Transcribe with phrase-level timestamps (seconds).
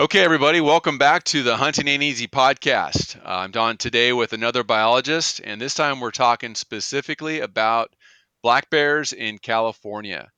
[0.00, 3.16] Okay, everybody, welcome back to the Hunting Ain't Easy podcast.
[3.16, 7.92] Uh, I'm Don today with another biologist, and this time we're talking specifically about
[8.40, 10.30] black bears in California.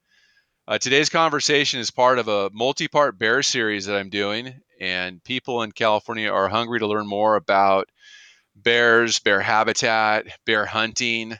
[0.66, 5.22] Uh, today's conversation is part of a multi part bear series that I'm doing, and
[5.24, 7.90] people in California are hungry to learn more about
[8.56, 11.36] bears, bear habitat, bear hunting,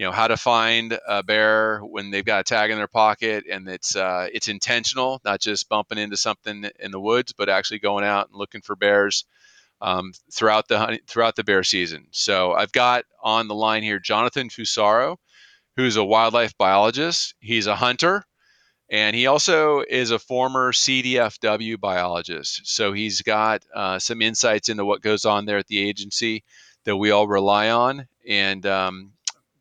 [0.00, 3.44] you know how to find a bear when they've got a tag in their pocket
[3.52, 7.80] and it's uh, it's intentional, not just bumping into something in the woods, but actually
[7.80, 9.26] going out and looking for bears
[9.82, 12.06] um, throughout the throughout the bear season.
[12.12, 15.18] So I've got on the line here Jonathan Fusaro,
[15.76, 17.34] who's a wildlife biologist.
[17.38, 18.24] He's a hunter.
[18.88, 22.62] And he also is a former CDFW biologist.
[22.64, 26.42] So he's got uh, some insights into what goes on there at the agency
[26.84, 28.08] that we all rely on.
[28.26, 29.12] And um,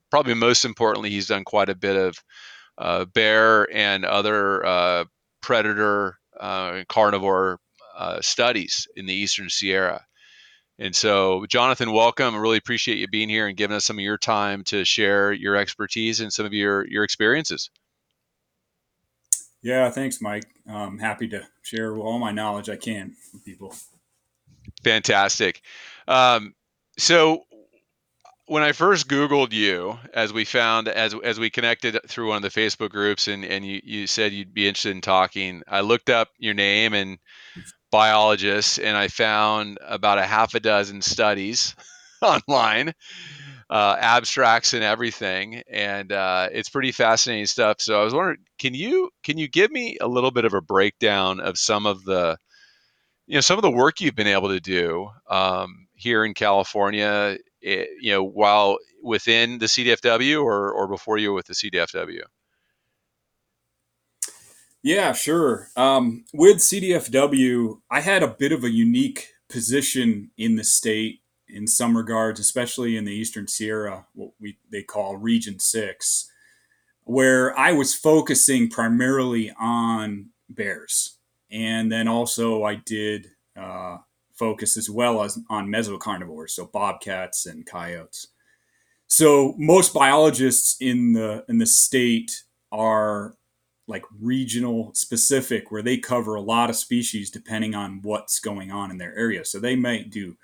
[0.09, 2.17] probably most importantly, he's done quite a bit of
[2.77, 5.06] uh, bear and other uh,
[5.42, 7.59] predator uh, carnivore
[7.97, 10.06] uh, studies in the Eastern Sierra.
[10.80, 12.34] And so, Jonathan, welcome.
[12.34, 15.34] I really appreciate you being here and giving us some of your time to share
[15.34, 17.69] your expertise and some of your your experiences.
[19.62, 20.45] Yeah, thanks, Mike.
[20.66, 23.75] I'm happy to share all my knowledge I can with people.
[24.84, 25.62] Fantastic.
[26.08, 26.53] Um,
[26.97, 27.44] so,
[28.50, 32.52] when I first Googled you, as we found as as we connected through one of
[32.52, 36.09] the Facebook groups, and and you you said you'd be interested in talking, I looked
[36.09, 37.19] up your name and
[37.91, 41.75] biologists, and I found about a half a dozen studies
[42.23, 42.94] online,
[43.69, 47.80] uh, abstracts and everything, and uh, it's pretty fascinating stuff.
[47.80, 50.61] So I was wondering, can you can you give me a little bit of a
[50.61, 52.36] breakdown of some of the
[53.28, 57.38] you know some of the work you've been able to do um, here in California
[57.64, 62.22] Eh, you know, while within the CDFW or, or before you were with the CDFW?
[64.82, 65.70] Yeah, sure.
[65.76, 71.68] Um, with CDFW, I had a bit of a unique position in the state in
[71.68, 76.31] some regards, especially in the Eastern Sierra, what we they call Region Six,
[77.03, 81.18] where I was focusing primarily on bears,
[81.52, 83.98] and then also I did uh,
[84.39, 88.27] focus as well as on mesocarnivores, so bobcats and coyotes.
[89.07, 93.35] So most biologists in the in the state are
[93.88, 98.91] like regional specific where they cover a lot of species depending on what's going on
[98.91, 99.44] in their area.
[99.44, 100.38] So they might do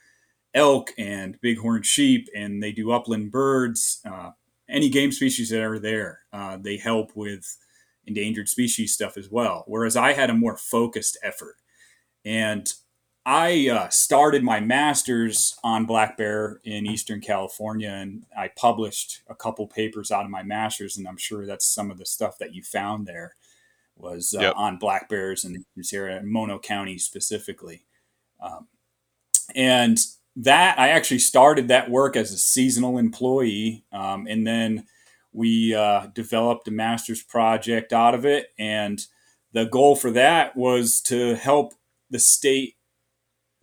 [0.56, 4.32] elk and bighorn sheep and they do upland birds, uh,
[4.68, 6.22] any game species that are there.
[6.34, 7.56] Uh, they help with
[8.08, 9.64] endangered species stuff as well.
[9.68, 11.58] Whereas I had a more focused effort.
[12.24, 12.68] And
[13.26, 19.34] I uh, started my master's on black bear in Eastern California, and I published a
[19.34, 22.54] couple papers out of my master's, and I'm sure that's some of the stuff that
[22.54, 23.36] you found there
[23.96, 24.54] was uh, yep.
[24.56, 27.86] on black bears in this area, Mono County specifically.
[28.40, 28.68] Um,
[29.56, 29.98] and
[30.36, 34.86] that I actually started that work as a seasonal employee, um, and then
[35.34, 39.04] we uh, developed a master's project out of it, and
[39.52, 41.74] the goal for that was to help
[42.12, 42.76] the state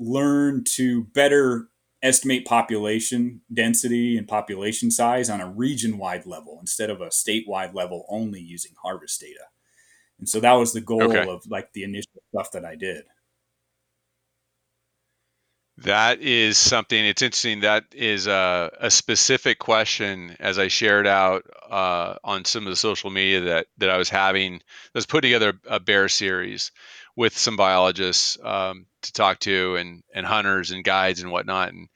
[0.02, 1.68] learn to better
[2.02, 7.74] estimate population density and population size on a region wide level instead of a statewide
[7.74, 9.44] level only using harvest data.
[10.18, 11.28] And so that was the goal okay.
[11.28, 13.04] of like the initial stuff that I did.
[15.78, 17.04] That is something.
[17.04, 17.60] It's interesting.
[17.60, 22.76] That is a, a specific question, as I shared out uh, on some of the
[22.76, 24.56] social media that that I was having.
[24.56, 24.60] I
[24.94, 26.70] was putting together a bear series
[27.16, 31.88] with some biologists um, to talk to, and and hunters and guides and whatnot, and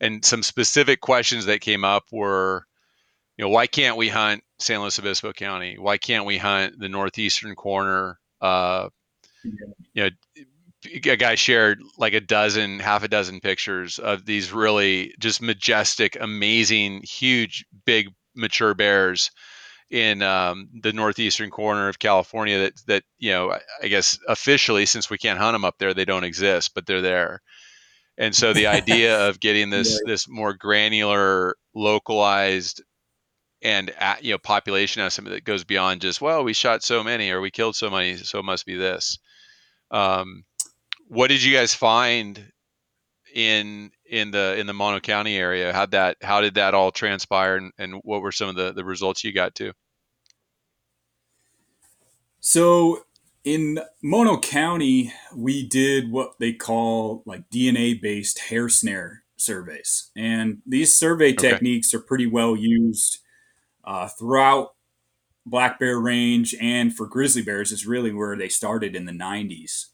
[0.00, 2.64] and some specific questions that came up were,
[3.36, 5.76] you know, why can't we hunt San Luis Obispo County?
[5.78, 8.18] Why can't we hunt the northeastern corner?
[8.40, 8.88] Uh,
[9.94, 10.10] you know,
[10.84, 16.16] a guy shared like a dozen, half a dozen pictures of these really just majestic,
[16.20, 19.30] amazing, huge, big, mature bears
[19.90, 22.58] in um, the northeastern corner of California.
[22.58, 26.04] That that you know, I guess officially, since we can't hunt them up there, they
[26.04, 27.40] don't exist, but they're there.
[28.16, 30.12] And so the idea of getting this yeah.
[30.12, 32.82] this more granular, localized,
[33.62, 37.40] and you know population estimate that goes beyond just well, we shot so many or
[37.40, 39.18] we killed so many, so it must be this.
[39.90, 40.44] Um,
[41.08, 42.52] what did you guys find
[43.34, 45.72] in in the in the Mono County area?
[45.72, 48.84] How that how did that all transpire, and, and what were some of the the
[48.84, 49.72] results you got to?
[52.40, 53.04] So
[53.44, 60.58] in Mono County, we did what they call like DNA based hair snare surveys, and
[60.66, 61.50] these survey okay.
[61.50, 63.18] techniques are pretty well used
[63.84, 64.74] uh, throughout
[65.46, 69.86] black bear range and for grizzly bears is really where they started in the 90s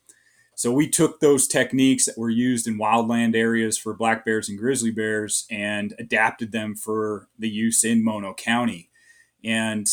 [0.57, 4.59] So we took those techniques that were used in wildland areas for black bears and
[4.59, 8.91] grizzly bears and adapted them for the use in Mono County.
[9.43, 9.87] And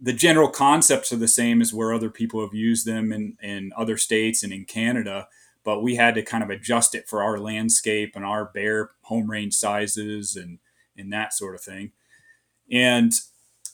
[0.00, 3.72] the general concepts are the same as where other people have used them in, in
[3.76, 5.28] other states and in Canada,
[5.64, 9.30] but we had to kind of adjust it for our landscape and our bear home
[9.30, 10.58] range sizes and,
[10.96, 11.92] and that sort of thing.
[12.70, 13.12] And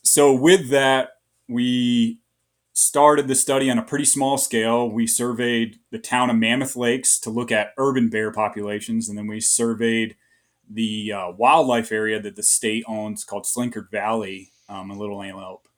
[0.02, 1.16] so with that,
[1.48, 2.19] we
[2.80, 4.88] started the study on a pretty small scale.
[4.88, 9.26] We surveyed the town of Mammoth Lakes to look at urban bear populations, and then
[9.26, 10.16] we surveyed
[10.68, 15.68] the uh, wildlife area that the state owns called Slinkard Valley, um, a Little Antelope,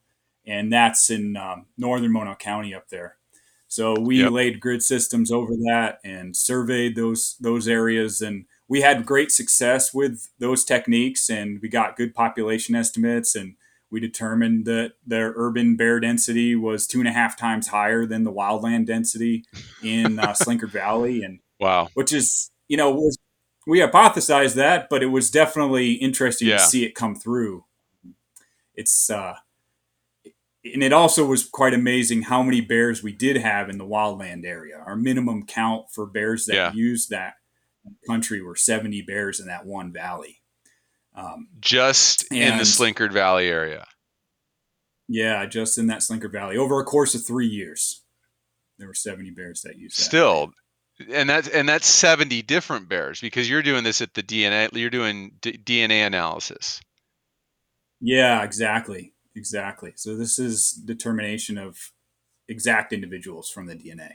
[0.46, 3.16] and that's in um, northern Mono County up there.
[3.66, 4.31] So we yep.
[4.31, 9.93] laid grid systems over that and surveyed those those areas, and we had great success
[9.93, 13.56] with those techniques, and we got good population estimates and
[13.93, 18.25] we determined that their urban bear density was two and a half times higher than
[18.25, 19.44] the wildland density
[19.85, 23.19] in uh, Slinkard Valley, and wow, which is you know was
[23.67, 26.56] we hypothesized that, but it was definitely interesting yeah.
[26.56, 27.65] to see it come through.
[28.75, 29.35] It's uh,
[30.65, 34.44] and it also was quite amazing how many bears we did have in the wildland
[34.44, 34.83] area.
[34.85, 36.73] Our minimum count for bears that yeah.
[36.73, 37.35] used that
[38.06, 40.42] country were 70 bears in that one valley.
[41.14, 43.87] Um, just in the Slinkard Valley area.
[45.09, 48.03] Yeah, just in that Slinkard Valley over a course of three years,
[48.79, 49.99] there were seventy bears that used.
[49.99, 50.05] That.
[50.05, 50.53] Still,
[51.12, 54.73] and that's and that's seventy different bears because you're doing this at the DNA.
[54.73, 56.81] You're doing D- DNA analysis.
[58.00, 59.93] Yeah, exactly, exactly.
[59.97, 61.76] So this is determination of
[62.49, 64.15] exact individuals from the DNA.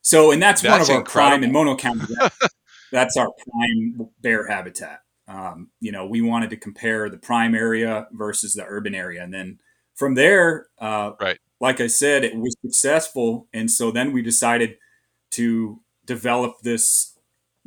[0.00, 1.30] So, and that's, that's one of our incredible.
[1.30, 2.12] prime in Mono County.
[2.92, 8.08] that's our prime bear habitat um, you know, we wanted to compare the prime area
[8.12, 9.22] versus the urban area.
[9.22, 9.58] And then
[9.94, 11.38] from there, uh, right.
[11.60, 13.48] like I said, it was successful.
[13.52, 14.76] And so then we decided
[15.32, 17.18] to develop this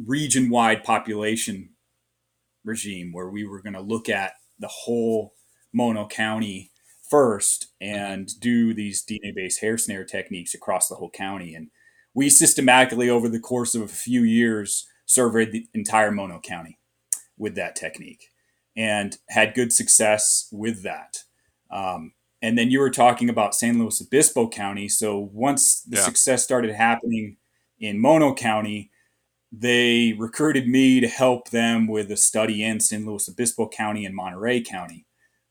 [0.03, 1.69] region wide population
[2.63, 5.33] regime where we were going to look at the whole
[5.73, 6.71] Mono County
[7.09, 11.53] first and do these DNA based hair snare techniques across the whole county.
[11.53, 11.69] And
[12.13, 16.79] we systematically, over the course of a few years, surveyed the entire Mono County
[17.37, 18.29] with that technique
[18.75, 21.17] and had good success with that.
[21.71, 24.87] Um, and then you were talking about San Luis Obispo County.
[24.87, 26.03] So once the yeah.
[26.03, 27.37] success started happening
[27.79, 28.91] in Mono County,
[29.51, 34.15] they recruited me to help them with a study in San Luis Obispo County and
[34.15, 35.05] Monterey County.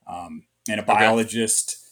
[0.06, 1.83] Um, and a biologist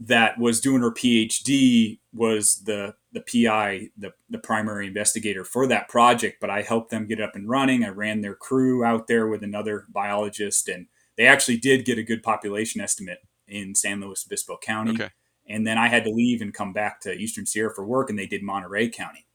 [0.00, 5.88] that was doing her PhD was the the PI, the, the primary investigator for that
[5.88, 7.84] project, but I helped them get up and running.
[7.84, 12.02] I ran their crew out there with another biologist, and they actually did get a
[12.02, 14.94] good population estimate in San Luis Obispo County.
[14.94, 15.10] Okay.
[15.46, 18.18] And then I had to leave and come back to Eastern Sierra for work, and
[18.18, 19.26] they did Monterey County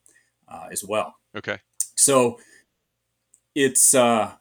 [0.49, 1.15] uh, as well.
[1.37, 1.59] Okay.
[1.95, 2.37] So
[3.55, 4.33] it's uh,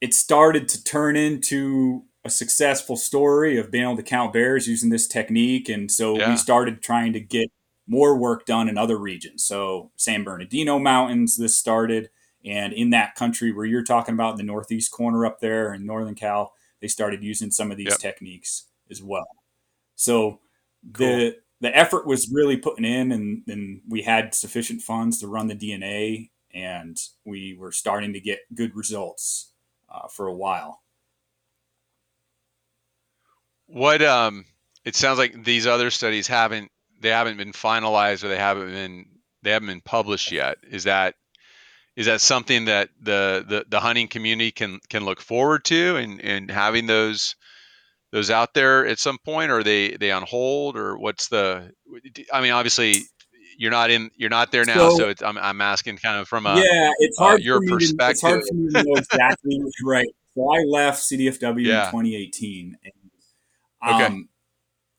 [0.00, 4.90] it started to turn into a successful story of being able to count bears using
[4.90, 6.30] this technique, and so yeah.
[6.30, 7.50] we started trying to get
[7.86, 9.42] more work done in other regions.
[9.42, 12.10] So San Bernardino Mountains, this started,
[12.44, 15.86] and in that country where you're talking about, in the northeast corner up there in
[15.86, 17.98] northern Cal, they started using some of these yep.
[17.98, 19.26] techniques as well.
[19.96, 20.40] So
[20.92, 21.06] cool.
[21.06, 25.46] the the effort was really putting in, and, and we had sufficient funds to run
[25.46, 29.52] the DNA, and we were starting to get good results
[29.92, 30.80] uh, for a while.
[33.72, 34.44] What um,
[34.84, 39.06] it sounds like these other studies haven't they haven't been finalized or they haven't been
[39.42, 40.58] they haven't been published yet.
[40.68, 41.14] Is that
[41.96, 46.20] is that something that the, the, the hunting community can can look forward to and,
[46.20, 47.36] and having those
[48.12, 51.70] those out there at some point or are they they on hold or what's the
[52.32, 53.02] i mean obviously
[53.56, 56.46] you're not in you're not there now so, so I'm, I'm asking kind of from
[56.46, 58.94] a yeah it's uh, hard uh, your perspective to, it's hard for me to know
[58.96, 61.84] exactly right so i left cdfw yeah.
[61.84, 62.92] in 2018 and
[63.82, 64.28] um.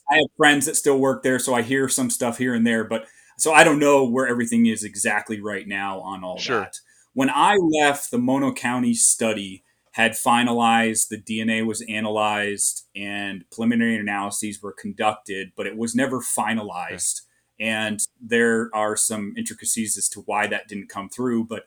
[0.09, 2.83] I have friends that still work there, so I hear some stuff here and there,
[2.83, 3.05] but
[3.37, 6.59] so I don't know where everything is exactly right now on all sure.
[6.59, 6.79] that.
[7.13, 13.97] When I left, the Mono County study had finalized, the DNA was analyzed, and preliminary
[13.97, 17.21] analyses were conducted, but it was never finalized.
[17.59, 17.69] Okay.
[17.69, 21.63] And there are some intricacies as to why that didn't come through, but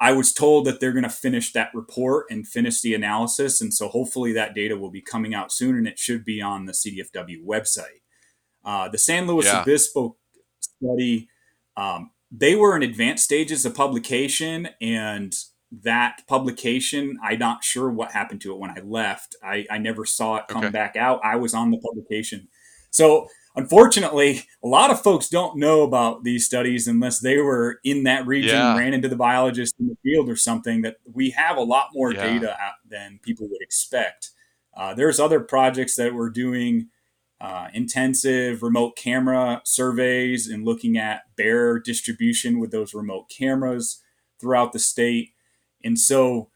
[0.00, 3.60] I was told that they're going to finish that report and finish the analysis.
[3.60, 6.64] And so hopefully that data will be coming out soon and it should be on
[6.64, 8.00] the CDFW website.
[8.64, 9.60] Uh, the San Luis yeah.
[9.60, 10.16] Obispo
[10.58, 11.28] study,
[11.76, 14.70] um, they were in advanced stages of publication.
[14.80, 15.34] And
[15.82, 19.36] that publication, I'm not sure what happened to it when I left.
[19.44, 20.72] I, I never saw it come okay.
[20.72, 21.20] back out.
[21.22, 22.48] I was on the publication.
[22.90, 23.28] So
[23.60, 28.26] unfortunately, a lot of folks don't know about these studies unless they were in that
[28.26, 28.76] region, Yeah.
[28.78, 30.82] ran into the biologist in the field or something.
[30.82, 32.26] That we have a lot more Yeah.
[32.26, 34.30] data out than people would expect.
[34.76, 36.88] Uh, there's other projects that we're doing
[37.40, 44.02] uh, intensive remote camera surveys and looking at bear distribution with those remote cameras
[44.38, 45.30] throughout the state.
[45.82, 46.50] And so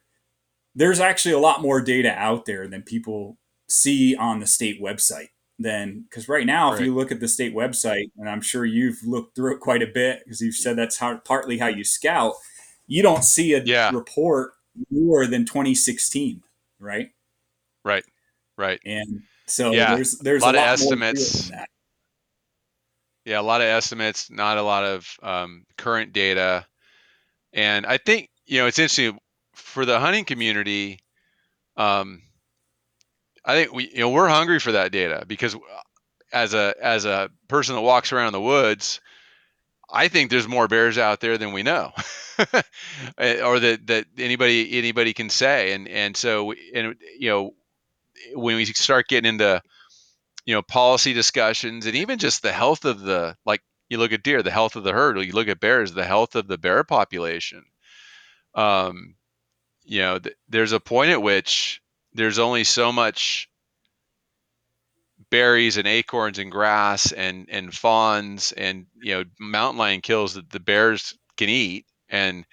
[0.74, 5.28] there's actually a lot more data out there than people see on the state website.
[5.58, 8.98] Then, because right now, if you look at the state website, and I'm sure you've
[9.04, 12.34] looked through it quite a bit because you've said that's how partly how you scout,
[12.88, 13.90] you don't see a Yeah.
[13.92, 14.54] report
[14.90, 16.42] more than 2016,
[16.80, 17.10] right?
[17.84, 18.04] Right.
[18.58, 18.80] Right.
[18.84, 19.94] And so Yeah.
[19.94, 21.50] there's there's A lot of more to it estimates.
[23.24, 26.66] Yeah, a lot of estimates, not a lot of um, current data.
[27.52, 29.18] And I think, you know, it's interesting
[29.54, 30.98] for the hunting community.
[31.76, 32.22] Um,
[33.44, 35.58] I think we, you know, we're hungry for that data because uh,
[36.32, 39.00] as a as a person that walks around the woods,
[39.90, 41.92] I think there's more bears out there than we know,
[43.18, 45.72] Eh, or that that anybody anybody can say.
[45.72, 47.54] And and so and you know,
[48.34, 49.62] when we start getting into
[50.46, 54.22] you know policy discussions and even just the health of the like you look at
[54.22, 56.58] deer the health of the herd or you look at bears the health of the
[56.58, 57.64] bear population
[58.54, 59.14] um
[59.84, 61.80] you know th- there's a point at which
[62.14, 63.48] there's only so much
[65.30, 70.50] berries and acorns and grass and and fawns and you know mountain lion kills that
[70.50, 71.86] the bears can eat.
[72.08, 72.44] And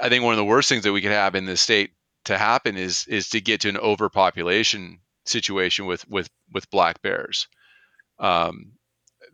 [0.00, 1.90] i think one of the worst things that we could have in this state
[2.24, 7.48] to happen is is to get to an overpopulation situation with with with black bears.
[8.18, 8.72] Um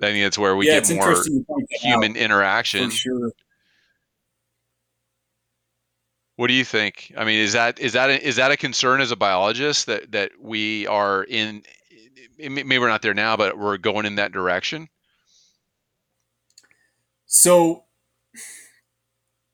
[0.03, 2.91] i think that's where we yeah, get more interesting you point that human out, interaction.
[2.91, 3.33] sure.
[6.41, 9.01] What do you think i mean is that is that a, is that a concern
[9.03, 11.63] as a biologist that that we are in
[12.39, 14.89] maybe we're not there now but we're going in that direction
[17.27, 17.85] So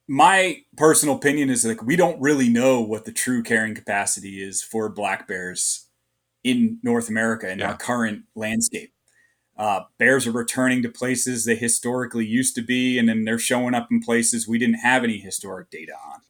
[0.08, 4.62] my personal opinion is like we don't really know what the true carrying capacity is
[4.62, 5.88] for black bears
[6.44, 7.72] in North America in Yeah.
[7.72, 8.92] our current landscape.
[9.58, 13.74] Uh, bears are returning to places they historically used to be, and then they're showing
[13.74, 16.20] up in places we didn't have any historic data on.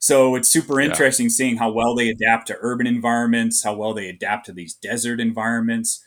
[0.00, 0.86] So it's super Yeah.
[0.88, 4.74] interesting seeing how well they adapt to urban environments, how well they adapt to these
[4.74, 6.04] desert environments.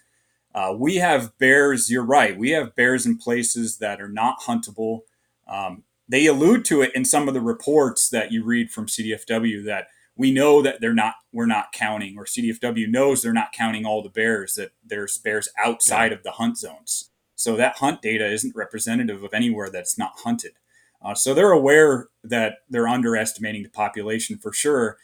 [0.56, 5.02] Uh, we have bears, you're right, we have bears in places that are not huntable.
[5.48, 9.64] Um, they allude to it in some of the reports that you read from CDFW
[9.66, 13.86] that we know that they're not we're not counting or CDFW knows they're not counting
[13.86, 17.10] all the bears that there's bears outside of the hunt zones.
[17.36, 20.54] So that hunt data isn't representative of anywhere that's not hunted.
[21.04, 24.98] Uh, so they're aware that they're underestimating the population for sure.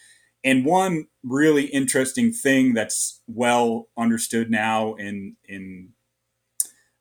[0.44, 5.90] And one really interesting thing that's well understood now in in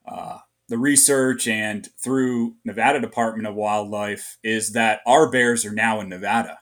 [0.07, 0.39] uh,
[0.69, 6.09] the research and through Nevada Department of Wildlife is that our bears are now in
[6.09, 6.59] Nevada.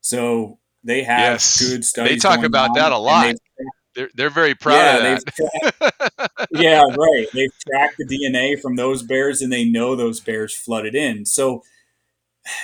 [0.00, 1.60] So they have Yes.
[1.60, 2.22] good studies.
[2.22, 3.34] They talk about that a lot.
[3.98, 7.26] They're, they're very proud yeah, of that tracked, yeah, right.
[7.34, 11.26] They've tracked the DNA from those bears, and they know those bears flooded in.
[11.26, 11.64] So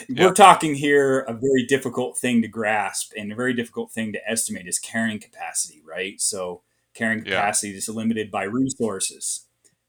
[0.08, 4.30] we're talking here a very difficult thing to grasp and a very difficult thing to
[4.30, 6.20] estimate is carrying capacity, right?
[6.20, 6.62] So
[6.94, 7.32] carrying Yeah.
[7.32, 9.46] capacity is limited by resources.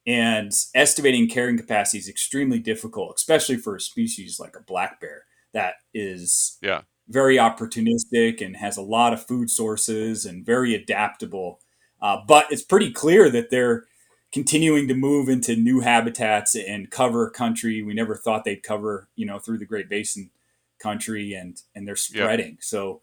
[0.07, 5.25] And estimating carrying capacity is extremely difficult, especially for a species like a black bear
[5.53, 6.81] that is Yeah.
[7.07, 11.59] Very opportunistic and has a lot of food sources and very adaptable.
[12.01, 13.85] Uh, but it's pretty clear that they're
[14.31, 19.25] continuing to move into new habitats and cover country we never thought they'd cover, you
[19.25, 20.29] know, through the Great Basin
[20.79, 22.57] country, and and they're spreading.
[22.59, 23.01] So,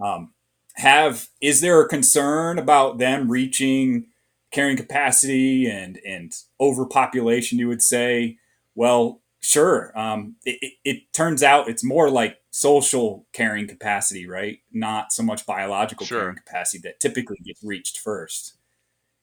[0.00, 0.32] um,
[0.74, 4.06] have is there a concern about them reaching
[4.50, 7.60] carrying capacity and and overpopulation?
[7.60, 8.38] You would say,
[8.74, 9.96] well, sure.
[9.98, 14.58] Um, it, it, it turns out it's more like social carrying capacity, right?
[14.72, 16.20] Not so much biological Sure.
[16.20, 18.54] carrying capacity that typically gets reached first.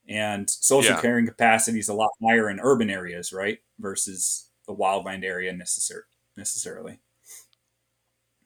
[0.08, 1.02] And social Yeah.
[1.02, 3.60] carrying capacity is a lot higher in urban areas, right?
[3.80, 6.04] Versus the wildland area necessar-
[6.38, 7.00] necessarily.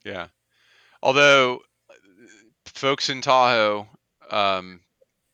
[0.06, 0.28] Yeah.
[1.02, 1.62] Although
[2.66, 3.88] folks in Tahoe,
[4.30, 4.82] um,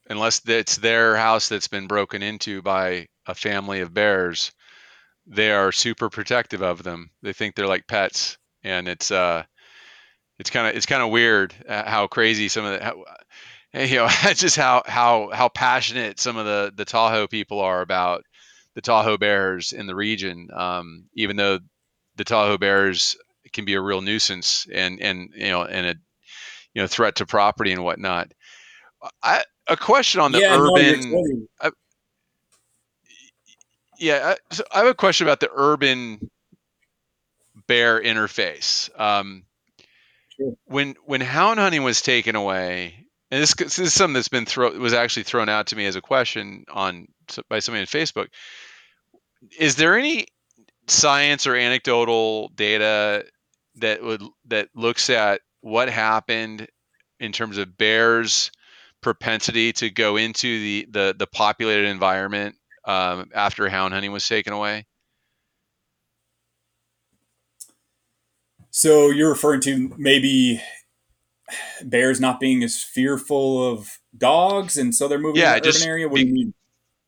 [0.10, 4.52] unless it's their house that's been broken into by a family of bears,
[5.30, 7.12] they are super protective of them.
[7.22, 9.44] They think they're like pets, and it's uh,
[10.40, 13.06] it's kind of it's kind of weird uh, how crazy some of the how,
[13.86, 18.24] you know just how how how passionate some of the the Tahoe people are about
[18.76, 20.50] the Tahoe bears in the region.
[20.54, 21.60] Um, even though
[22.16, 23.16] the Tahoe bears
[23.54, 25.96] can be a real nuisance and and you know and a
[26.74, 28.32] you know threat to property and whatnot.
[29.24, 31.48] I, a question on the yeah, urban totally-
[34.00, 36.30] yeah, I, so I have a question about the urban
[37.68, 38.90] bear interface.
[39.00, 39.44] Um,
[40.38, 40.56] Sure.
[40.66, 44.80] when when hound hunting was taken away, and this, this is something that's been thrown
[44.80, 47.08] was actually thrown out to me as a question on
[47.50, 48.28] by somebody on Facebook.
[49.58, 50.28] Is there any
[50.88, 53.26] science or anecdotal data
[53.76, 56.68] that would that looks at what happened
[57.20, 58.52] in terms of bears'
[59.02, 62.56] propensity to go into the the, the populated environment
[62.90, 64.86] um, after hound hunting was taken away?
[68.72, 70.62] So you're referring to maybe
[71.84, 75.82] bears not being as fearful of dogs, and so they're moving Yeah, to the urban
[75.82, 76.08] just area.
[76.08, 76.54] What do you mean?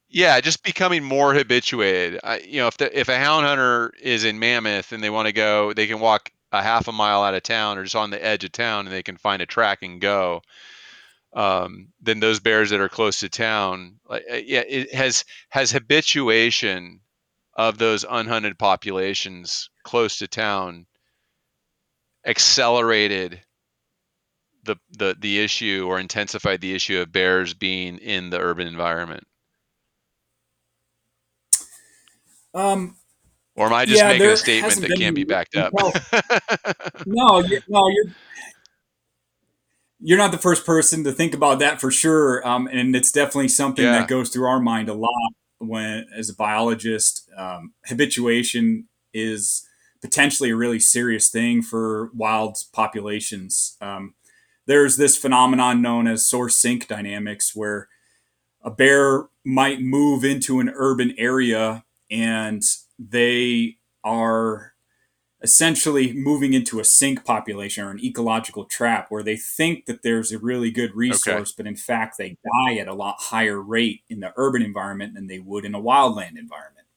[0.09, 2.19] yeah, just becoming more habituated.
[2.23, 5.27] I, you know, if the, if a hound hunter is in Mammoth and they want
[5.27, 8.09] to go, they can walk a half a mile out of town or just on
[8.09, 10.41] the edge of town, and they can find a track and go.
[11.33, 15.71] Um, then those bears that are close to town, like uh, yeah, it has has
[15.71, 17.01] habituation
[17.55, 20.85] of those unhunted populations close to town
[22.25, 23.41] accelerated
[24.63, 29.23] the, the the issue or intensified the issue of bears being in the urban environment?
[32.53, 32.95] Um,
[33.55, 35.73] Or am I just yeah, making a statement that can't be backed up?
[37.05, 38.05] No, no, you're
[40.01, 42.46] you're not the first person to think about that for sure.
[42.48, 46.36] Um, and it's definitely something that goes through our mind a lot when, as a
[46.36, 49.67] biologist, um, habituation is
[50.01, 53.77] potentially a really serious thing for wild populations.
[53.79, 54.15] Um,
[54.65, 57.88] there's this phenomenon known as source sink dynamics where
[58.63, 62.63] a bear might move into an urban area and
[62.98, 64.70] they are
[65.43, 70.31] essentially moving into a sink population or an ecological trap where they think that there's
[70.31, 71.41] a really good Okay.
[71.41, 75.15] resource, but in fact, they die at a lot higher rate in the urban environment
[75.15, 76.88] than they would in a wildland environment.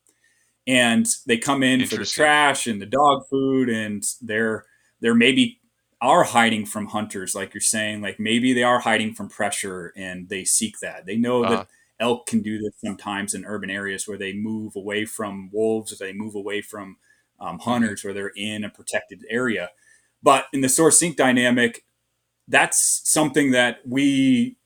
[0.67, 4.65] And they come in for the trash and the dog food, and they're
[5.01, 5.61] they're maybe
[6.01, 8.01] are hiding from hunters, like you're saying.
[8.01, 11.07] Like maybe they are hiding from pressure and they seek that.
[11.07, 11.67] They know Uh, that
[12.01, 16.13] elk can do this sometimes in urban areas where they move away from wolves, they
[16.13, 16.97] move away from
[17.45, 19.71] um, hunters, where they're in a protected area.
[20.23, 21.85] But in the source sink dynamic,
[22.49, 24.57] that's something that we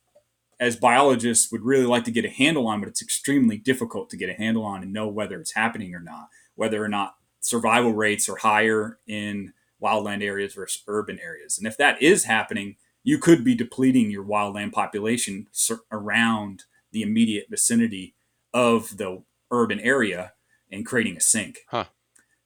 [0.60, 4.16] as biologists would really like to get a handle on, but it's extremely difficult to
[4.16, 7.92] get a handle on and know whether it's happening or not, whether or not survival
[7.92, 11.58] rates are higher in wildland areas versus urban areas.
[11.58, 15.46] And if that is happening, you could be depleting your wildland population
[15.92, 18.14] around the immediate vicinity
[18.52, 20.32] of the urban area
[20.70, 21.60] and creating a sink.
[21.68, 21.84] Huh.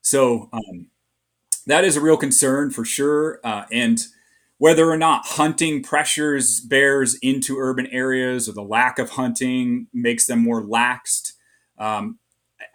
[0.03, 0.89] So um,
[1.65, 3.39] that is a real concern for sure.
[3.43, 3.99] Uh, and
[4.59, 10.27] whether or not hunting pressures bears into urban areas or the lack of hunting makes
[10.27, 11.33] them more laxed,
[11.77, 12.19] um,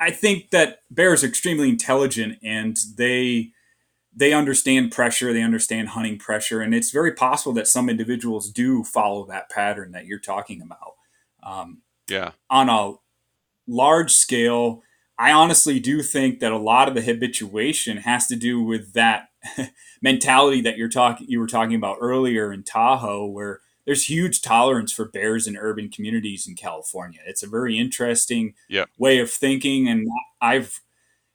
[0.00, 3.52] I think that bears are extremely intelligent and they
[4.16, 8.82] they understand pressure, they understand hunting pressure, and it's very possible that some individuals do
[8.82, 10.94] follow that pattern that you're talking about.
[11.42, 12.32] Um, Yeah.
[12.50, 12.94] on a
[13.66, 14.82] large scale,
[15.18, 19.30] I honestly do think that a lot of the habituation has to do with that
[20.02, 24.92] mentality that you're talking you were talking about earlier in Tahoe, where there's huge tolerance
[24.92, 27.20] for bears in urban communities in California.
[27.26, 28.54] It's a very interesting
[28.98, 30.06] way of thinking, and
[30.40, 30.80] I've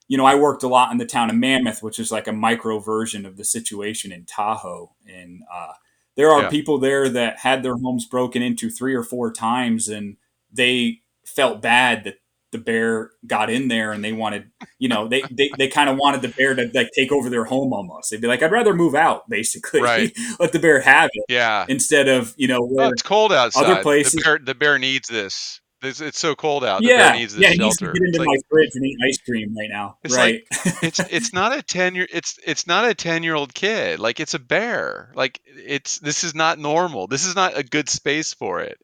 [0.08, 2.34] you know I worked a lot in the town of Mammoth, which is like a
[2.34, 5.74] micro version of the situation in Tahoe, and uh,
[6.16, 6.50] there are Yeah.
[6.50, 10.18] people there that had their homes broken into three or four times, and
[10.52, 12.16] they felt bad that
[12.54, 15.98] the bear got in there and they wanted you know they they, they kind of
[15.98, 18.74] wanted the bear to like take over their home almost they'd be like i'd rather
[18.74, 19.30] move out Right.
[19.30, 19.82] basically
[20.40, 21.66] let the bear have it Yeah.
[21.68, 23.78] instead of you know Oh, it's cold other outside.
[23.78, 25.60] The places bear the bear needs this.
[25.86, 26.80] It's, it's so cold out.
[26.82, 28.00] The bear yeah needs this yeah he needs to shelter.
[28.00, 30.74] get It's into like my fridge and eat ice cream right now it's like right
[30.82, 34.00] it's it's not a 10 year it's it's not a 10 year old kid.
[34.00, 35.12] Like it's a bear.
[35.14, 37.08] Like it's this is not normal.
[37.08, 38.78] This is not a good space for it.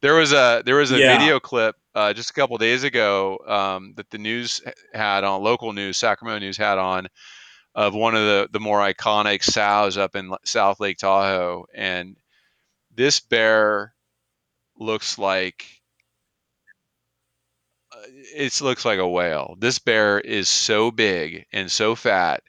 [0.00, 3.38] There was a there was a yeah video clip uh, just a couple days ago
[3.46, 4.60] um, that the news
[4.92, 7.08] had on local news, Sacramento news had on
[7.74, 12.16] of one of the the more iconic sows up in South Lake Tahoe, and
[12.94, 13.94] this bear
[14.78, 15.66] looks like
[17.92, 18.02] uh,
[18.34, 19.56] it looks like a whale.
[19.58, 22.42] This bear is so big and so fat.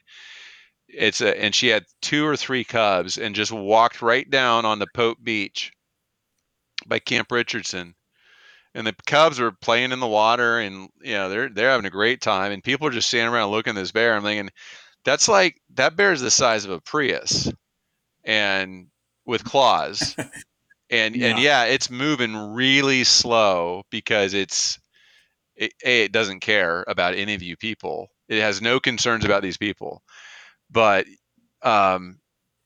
[0.88, 4.78] It's a and she had two or three cubs and just walked right down on
[4.78, 5.72] the Pope Beach
[6.86, 7.94] by Camp Richardson.
[8.74, 11.90] And the cubs are playing in the water and you know they're they're having a
[11.90, 14.14] great time and people are just standing around looking at this bear.
[14.14, 14.50] I'm thinking
[15.04, 17.50] that's like that bear is the size of a Prius
[18.24, 18.86] and
[19.26, 20.14] with claws.
[20.90, 24.78] And and yeah yeah, it's moving really slow because it's
[25.54, 28.08] it, a it doesn't care about any of you people.
[28.28, 30.02] It has no concerns about these people,
[30.70, 31.06] but
[31.62, 32.18] um,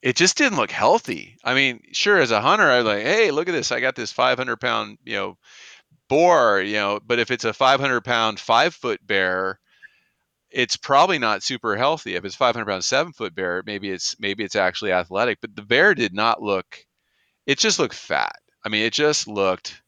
[0.02, 1.36] it just didn't look healthy.
[1.44, 3.72] I mean, sure, as a hunter, I was like, hey, look at this.
[3.72, 5.38] I got this 500 pound, you know,
[6.12, 9.58] boar, you know, but if it's a 500 pound five foot bear,
[10.50, 12.16] it's probably not super healthy.
[12.16, 15.38] If it's 500 pound seven foot bear, maybe it's maybe it's actually athletic.
[15.40, 16.84] But the bear did not look.
[17.46, 18.36] It just looked fat.
[18.62, 19.80] I mean, it just looked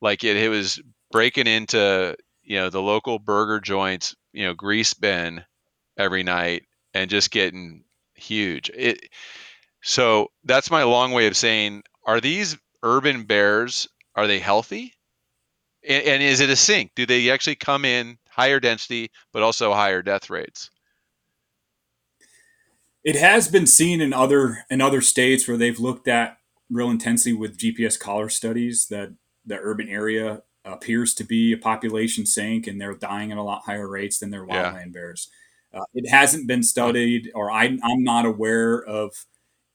[0.00, 4.94] like it, it was breaking into you know the local burger joints, you know, grease
[4.94, 5.44] bin
[5.98, 6.62] every night
[6.94, 7.82] and just getting
[8.14, 8.70] huge.
[8.72, 9.00] It
[9.82, 14.94] so that's my long way of saying are these urban bears are they healthy?
[15.86, 16.92] And, and is it a sink?
[16.94, 20.70] Do they actually come in higher density but also higher death rates?
[23.02, 26.36] It has been seen in other in other states where they've looked at
[26.70, 29.14] real intensely with GPS collar studies that
[29.46, 33.62] the urban area appears to be a population sink and they're dying at a lot
[33.64, 34.92] higher rates than their wildland yeah.
[34.92, 35.28] bears.
[35.72, 39.12] Uh, it hasn't been studied, or I, I'm not aware of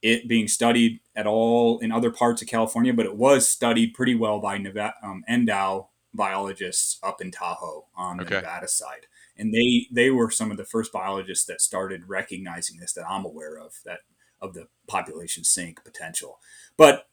[0.01, 4.13] it being studied at all in other parts of California, but it was studied pretty
[4.13, 8.35] well by Nevada, um, NDOW biologists up in Tahoe on the okay.
[8.35, 9.07] Nevada side.
[9.37, 13.25] And they, they were some of the first biologists that started recognizing this that I'm
[13.25, 13.99] aware of, that
[14.41, 16.39] of the population sink potential.
[16.77, 17.07] But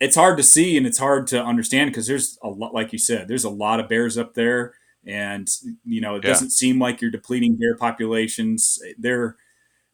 [0.00, 2.98] it's hard to see and it's hard to understand because there's a lot, like you
[2.98, 4.74] said, there's a lot of bears up there,
[5.06, 5.48] and
[5.84, 6.30] you know it yeah.
[6.30, 8.78] doesn't seem like you're depleting bear populations.
[8.98, 9.36] Their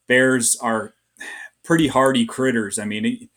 [0.07, 0.95] bears are
[1.65, 2.79] pretty hardy critters.
[2.79, 3.29] I mean,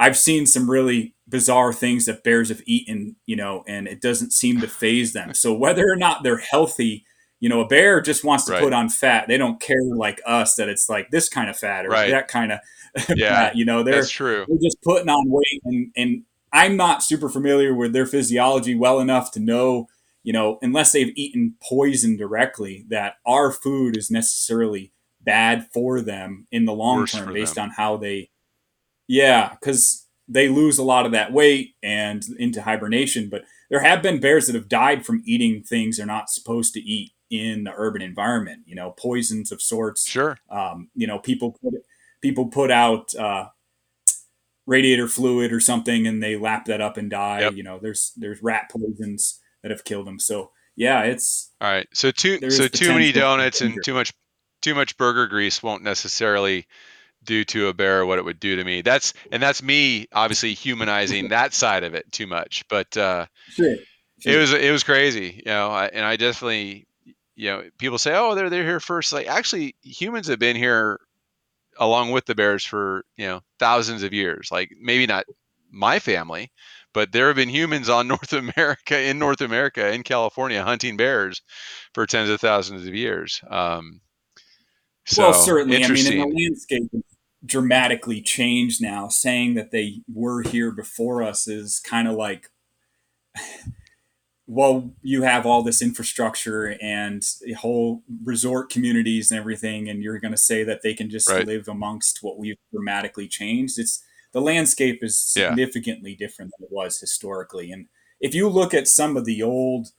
[0.00, 4.32] I've seen some really bizarre things that bears have eaten, you know, and it doesn't
[4.32, 5.34] seem to faze them.
[5.34, 7.04] So whether or not they're healthy,
[7.38, 8.62] you know, a bear just wants to right.
[8.62, 9.28] put on fat.
[9.28, 12.10] They don't care like us that it's like this kind of fat or right.
[12.10, 12.60] that kind of
[13.14, 14.46] yeah, you know, they're, that's true.
[14.48, 19.00] They're just putting on weight, and and I'm not super familiar with their physiology well
[19.00, 19.86] enough to know,
[20.22, 26.46] you know, unless they've eaten poison directly, that our food is necessarily bad for them
[26.50, 27.64] in the long Worse term based them.
[27.64, 28.30] on how they,
[29.10, 33.28] yeah, because they lose a lot of that weight and into hibernation.
[33.28, 36.80] But there have been bears that have died from eating things they're not supposed to
[36.80, 38.62] eat in the urban environment.
[38.66, 40.08] You know, poisons of sorts.
[40.08, 40.38] Sure.
[40.48, 41.74] Um, you know, people put
[42.22, 43.48] people put out uh,
[44.64, 47.40] radiator fluid or something and they lap that up and die.
[47.40, 47.54] Yep.
[47.54, 50.20] You know, there's there's rat poisons that have killed them.
[50.20, 51.88] So yeah, it's all right.
[51.92, 54.12] So too so too many donuts and too much
[54.62, 56.68] too much burger grease won't necessarily
[57.24, 58.82] do to a bear what it would do to me.
[58.82, 62.64] That's and that's me obviously humanizing that side of it too much.
[62.68, 63.76] But uh, sure.
[64.20, 64.34] Sure.
[64.34, 65.70] it was it was crazy, you know.
[65.70, 66.86] I, and I definitely,
[67.36, 69.12] you know, people say, oh, they're they're here first.
[69.12, 71.00] Like actually, humans have been here
[71.78, 74.50] along with the bears for you know thousands of years.
[74.52, 75.24] Like maybe not
[75.70, 76.50] my family,
[76.92, 81.40] but there have been humans on North America in North America in California hunting bears
[81.94, 83.40] for tens of thousands of years.
[83.48, 84.02] Um,
[85.06, 85.82] so, well, certainly.
[85.82, 86.90] I mean, in the landscape
[87.44, 89.08] dramatically changed now.
[89.08, 92.48] Saying that they were here before us is kind of like
[94.50, 97.22] well, you have all this infrastructure and
[97.58, 101.46] whole resort communities and everything, and you're going to say that they can just right.
[101.46, 103.78] live amongst what we've dramatically changed.
[103.78, 106.26] It's the landscape is significantly yeah.
[106.26, 107.70] different than it was historically.
[107.70, 107.86] And
[108.20, 109.92] if you look at some of the old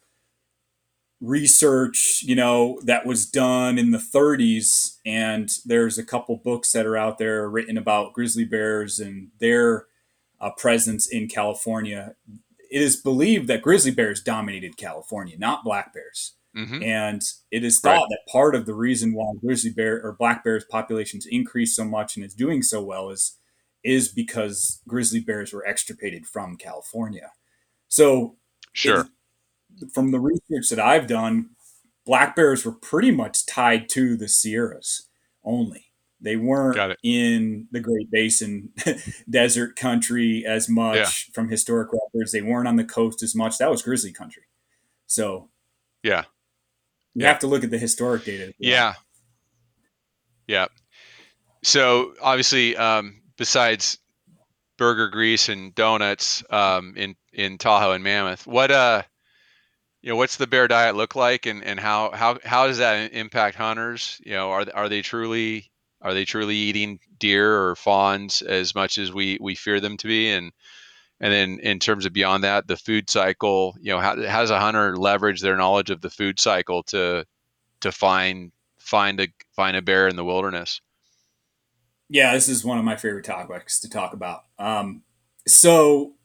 [1.21, 6.85] research, you know, that was done in the 30s, and there's a couple books that
[6.85, 9.85] are out there written about grizzly bears and their
[10.39, 12.15] uh, presence in California
[12.71, 16.35] it is believed that grizzly bears dominated California, not black bears.
[16.55, 16.81] Mm-hmm.
[16.81, 18.07] And it is thought right.
[18.09, 22.15] that part of the reason why grizzly bear or black bears populations increase so much
[22.15, 23.37] and is doing so well is
[23.83, 27.31] is because grizzly bears were extirpated from California.
[27.87, 28.35] So,
[28.73, 29.07] sure.
[29.93, 31.51] From the research that I've done,
[32.05, 35.07] black bears were pretty much tied to the Sierras
[35.43, 35.87] only.
[36.23, 38.69] They weren't in the Great Basin
[39.29, 41.33] desert country as much yeah.
[41.33, 42.31] from historic records.
[42.31, 43.57] They weren't on the coast as much.
[43.57, 44.43] That was grizzly country.
[45.07, 45.49] So,
[46.03, 46.25] yeah,
[47.15, 47.27] you yeah.
[47.27, 48.53] have to look at the historic data.
[48.59, 48.93] Yeah,
[50.47, 50.67] yeah.
[51.63, 53.97] So obviously, um, besides
[54.77, 59.01] burger grease and donuts um, in in Tahoe and Mammoth, what uh,
[60.01, 63.13] you know, what's the bear diet look like, and and how how how does that
[63.13, 64.19] impact hunters?
[64.25, 68.97] You know, are are they truly are they truly eating deer or fawns as much
[68.97, 70.31] as we we fear them to be?
[70.31, 70.51] And
[71.19, 74.49] and then in terms of beyond that, the food cycle, you know, how, how does
[74.49, 77.25] a hunter leverage their knowledge of the food cycle to
[77.81, 80.81] to find find a find a bear in the wilderness?
[82.09, 84.45] Yeah, this is one of my favorite topics to talk about.
[84.57, 85.03] Um,
[85.47, 86.15] so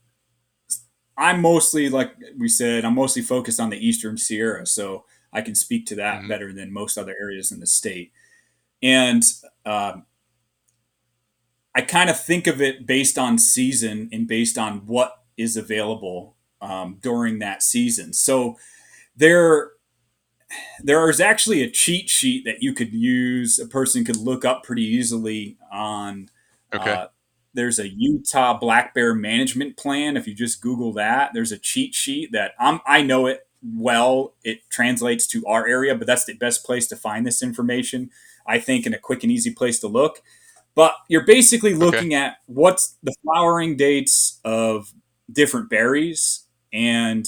[1.18, 5.55] I'm mostly like we said, I'm mostly focused on the Eastern Sierra, so I can
[5.55, 6.29] speak to that Mhm.
[6.29, 8.12] better than most other areas in the state.
[8.83, 9.22] And
[9.64, 10.05] um,
[11.74, 16.37] I kind of think of it based on season and based on what is available
[16.62, 18.12] um, during that season.
[18.14, 18.59] So
[19.14, 19.72] there,
[20.83, 23.59] there is actually a cheat sheet that you could use.
[23.59, 26.31] A person could look up pretty easily on.
[26.74, 26.92] Okay.
[26.92, 27.09] Uh,
[27.57, 30.16] there's a Utah black bear management plan.
[30.16, 34.35] If you just Google that, there's a cheat sheet that I'm, I know it well.
[34.45, 38.11] It translates to our area, but that's the best place to find this information.
[38.47, 40.23] I think, in a quick and easy place to look.
[40.77, 42.14] But you're basically looking okay.
[42.14, 44.92] at what's the flowering dates of
[45.33, 47.27] different berries, and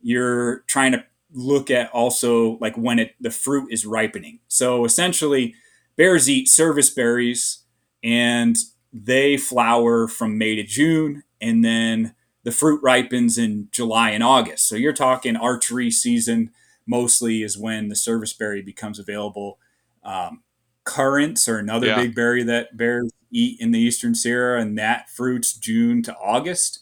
[0.00, 4.40] you're trying to look at also like when it the fruit is ripening.
[4.48, 5.54] So essentially,
[5.96, 7.64] bears eat service berries,
[8.04, 8.56] and
[8.92, 14.68] they flower from May to June, and then the fruit ripens in July and August.
[14.68, 16.50] So you're talking archery season
[16.86, 19.58] mostly is when the service berry becomes available.
[20.02, 20.42] Um,
[20.84, 21.96] currants are another yeah.
[21.96, 26.80] big berry that bears eat in the eastern Sierra, and that fruits June to August.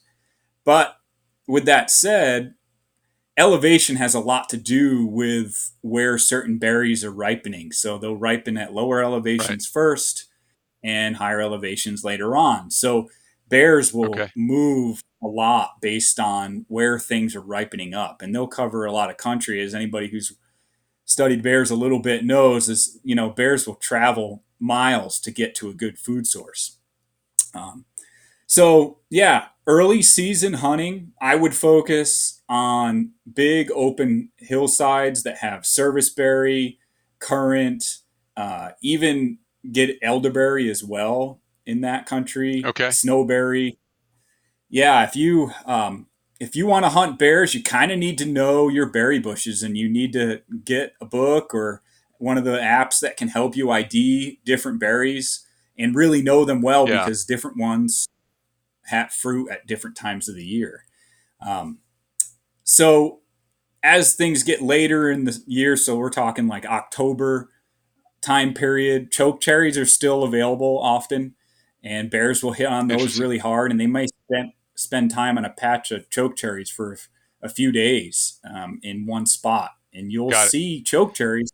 [0.65, 0.97] But
[1.47, 2.55] with that said,
[3.37, 7.73] elevation has a lot to do with where certain berries are ripening.
[7.73, 9.73] So they'll ripen at lower elevations right.
[9.73, 10.28] first
[10.83, 12.71] and higher elevations later on.
[12.71, 13.09] So
[13.49, 14.31] bears will okay.
[14.37, 19.11] move a lot based on where things are ripening up, and they'll cover a lot
[19.11, 19.61] of country.
[19.61, 20.33] As anybody who's
[21.05, 25.55] studied bears a little bit knows, is you know bears will travel miles to get
[25.57, 26.79] to a good food source.
[27.55, 27.85] Um,
[28.47, 36.79] so yeah, early season hunting, I would focus on big open hillsides that have serviceberry,
[37.19, 37.99] currant,
[38.37, 39.39] uh, even
[39.71, 42.63] get elderberry as well in that country.
[42.65, 42.89] Okay.
[42.89, 43.77] Snowberry.
[44.71, 46.07] Yeah, if you um,
[46.41, 49.63] if you want to hunt bears, you kind of need to know your berry bushes,
[49.63, 51.83] and you need to get a book or
[52.19, 55.47] one of the apps that can help you ID different berries
[55.79, 57.05] and really know them well yeah.
[57.05, 58.09] because different ones
[58.87, 60.85] have fruit at different times of the year.
[61.47, 61.79] Um,
[62.65, 63.21] so
[63.83, 67.51] as things get later in the year, so we're talking like October
[68.21, 71.35] time period, choke cherries are still available often,
[71.83, 75.45] and bears will hit on those really hard, and they might spend spend time on
[75.45, 76.97] a patch of choke cherries for
[77.43, 81.53] a few days um, in one spot, and you'll see choke cherries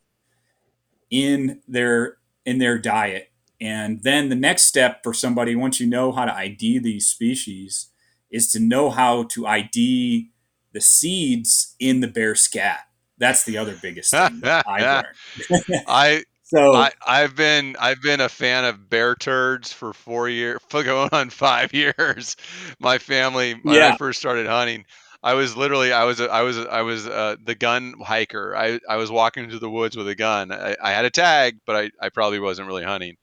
[1.11, 3.31] in their in their diet.
[3.61, 7.89] And then the next step for somebody, once you know how to ID these species,
[8.31, 10.31] is to know how to ID
[10.73, 12.81] the seeds in the bear scat.
[13.17, 15.05] That's the other biggest thing I've
[15.49, 15.85] learned.
[15.87, 20.61] I so I, I've been I've been a fan of bear turds for four years,
[20.71, 22.37] going on five years.
[22.81, 23.83] My family when Yeah.
[23.83, 24.85] I first started hunting,
[25.23, 28.57] I was literally I was a, I was a, I was uh, the gun hiker.
[28.57, 30.51] I I was walking through the woods with a gun.
[30.53, 33.17] I, I had a tag, but I, I probably wasn't really hunting.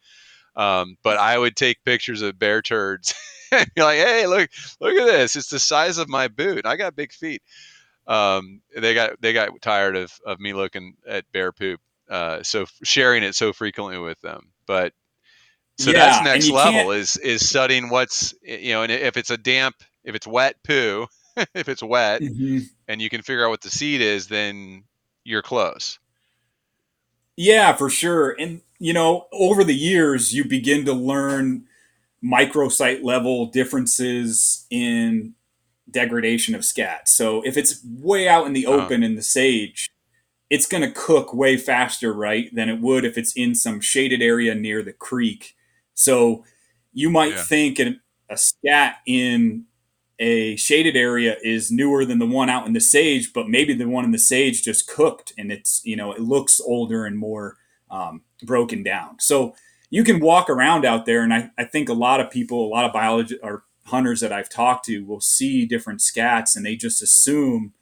[0.56, 3.14] Um, but I would take pictures of bear turds
[3.52, 4.50] and be like, hey, look
[4.82, 5.36] look at this.
[5.36, 6.66] It's the size of my boot.
[6.66, 7.42] I got big feet.
[8.08, 11.80] Um, they got they got tired of of me looking at bear poop
[12.12, 14.52] uh, so sharing it so frequently with them.
[14.68, 14.94] But
[15.80, 16.76] so Yeah, that's next can't.
[16.76, 20.58] level is is studying what's you know, and if it's a damp, if it's wet
[20.64, 21.08] poo,
[21.56, 22.70] if it's wet, Mhm.
[22.88, 24.84] and you can figure out what the seed is, then
[25.24, 25.98] you're close.
[27.38, 28.36] Yeah, for sure.
[28.40, 31.66] And you know, over the years, you begin to learn
[32.24, 35.34] microsite level differences in
[35.90, 37.10] degradation of scat.
[37.10, 39.90] So if it's way out in the Uh, open in the sage,
[40.52, 44.22] it's going to cook way faster, right, than it would if it's in some shaded
[44.22, 45.56] area near the creek.
[45.94, 46.44] So
[46.92, 49.64] you might yeah, think an, a scat in
[50.20, 53.88] a shaded area is newer than the one out in the sage, but maybe the
[53.88, 57.56] one in the sage just cooked and it's, you know, it looks older and more
[57.90, 59.22] um, broken down.
[59.22, 59.56] So
[59.90, 62.74] you can walk around out there, and I, I think a lot of people, a
[62.76, 66.76] lot of biologists or hunters that I've talked to will see different scats and they
[66.76, 67.74] just assume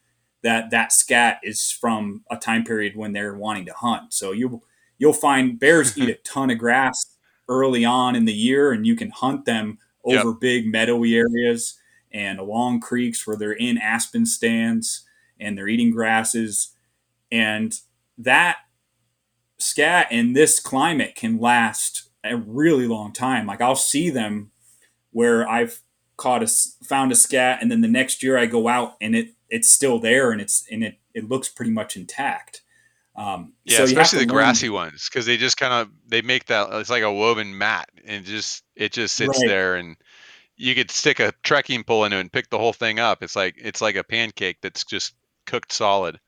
[0.42, 4.12] that that scat is from a time period when they're wanting to hunt.
[4.12, 4.62] So you
[4.98, 7.16] you'll find bears eat a ton of grass
[7.48, 11.76] early on in the year, and you can hunt them yep, over big meadowy areas
[12.12, 15.04] and along creeks where they're in aspen stands
[15.38, 16.74] and they're eating grasses.
[17.30, 17.78] And
[18.18, 18.58] that
[19.58, 23.46] scat in this climate can last a really long time.
[23.46, 24.50] Like I'll see them
[25.12, 25.80] where I've
[26.16, 26.48] caught a
[26.84, 29.98] found a scat, and then the next year I go out and it it's still
[29.98, 32.62] there and it's and it it looks pretty much intact.
[33.16, 36.46] Um, yeah, so especially the learn grassy ones because they just kind of they make
[36.46, 39.48] that it's like a woven mat and just it just sits right.
[39.48, 39.96] there and
[40.56, 43.22] you could stick a trekking pole into it and pick the whole thing up.
[43.22, 45.14] It's like it's like a pancake that's just
[45.46, 46.20] cooked solid.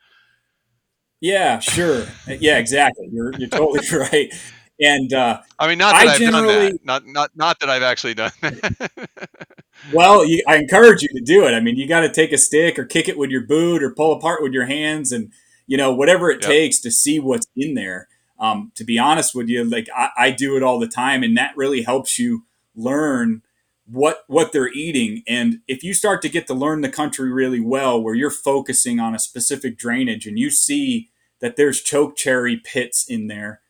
[1.20, 2.06] Yeah, sure.
[2.26, 3.08] Yeah, exactly.
[3.12, 4.34] You're you're totally right.
[4.82, 6.84] And uh, I mean, not that I have done that.
[6.84, 8.32] Not not not that I've actually done.
[9.92, 11.52] well, you, I encourage you to do it.
[11.52, 13.94] I mean, you got to take a stick or kick it with your boot or
[13.94, 15.32] pull apart with your hands, and
[15.68, 16.50] you know whatever it yep.
[16.50, 18.08] takes to see what's in there.
[18.40, 21.36] Um, to be honest with you, like I, I do it all the time, and
[21.36, 23.42] that really helps you learn
[23.86, 27.60] what what they're eating and if you start to get to learn the country really
[27.60, 32.56] well where you're focusing on a specific drainage and you see that there's choke cherry
[32.56, 33.60] pits in there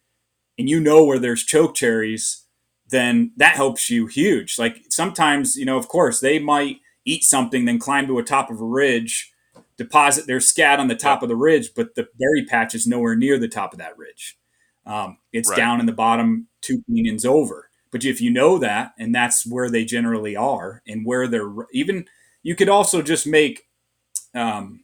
[0.58, 2.44] and you know where there's choke cherries
[2.88, 7.64] then that helps you huge like sometimes you know of course they might eat something
[7.64, 9.32] then climb to a top of a ridge
[9.76, 11.24] deposit their scat on the top yeah.
[11.24, 14.38] of the ridge but the berry patch is nowhere near the top of that ridge
[14.84, 15.56] um, it's right.
[15.56, 19.70] down in the bottom two canyons over but if you know that, and that's where
[19.70, 22.06] they generally are, and where they're even,
[22.42, 23.68] you could also just make
[24.34, 24.82] um,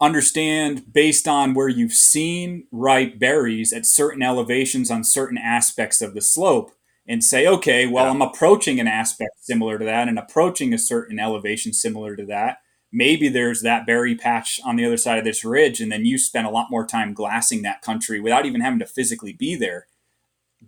[0.00, 6.14] understand based on where you've seen ripe berries at certain elevations on certain aspects of
[6.14, 6.72] the slope
[7.06, 8.10] and say, okay, well, yeah.
[8.10, 12.58] I'm approaching an aspect similar to that and approaching a certain elevation similar to that.
[12.92, 16.18] Maybe there's that berry patch on the other side of this ridge, and then you
[16.18, 19.86] spend a lot more time glassing that country without even having to physically be there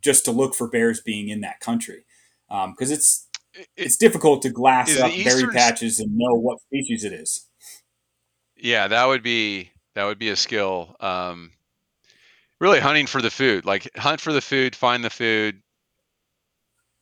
[0.01, 2.05] just to look for bears being in that country
[2.48, 3.29] because um, it's
[3.77, 7.46] it's difficult to glass up berry patches and know what species it is.
[8.62, 10.94] Yeah, that would be that would be a skill.
[11.01, 11.51] Um,
[12.61, 15.61] really hunting for the food, like hunt for the food, find the food,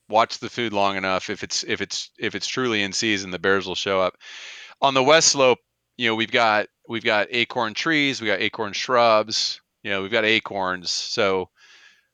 [0.08, 1.28] watch the food long enough.
[1.28, 4.14] If it's if it's if it's truly in season, the bears will show up.
[4.80, 5.58] On the west slope,
[5.98, 10.10] you know, we've got we've got acorn trees, we got acorn shrubs, you know, we've
[10.10, 10.90] got acorns.
[10.90, 11.50] So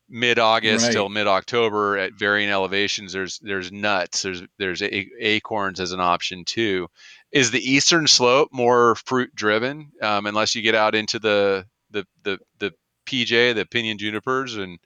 [0.09, 0.93] mid August right.
[0.93, 3.13] till mid October at varying elevations.
[3.13, 4.23] There's there's nuts.
[4.23, 6.89] There's there's a- acorns as an option too.
[7.33, 9.91] Is the eastern slope more fruit driven?
[10.01, 12.73] Um, unless you get out into the the the the
[13.07, 14.79] PJ, the pinyon junipers, and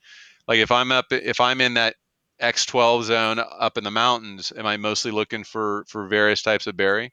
[0.48, 1.96] like if I'm up if I'm in that
[2.40, 6.76] X12 zone up in the mountains, am I mostly looking for for various types of
[6.76, 7.12] berry?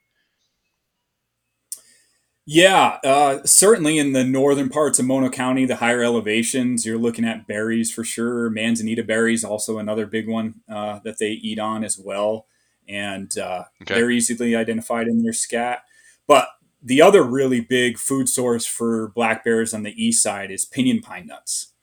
[2.50, 7.26] Yeah, uh, certainly in the northern parts of Mono County, the higher elevations, you're looking
[7.26, 8.48] at berries for sure.
[8.48, 12.46] Manzanita berries, also another big one uh, that they eat on as well.
[12.88, 13.96] And uh, okay.
[13.96, 15.82] they're easily identified in their scat.
[16.26, 16.48] But
[16.82, 21.00] the other really big food source for black bears on the east side is pinyon
[21.02, 21.74] pine nuts.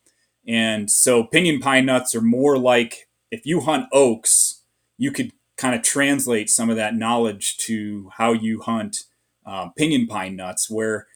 [0.47, 4.63] And so pinyon pine nuts are more like if you hunt oaks,
[4.97, 9.04] you could kind of translate some of that knowledge to how you hunt
[9.45, 11.08] um, pinyon pine nuts, where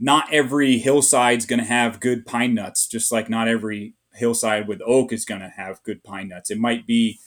[0.00, 4.68] not every hillside is going to have good pine nuts, just like not every hillside
[4.68, 6.50] with oak is going to have good pine nuts.
[6.50, 7.18] It might be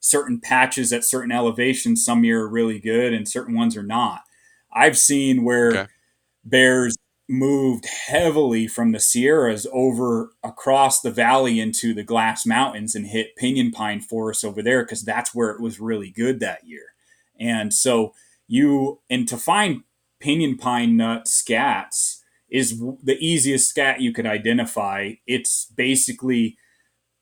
[0.00, 2.04] certain patches at certain elevations.
[2.04, 4.22] Some year are really good, and certain ones are not.
[4.72, 5.86] I've seen where okay.
[6.44, 6.96] bears
[7.28, 13.36] moved heavily from the Sierras over across the valley into the Glass Mountains and hit
[13.36, 16.86] pinyon pine forests over there because that's where it was really good that year.
[17.38, 18.14] And so
[18.48, 19.84] you and to find
[20.20, 25.12] pinyon pine nut scats is the easiest scat you could identify.
[25.26, 26.58] It's basically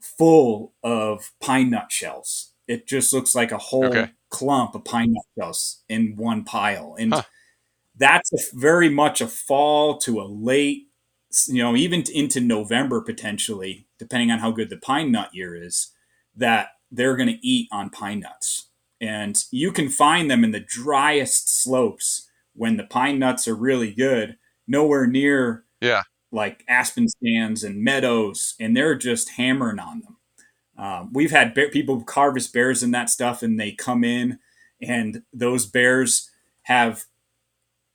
[0.00, 2.52] full of pine nut shells.
[2.66, 4.10] It just looks like a whole okay.
[4.30, 6.96] clump of pine nut shells in one pile.
[6.98, 7.22] And huh.
[7.96, 10.88] that's a, very much a fall to a late,
[11.46, 15.92] you know, even into November potentially, depending on how good the pine nut year is,
[16.36, 18.68] that they're going to eat on pine nuts.
[19.00, 22.27] And you can find them in the driest slopes
[22.58, 28.54] when the pine nuts are really good, nowhere near yeah like aspen stands and meadows,
[28.60, 30.16] and they're just hammering on them.
[30.76, 34.38] Um, we've had bear, people harvest bears and that stuff, and they come in,
[34.80, 36.30] and those bears
[36.62, 37.04] have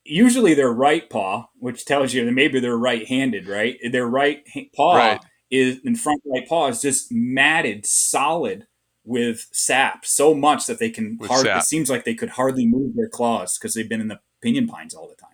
[0.03, 3.77] usually their right paw, which tells you that maybe they're right-handed, right?
[3.89, 4.45] Their right
[4.75, 5.21] paw right.
[5.49, 8.67] is in front right paw is just matted solid
[9.05, 11.51] with sap so much that they can hardly.
[11.51, 14.67] It seems like they could hardly move their claws because they've been in the pinyon
[14.67, 15.29] pines all the time.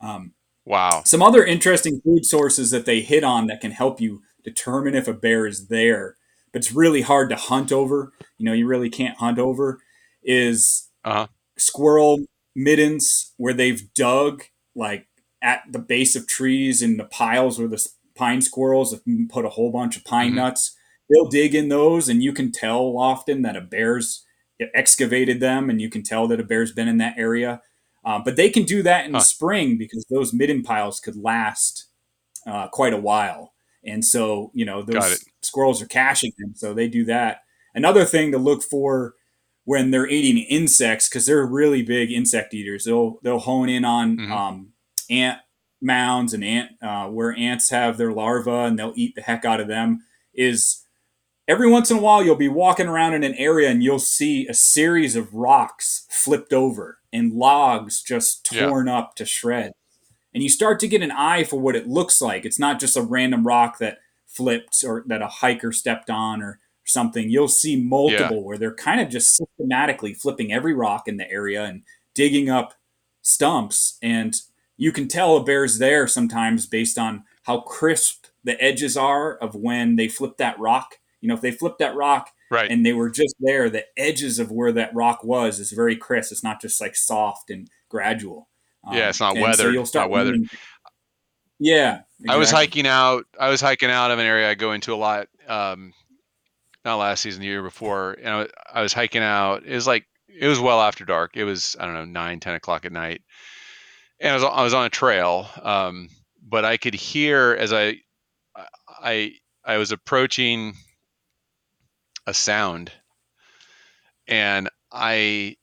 [0.00, 0.32] Um,
[0.64, 1.02] wow.
[1.04, 5.08] Some other interesting food sources that they hit on that can help you determine if
[5.08, 6.16] a bear is there,
[6.52, 8.12] but it's really hard to hunt over.
[8.38, 9.80] You know, you really can't hunt over.
[10.22, 11.28] Is uh-huh.
[11.56, 14.44] squirrel middens where they've dug
[14.74, 15.06] like
[15.42, 19.00] at the base of trees in the piles where the pine squirrels have
[19.30, 20.36] put a whole bunch of pine mm-hmm.
[20.36, 20.76] nuts.
[21.08, 24.24] They'll dig in those, and you can tell often that a bear's
[24.74, 27.62] excavated them, and you can tell that a bear's been in that area.
[28.04, 29.18] Uh, but they can do that in huh.
[29.18, 31.86] the spring because those midden piles could last
[32.46, 33.52] uh, quite a while.
[33.84, 36.54] And so, you know, those squirrels are caching them.
[36.54, 37.42] So they do that.
[37.74, 39.14] Another thing to look for
[39.64, 42.84] when they're eating insects because they're really big insect eaters.
[42.84, 44.30] They'll they'll hone in on Mhm.
[44.30, 44.72] um,
[45.08, 45.38] ant
[45.80, 49.60] mounds and ant uh, where ants have their larvae and they'll eat the heck out
[49.60, 50.02] of them.
[50.34, 50.84] Is
[51.50, 54.46] every once in a while you'll be walking around in an area and you'll see
[54.46, 58.66] a series of rocks flipped over and logs just Yeah.
[58.66, 59.74] torn up to shreds.
[60.32, 62.44] And you start to get an eye for what it looks like.
[62.44, 63.98] It's not just a random rock that
[64.28, 67.28] flipped or that a hiker stepped on or something.
[67.28, 71.64] You'll see multiple where they're kind of just systematically flipping every rock in the area
[71.64, 71.82] and
[72.14, 72.74] digging up
[73.22, 73.98] stumps.
[74.00, 74.40] And
[74.76, 79.56] you can tell a bear's there sometimes based on how crisp the edges are of
[79.56, 80.99] when they flip that rock.
[81.20, 82.70] You know, if they flip that rock Right.
[82.70, 86.32] and they were just there, the edges of where that rock was is very crisp.
[86.32, 88.48] It's not just like soft and gradual.
[88.86, 89.74] Um, Yeah, it's not and weathered.
[89.74, 90.34] you'll It's not weathered.
[90.36, 90.48] learning-
[91.58, 93.26] Yeah, I was hiking out.
[93.38, 95.28] I was hiking out of an area I go into a lot.
[95.46, 95.92] Um,
[96.84, 99.64] not last season, the year before, and I, I was hiking out.
[99.66, 101.36] It was like it was well after dark.
[101.36, 103.20] It was I don't know nine, ten o'clock at night,
[104.20, 105.46] and I was I was on a trail.
[105.62, 106.08] Um,
[106.42, 107.96] but I could hear as I
[109.02, 110.74] I I was approaching
[112.26, 112.92] a sound,
[114.26, 115.56] and I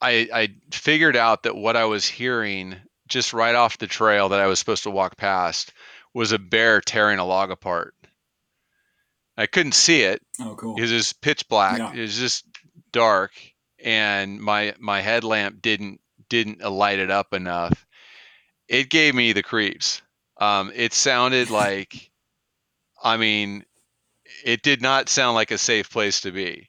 [0.00, 2.76] I I figured out that what I was hearing
[3.08, 5.72] just right off the trail that I was supposed to walk past
[6.14, 7.94] was a bear tearing a log apart.
[9.36, 10.74] I couldn't see it Oh, cool.
[10.74, 11.78] because it was pitch black.
[11.78, 11.92] Yeah.
[11.94, 12.44] It was just
[12.92, 13.32] dark,
[13.82, 17.86] and my my headlamp didn't didn't light it up enough.
[18.68, 20.02] It gave me the creeps.
[20.40, 22.10] Um, it sounded like,
[23.02, 23.64] I mean,
[24.44, 26.68] it did not sound like a safe place to be.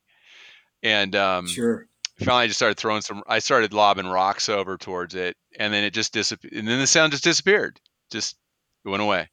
[0.84, 1.88] And um, Sure.
[2.20, 3.24] finally, I just started throwing some.
[3.28, 6.54] I started lobbing rocks over towards it, and then it just disappeared.
[6.54, 7.80] And then the sound just disappeared.
[8.12, 8.38] Just
[8.86, 9.28] it went away.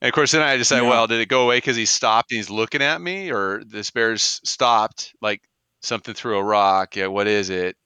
[0.00, 0.90] And of course, then I decided, Yeah.
[0.90, 3.90] well, did it go away because he stopped and he's looking at me, or this
[3.90, 5.42] bear's stopped, like
[5.82, 6.96] something threw a rock?
[6.96, 7.76] Yeah, what is it?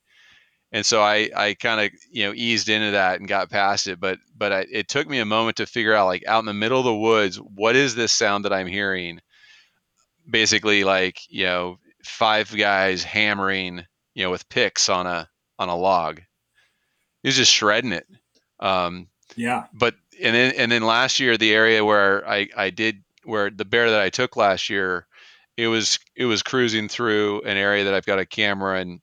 [0.72, 4.01] And so I, I kind of, you know, eased into that and got past it.
[4.01, 6.53] But, but I, it took me a moment to figure out, like, out in the
[6.53, 9.20] middle of the woods, what is this sound that I'm hearing?
[10.29, 15.76] Basically, like, you know, five guys hammering, you know, with picks on a on a
[15.76, 16.20] log.
[17.22, 18.07] He was just shredding it.
[18.61, 19.66] Um, Yeah.
[19.72, 23.64] but and then and then last year the area where I I did where the
[23.64, 25.07] bear that I took last year,
[25.57, 29.01] it was it was cruising through an area that I've got a camera and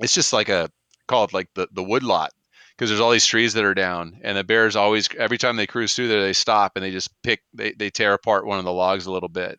[0.00, 0.70] it's just like a
[1.06, 2.32] called like the the wood lot
[2.76, 5.66] because there's all these trees that are down and the bears always every time they
[5.66, 8.64] cruise through there they stop and they just pick they they tear apart one of
[8.64, 9.58] the logs a little bit.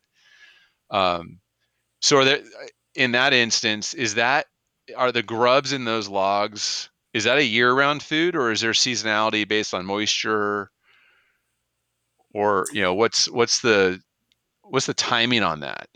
[0.90, 1.40] Um,
[2.00, 2.40] so are there
[2.94, 4.46] in that instance is that
[4.96, 9.46] are the grubs in those logs is that a year-round food or is there seasonality
[9.46, 10.70] based on moisture
[12.32, 14.00] or you know what's what's the
[14.62, 15.88] what's the timing on that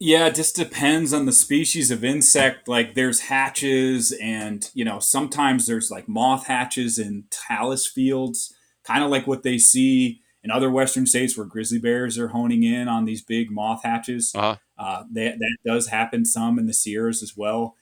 [0.00, 2.68] Yeah, it just depends on the species of insect.
[2.68, 8.54] Like there's hatches, and you know sometimes there's like moth hatches in talus fields,
[8.84, 12.62] kind of like what they see in other western states where grizzly bears are honing
[12.62, 14.32] in on these big moth hatches.
[14.34, 17.74] uh-huh Uh, that that does happen some in the Sierras as well,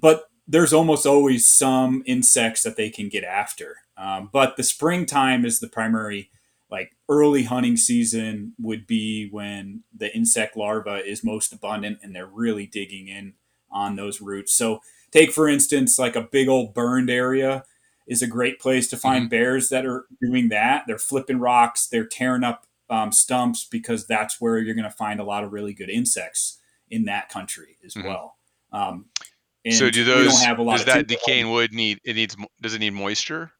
[0.00, 3.76] but there's almost always some insects that they can get after.
[3.96, 6.30] Um, but the springtime is the primary,
[6.70, 12.26] like early hunting season would be when the insect larva is most abundant and they're
[12.26, 13.34] really digging in
[13.70, 14.52] on those roots.
[14.52, 14.80] So
[15.12, 17.64] take for instance like a big old burned area
[18.06, 20.84] is a great place to find bears that are doing that.
[20.86, 25.20] They're flipping rocks, they're tearing up um, stumps because that's where you're going to find
[25.20, 26.58] a lot of really good insects
[26.90, 28.04] in that country as Mhm.
[28.04, 28.36] well.
[28.70, 29.06] Um,
[29.70, 32.80] so do those have a lot does that decaying wood need it needs does it
[32.80, 33.52] need moisture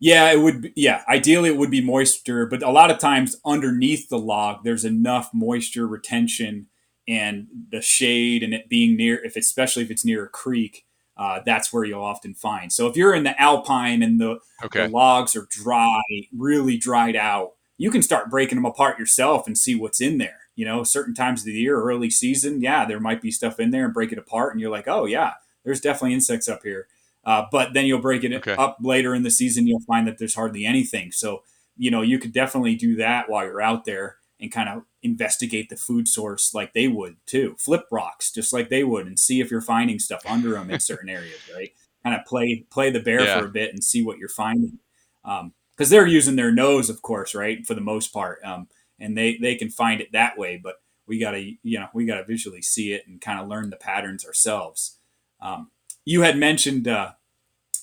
[0.00, 0.62] Yeah, it would.
[0.62, 4.64] Be, yeah, ideally it would be moisture, but a lot of times underneath the log,
[4.64, 6.66] there's enough moisture retention
[7.06, 10.86] and the shade, and it being near, if especially if it's near a creek,
[11.22, 12.72] uh, that's where you'll often find.
[12.72, 16.02] So if you're in the alpine and the, okay the logs are dry,
[16.36, 20.38] really dried out, you can start breaking them apart yourself and see what's in there.
[20.56, 23.70] You know, certain times of the year, early season, yeah, there might be stuff in
[23.70, 25.32] there and break it apart, and you're like, oh yeah,
[25.64, 26.86] there's definitely insects up here.
[27.24, 28.56] Uh, but then you'll break it Okay.
[28.58, 31.12] up later in the season, you'll find that there's hardly anything.
[31.12, 31.42] So,
[31.76, 35.68] you know, you could definitely do that while you're out there and kind of investigate
[35.70, 37.54] the food source like they would too.
[37.58, 40.80] Flip rocks just like they would and see if you're finding stuff under them in
[40.80, 41.70] certain areas, right?
[42.02, 43.38] Kind of play play the bear Yeah.
[43.38, 44.78] for a bit and see what you're finding.
[45.22, 48.68] Because they're using their nose, of course, right, for the most part, um,
[48.98, 50.60] and they they can find it that way.
[50.62, 50.76] But
[51.06, 54.24] we gotta you know we gotta visually see it and kind of learn the patterns
[54.26, 54.98] ourselves.
[55.40, 55.70] Um,
[56.04, 57.12] you had mentioned uh,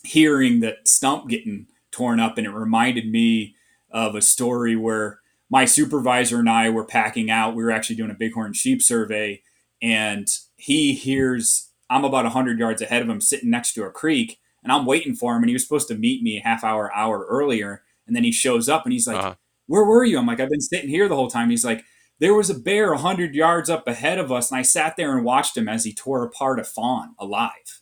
[0.04, 3.56] hearing that stump getting torn up, and it reminded me
[3.92, 5.20] of a story where
[5.50, 7.56] my supervisor and I were packing out.
[7.56, 9.42] We were actually doing a bighorn sheep survey,
[9.82, 14.40] and he hears I'm about 100 yards ahead of him sitting next to a creek
[14.64, 16.94] and I'm waiting for him and he was supposed to meet me a half hour
[16.94, 19.36] hour earlier and then he shows up and he's like uh-huh.
[19.68, 21.84] where were you I'm like I've been sitting here the whole time he's like
[22.20, 25.26] there was a bear 100 yards up ahead of us and I sat there and
[25.26, 27.82] watched him as he tore apart a fawn alive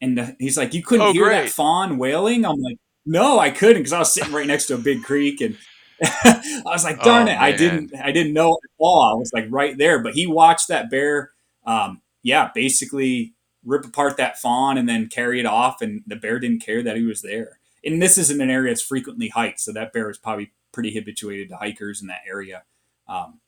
[0.00, 1.44] and the, he's like you couldn't oh, hear great.
[1.44, 4.74] that fawn wailing I'm like no I couldn't because I was sitting right next to
[4.74, 5.56] a big creek and
[6.04, 7.42] I was like, darn oh, it, man.
[7.42, 9.02] I didn't, I didn't know at all.
[9.02, 11.32] I was like right there, but he watched that bear
[11.66, 13.34] um, yeah, basically
[13.64, 15.82] rip apart that fawn and then carry it off.
[15.82, 17.58] And the bear didn't care that he was there.
[17.84, 21.48] And this isn't an area that's frequently hiked, so that bear is probably pretty habituated
[21.50, 22.64] to hikers in that area.
[23.06, 23.40] Um,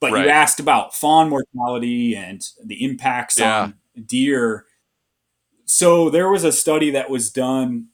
[0.00, 0.24] but right.
[0.24, 3.62] you asked about fawn mortality and the impacts yeah.
[3.62, 4.66] on deer.
[5.64, 7.88] So there was a study that was done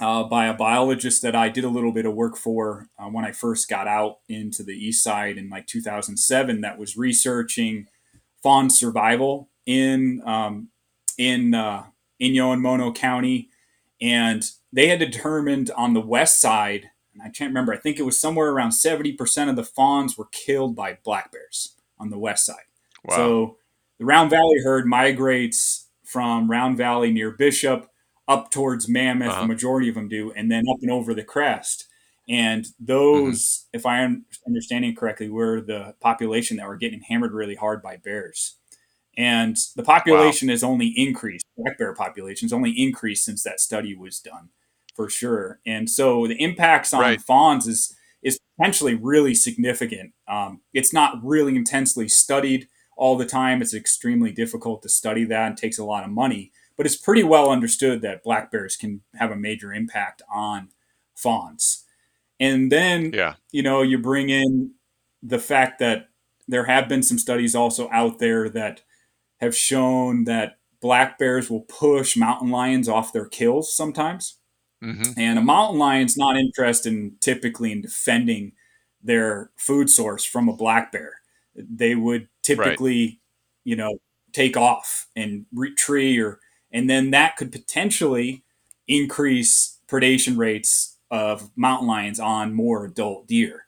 [0.00, 3.24] uh, by a biologist that I did a little bit of work for uh, when
[3.24, 7.86] I first got out into the east side in like 2007 that was researching
[8.42, 10.68] fawn survival in um,
[11.18, 11.84] in uh,
[12.20, 13.50] Inyo and Mono County,
[14.00, 17.74] and they had determined on the west side, and I can't remember.
[17.74, 21.30] I think it was somewhere around seventy percent of the fawns were killed by black
[21.30, 22.56] bears on the west side.
[23.04, 23.16] Wow.
[23.16, 23.56] So
[23.98, 27.89] the Round Valley herd migrates from Round Valley near Bishop
[28.30, 29.32] up towards Mammoth.
[29.32, 29.42] Uh-huh.
[29.42, 31.86] The majority of them do, and then up and over the crest.
[32.28, 33.76] And those, mm-hmm.
[33.76, 37.96] if I am understanding correctly, were the population that were getting hammered really hard by
[37.96, 38.56] bears.
[39.18, 40.52] And the population wow.
[40.52, 44.50] has only increased, black bear population has only increased since that study was done,
[44.94, 45.58] for sure.
[45.66, 47.20] And so the impacts on right.
[47.20, 50.12] fawns is is potentially really significant.
[50.28, 53.60] Um, it's not really intensely studied all the time.
[53.62, 56.52] It's extremely difficult to study that and takes a lot of money.
[56.80, 60.70] But it's pretty well understood that black bears can have a major impact on
[61.14, 61.84] fawns.
[62.40, 63.34] And then, yeah.
[63.52, 64.70] you know, you bring in
[65.22, 66.08] the fact that
[66.48, 68.80] there have been some studies also out there that
[69.42, 74.38] have shown that black bears will push mountain lions off their kills sometimes.
[74.82, 75.20] Mm-hmm.
[75.20, 78.52] And a mountain lion's not interested in typically in defending
[79.02, 81.20] their food source from a black bear.
[81.54, 83.18] They would typically, right.
[83.64, 83.98] you know,
[84.32, 86.40] take off and retreat or
[86.72, 88.42] and then that could potentially
[88.86, 93.66] increase predation rates of mountain lions on more adult deer.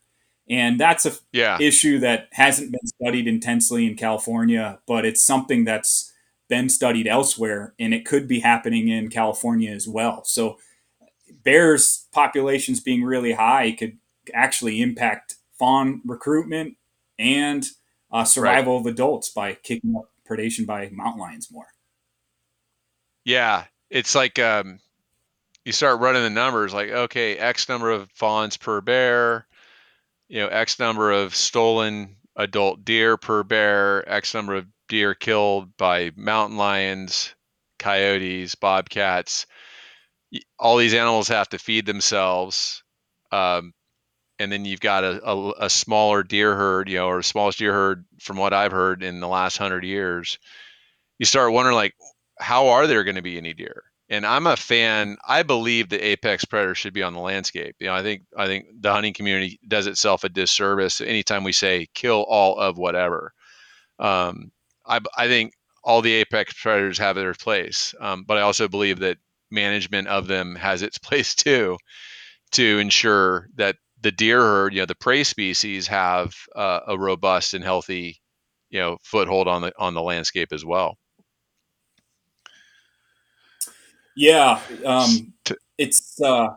[0.48, 1.58] And that's a yeah.
[1.60, 6.12] issue that hasn't been studied intensely in California, but it's something that's
[6.48, 10.24] been studied elsewhere and it could be happening in California as well.
[10.24, 10.58] So
[11.42, 13.98] bears populations being really high could
[14.34, 16.76] actually impact fawn recruitment
[17.18, 17.66] and
[18.10, 18.80] uh, survival right.
[18.80, 21.68] of adults by kicking up predation by mountain lions more.
[23.24, 24.80] Yeah, it's like um,
[25.64, 29.46] you start running the numbers like okay x number of fawns per bear
[30.28, 35.76] you know x number of stolen adult deer per bear x number of deer killed
[35.76, 37.34] by mountain lions
[37.78, 39.46] coyotes bobcats.
[40.58, 42.82] All these animals have to feed themselves
[43.30, 43.72] um,
[44.38, 47.72] and then you've got a, a, a, smaller deer herd you know or smallest deer
[47.72, 50.38] herd from what i've heard in the last hundred years.
[51.18, 51.94] You start wondering like
[52.42, 55.16] how are there going to be any deer and I'm a fan.
[55.26, 57.76] I believe the apex predator should be on the landscape.
[57.80, 61.52] You know, I think I think the hunting community does itself a disservice anytime we
[61.52, 63.32] say kill all of whatever.
[63.98, 64.52] Um,
[64.86, 68.98] I, I think all the apex predators have their place, um, but I also believe
[69.00, 69.16] that
[69.50, 71.78] management of them has its place too,
[72.52, 77.54] to ensure that the deer herd, you know, the prey species have uh, a robust
[77.54, 78.20] and healthy,
[78.70, 80.98] you know, foothold on the on the landscape as well.
[84.16, 85.32] Yeah, um,
[85.78, 86.48] it's uh,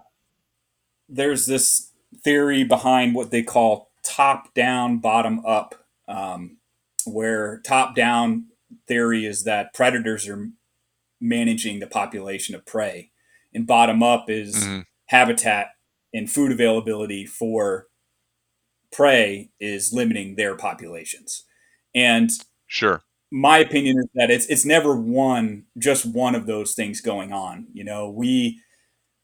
[1.08, 1.92] there's this
[2.24, 5.76] theory behind what they call top down, bottom up,
[6.08, 6.58] um,
[7.06, 8.48] where top down
[8.88, 10.50] theory is that predators are
[11.22, 13.12] managing the population of prey,
[13.54, 14.82] and bottom up is mm-hmm.
[15.08, 15.70] habitat
[16.14, 17.88] and food availability for
[18.92, 21.44] prey is limiting their populations.
[21.94, 22.30] And
[22.68, 23.04] sure
[23.36, 27.68] my opinion is that it's it's never one just one of those things going on.
[27.74, 28.62] You know, we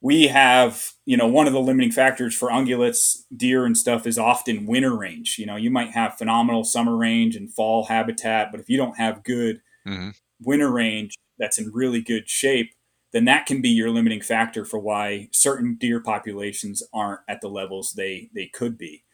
[0.01, 4.17] we have you know one of the limiting factors for ungulates, deer, and stuff is
[4.17, 5.37] often winter range.
[5.39, 8.97] You know, you might have phenomenal summer range and fall habitat, but if you don't
[8.97, 10.09] have good mm-hmm.
[10.41, 12.73] winter range that's in really good shape,
[13.13, 17.47] then that can be your limiting factor for why certain deer populations aren't at the
[17.47, 19.05] levels they they could be.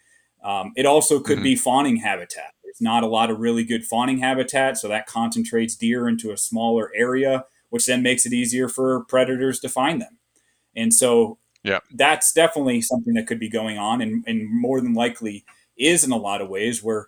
[0.44, 1.44] Um, it also could mm-hmm.
[1.44, 2.54] be fawning habitat.
[2.68, 6.38] There's not a lot of really good fawning habitat, so that concentrates deer into a
[6.38, 10.18] smaller area, which then makes it easier for predators to find them.
[10.76, 11.80] And so yeah.
[11.94, 15.46] that's definitely something that could be going on and, and more than likely
[15.78, 17.08] is in a lot of ways where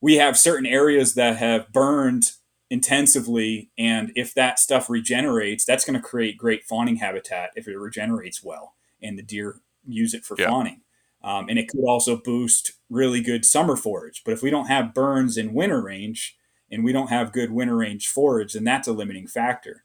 [0.00, 2.32] we have certain areas that have burned
[2.70, 7.76] intensively, and if that stuff regenerates, that's going to create great fawning habitat if it
[7.76, 10.48] regenerates well, and the deer use it for yeah.
[10.48, 10.80] fawning.
[11.22, 14.22] Um, and it could also boost really good summer forage.
[14.24, 16.36] But if we don't have burns in winter range,
[16.70, 19.84] and we don't have good winter range forage, then that's a limiting factor.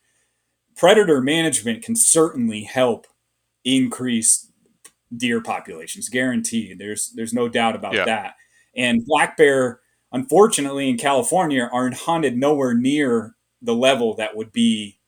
[0.76, 3.08] Predator management can certainly help
[3.64, 4.52] increase
[5.16, 6.78] deer populations, guaranteed.
[6.78, 8.06] There's there's no doubt about yeah.
[8.06, 8.36] that.
[8.76, 9.80] And black bear,
[10.12, 15.00] unfortunately, in California, are hunted nowhere near the level that would be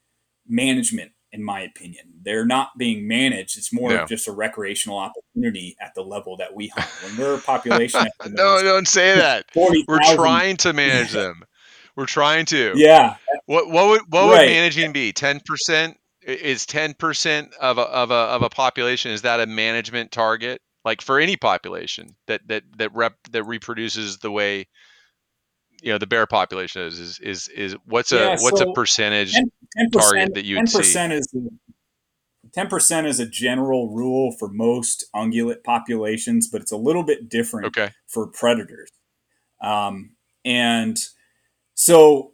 [0.47, 2.05] management, in my opinion.
[2.23, 3.57] They're not being managed.
[3.57, 6.87] It's more of just a recreational opportunity at the level that we hunt.
[7.03, 9.45] When we're population, no, don't say that.
[9.53, 10.15] 40, we're 000.
[10.15, 11.43] trying to manage them.
[11.95, 12.73] We're trying to.
[12.75, 13.15] Yeah.
[13.45, 14.41] What what would what right.
[14.41, 15.13] would managing be?
[15.13, 19.11] Ten percent is ten percent of a of a of a population.
[19.11, 20.61] Is that a management target?
[20.85, 24.67] Like for any population that that that rep that reproduces the way
[25.81, 29.33] you know the bear population is is is, is what's a what's so a percentage
[29.33, 29.43] 10,
[29.77, 31.15] 10%, target that you would 10% see?
[31.15, 31.27] Is
[32.53, 37.29] ten percent is a general rule for most ungulate populations, but it's a little bit
[37.29, 37.91] different okay.
[38.07, 38.89] for predators.
[39.61, 40.15] Um,
[40.45, 40.97] and
[41.73, 42.33] so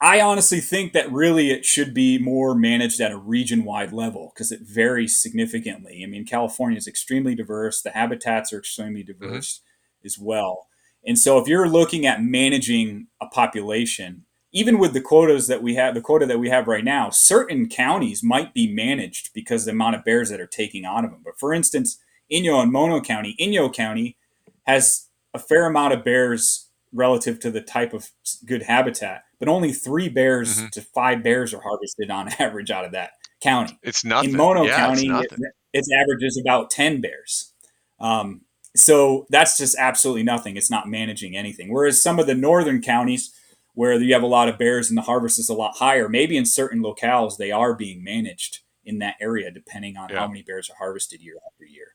[0.00, 4.32] I honestly think that really it should be more managed at a region wide level
[4.34, 6.02] because it varies significantly.
[6.04, 9.24] I mean, California is extremely diverse, the habitats are extremely mm-hmm.
[9.24, 10.06] diverse mm-hmm.
[10.06, 10.68] as well.
[11.06, 15.74] And so if you're looking at managing a population, even with the quotas that we
[15.76, 19.70] have, the quota that we have right now, certain counties might be managed because the
[19.70, 21.20] amount of bears that are taking out of them.
[21.24, 21.98] But for instance,
[22.32, 24.16] Inyo and Mono County, Inyo County
[24.64, 28.08] has a fair amount of bears relative to the type of
[28.44, 29.24] good habitat.
[29.38, 30.68] But only three bears mm-hmm.
[30.68, 33.10] to five bears are harvested on average out of that
[33.42, 33.78] county.
[33.82, 34.30] It's nothing.
[34.30, 37.52] In Mono yeah, County, it's it, its average is about 10 bears.
[38.00, 38.42] Um,
[38.76, 40.56] so that's just absolutely nothing.
[40.56, 41.72] It's not managing anything.
[41.72, 43.32] Whereas some of the northern counties,
[43.74, 46.36] where you have a lot of bears and the harvest is a lot higher, maybe
[46.36, 50.18] in certain locales they are being managed in that area, depending on yeah.
[50.18, 51.88] how many bears are harvested year after year.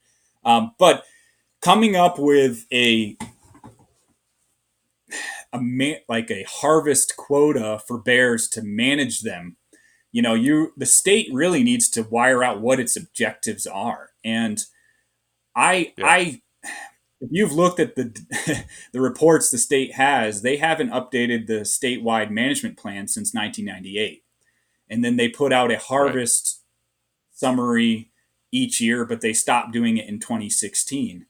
[0.44, 1.04] Um, but
[1.62, 3.18] coming up with a
[5.54, 9.58] a like a harvest quota for bears to manage them
[10.12, 14.64] you know you the state really needs to wire out what its objectives are and
[15.56, 16.06] i yeah.
[16.06, 16.42] i
[17.22, 22.30] if you've looked at the the reports the state has they haven't updated the statewide
[22.30, 24.24] management plan since 1998
[24.90, 27.38] and then they put out a harvest right.
[27.38, 28.12] summary
[28.52, 31.26] each year but they stopped doing it in 2016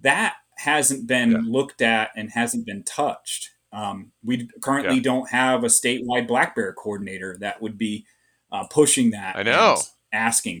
[0.00, 1.38] that hasn't been yeah.
[1.44, 5.02] looked at and hasn't been touched um, we currently yeah.
[5.02, 8.04] don't have a statewide black bear coordinator that would be
[8.52, 9.36] uh, pushing that.
[9.36, 9.78] I know.
[10.12, 10.60] asking.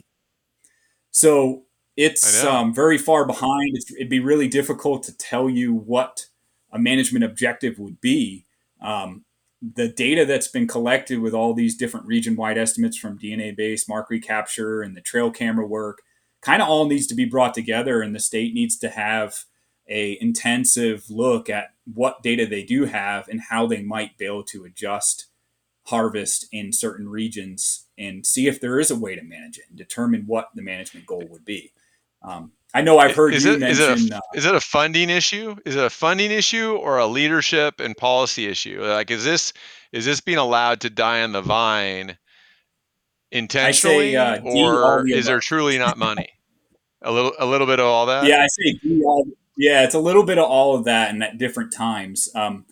[1.10, 1.64] So
[1.96, 3.70] it's um, very far behind.
[3.74, 6.26] It's, it'd be really difficult to tell you what
[6.72, 8.46] a management objective would be.
[8.80, 9.24] Um,
[9.60, 13.88] the data that's been collected with all these different region wide estimates from DNA based
[13.88, 16.02] mark recapture and the trail camera work
[16.40, 19.44] kind of all needs to be brought together, and the state needs to have
[19.88, 24.42] a intensive look at what data they do have and how they might be able
[24.42, 25.26] to adjust
[25.86, 29.76] harvest in certain regions and see if there is a way to manage it and
[29.76, 31.72] determine what the management goal would be.
[32.24, 33.92] Um, I know I've heard is you it, mention.
[33.92, 35.56] Is it, a, uh, is it a funding issue?
[35.66, 38.82] Is it a funding issue or a leadership and policy issue?
[38.82, 39.52] Like, is this
[39.92, 42.16] is this being allowed to die on the vine
[43.30, 46.30] intentionally, say, uh, or is there truly not money?
[47.04, 48.26] a little, a little bit of all that.
[48.26, 48.78] Yeah, I say
[49.56, 52.28] yeah, it's a little bit of all of that and at different times.
[52.34, 52.64] Um,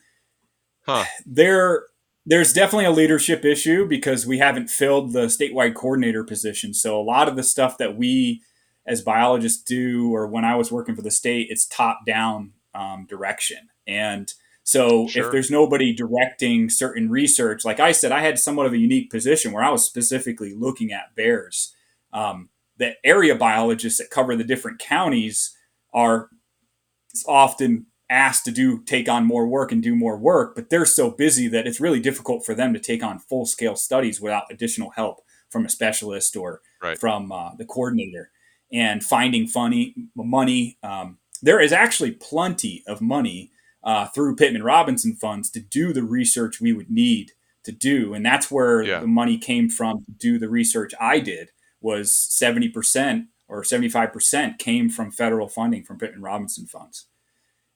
[0.86, 1.04] huh.
[1.26, 1.84] There,
[2.24, 6.72] there's definitely a leadership issue because we haven't filled the statewide coordinator position.
[6.72, 8.42] So a lot of the stuff that we
[8.90, 13.06] as biologists do, or when I was working for the state, it's top down um,
[13.08, 13.68] direction.
[13.86, 14.32] And
[14.64, 15.26] so sure.
[15.26, 19.08] if there's nobody directing certain research, like I said, I had somewhat of a unique
[19.08, 21.72] position where I was specifically looking at bears.
[22.12, 25.56] Um, the area biologists that cover the different counties
[25.94, 26.28] are
[27.28, 31.12] often asked to do take on more work and do more work, but they're so
[31.12, 34.90] busy that it's really difficult for them to take on full scale studies without additional
[34.90, 36.98] help from a specialist or right.
[36.98, 38.30] from uh, the coordinator.
[38.72, 43.50] And finding funny money, um, there is actually plenty of money
[43.82, 47.32] uh, through Pittman-Robertson funds to do the research we would need
[47.64, 49.00] to do, and that's where yeah.
[49.00, 51.50] the money came from to do the research I did
[51.80, 57.06] was seventy percent or 75% came from federal funding from Pittman-Robertson funds.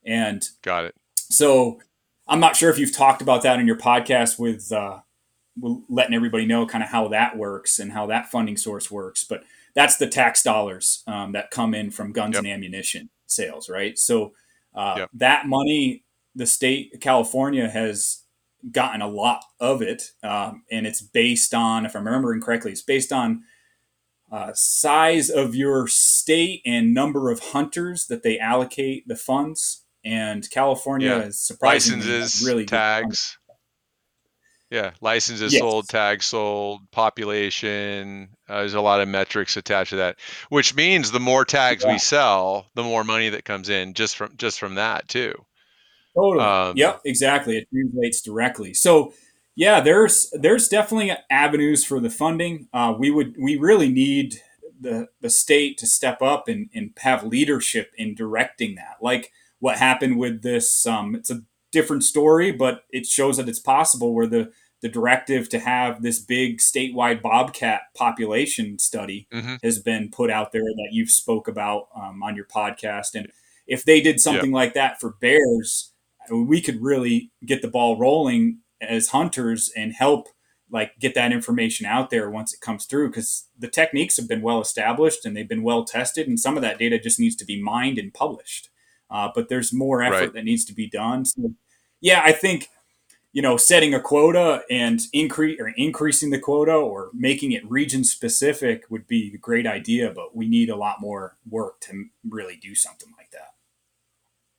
[0.07, 0.95] And got it.
[1.17, 1.81] So
[2.29, 5.01] I'm not sure if you've talked about that in your podcast with uh,
[5.89, 9.43] letting everybody know kind of how that works and how that funding source works, but
[9.75, 12.45] that's the tax dollars um, that come in from guns yep.
[12.45, 13.99] and ammunition sales, right?
[13.99, 14.33] So
[14.75, 15.11] uh, yep.
[15.15, 16.05] that money,
[16.35, 18.23] the state of California has
[18.71, 22.83] gotten a lot of it, um, and it's based on, if I'm remembering correctly, it's
[22.83, 23.43] based on
[24.33, 29.85] uh, size of your state and number of hunters that they allocate the funds.
[30.05, 31.23] And California Yeah.
[31.25, 33.39] is surprisingly Licenses, really tags.
[34.71, 35.61] Yeah, licenses Yes.
[35.61, 38.29] sold, tags sold, population.
[38.49, 40.17] Uh, there's a lot of metrics attached to that,
[40.49, 41.93] which means the more tags Yeah.
[41.93, 45.35] we sell, the more money that comes in just from just from that too.
[46.17, 46.45] Totally.
[46.45, 47.59] Um, yep, exactly.
[47.59, 48.73] It translates directly.
[48.75, 49.13] So,
[49.57, 52.69] yeah, there's there's definitely avenues for the funding.
[52.73, 54.41] Uh, we would we really need
[54.81, 58.97] the the state to step up and, and have leadership in directing that.
[59.01, 61.43] Like what happened with this, um, it's a
[61.75, 64.15] different story, but it shows that it's possible.
[64.15, 69.59] Where the the directive to have this big statewide bobcat population study mhm.
[69.63, 73.31] has been put out there that you've spoke about um, on your podcast, and
[73.67, 75.93] if they did something like that for bears
[76.31, 80.29] we could really get the ball rolling as hunters and help
[80.71, 84.43] like get that information out there once it comes through because the techniques have been
[84.43, 87.45] well established and they've been well tested and some of that data just needs to
[87.45, 88.71] be mined and published
[89.11, 90.33] uh, but there's more effort Right.
[90.35, 91.53] that needs to be done so
[92.01, 92.69] yeah i think
[93.33, 98.05] you know setting a quota and increase or increasing the quota or making it region
[98.05, 102.57] specific would be a great idea but we need a lot more work to really
[102.57, 103.55] do something like that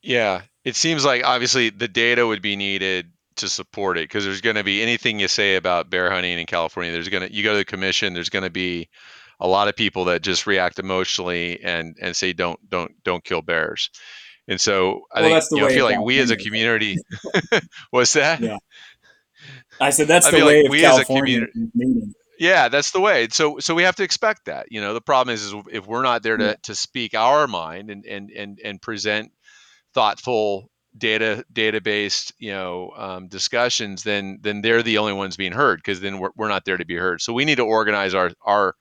[0.01, 4.41] Yeah, it seems like obviously the data would be needed to support it because there's
[4.41, 6.91] going to be anything you say about bear hunting in California.
[6.93, 8.13] There's going to you go to the commission.
[8.13, 8.89] There's going to be
[9.39, 13.41] a lot of people that just react emotionally and and say don't don't don't kill
[13.41, 13.89] bears.
[14.47, 16.97] And so I Well, think you know, I feel like we as a community.
[17.89, 18.39] What's that?
[18.41, 18.57] Yeah.
[19.79, 22.91] I said that's I the like way of we as a California community- Yeah, that's
[22.91, 23.27] the way.
[23.31, 24.67] So so we have to expect that.
[24.71, 26.55] You know, the problem is, is if we're not there to, Yeah.
[26.63, 29.31] to speak our mind and and and and present
[29.93, 35.51] thoughtful data data based you know um, discussions, then then they're the only ones being
[35.51, 37.21] heard because then we're, we're not there to be heard.
[37.21, 38.75] So we need to organize our our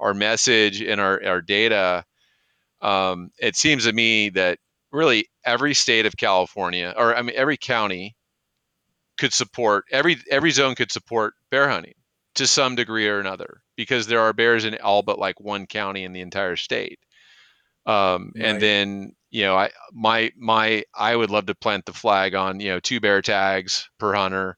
[0.00, 2.04] our message and our our data.
[2.80, 4.58] Um, it seems to me that
[4.92, 8.16] really every state of California, or I mean every county,
[9.18, 11.94] could support every every zone could support bear hunting
[12.34, 16.04] to some degree or another because there are bears in all but like one county
[16.04, 16.98] in the entire state.
[17.86, 18.44] Um, Right.
[18.46, 22.60] and then you know I my my I would love to plant the flag on
[22.60, 24.56] you know two bear tags per hunter.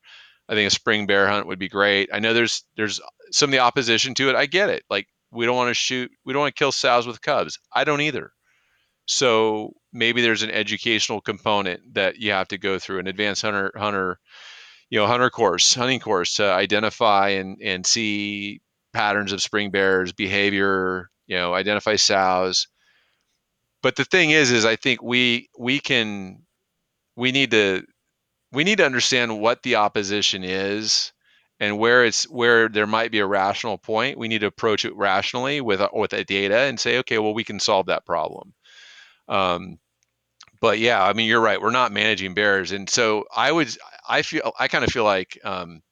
[0.48, 2.10] I think a spring bear hunt would be great.
[2.12, 4.36] I know there's there's some of the opposition to it.
[4.36, 4.84] I get it.
[4.90, 7.58] Like we don't want to shoot, we don't want to kill sows with cubs.
[7.72, 8.32] I don't either.
[9.06, 13.72] So maybe there's an educational component that you have to go through an advanced hunter
[13.76, 14.18] hunter
[14.90, 18.60] you know hunter course hunting course to identify and and see
[18.92, 22.68] patterns of spring bears behavior you know identify sows.
[23.82, 26.42] But the thing is is i think we we can
[27.16, 27.84] we need to
[28.52, 31.12] we need to understand what the opposition is
[31.60, 34.18] and where it's where there might be a rational point.
[34.18, 37.44] We need to approach it rationally with with a data and say okay well we
[37.44, 38.54] can solve that problem
[39.28, 39.78] um,
[40.60, 43.68] but yeah i mean you're right we're not managing bears and so i would
[44.08, 45.82] i feel i kind of feel like um,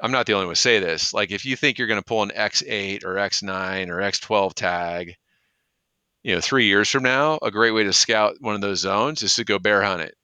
[0.00, 2.04] i'm not the only one to say this like if you think you're going to
[2.04, 5.14] pull an x8 or x9 or x12 tag
[6.22, 9.22] you know three years from now a great way to scout one of those zones
[9.22, 10.14] is to go bear hunt it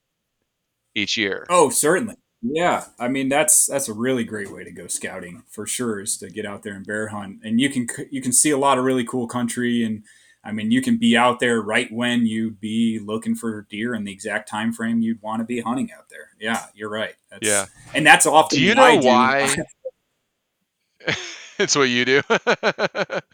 [0.95, 2.17] each year Oh, certainly.
[2.43, 6.01] Yeah, I mean that's that's a really great way to go scouting for sure.
[6.01, 8.59] Is to get out there and bear hunt, and you can you can see a
[8.59, 10.05] lot of really cool country, and
[10.47, 14.05] I mean you can be out there right when you'd be looking for deer in
[14.05, 16.31] the exact time frame you'd want to be hunting out there.
[16.41, 17.15] Yeah, you're right.
[17.31, 17.67] That's, Yeah.
[17.95, 19.57] and that's often do you know why
[21.59, 22.23] it's what you do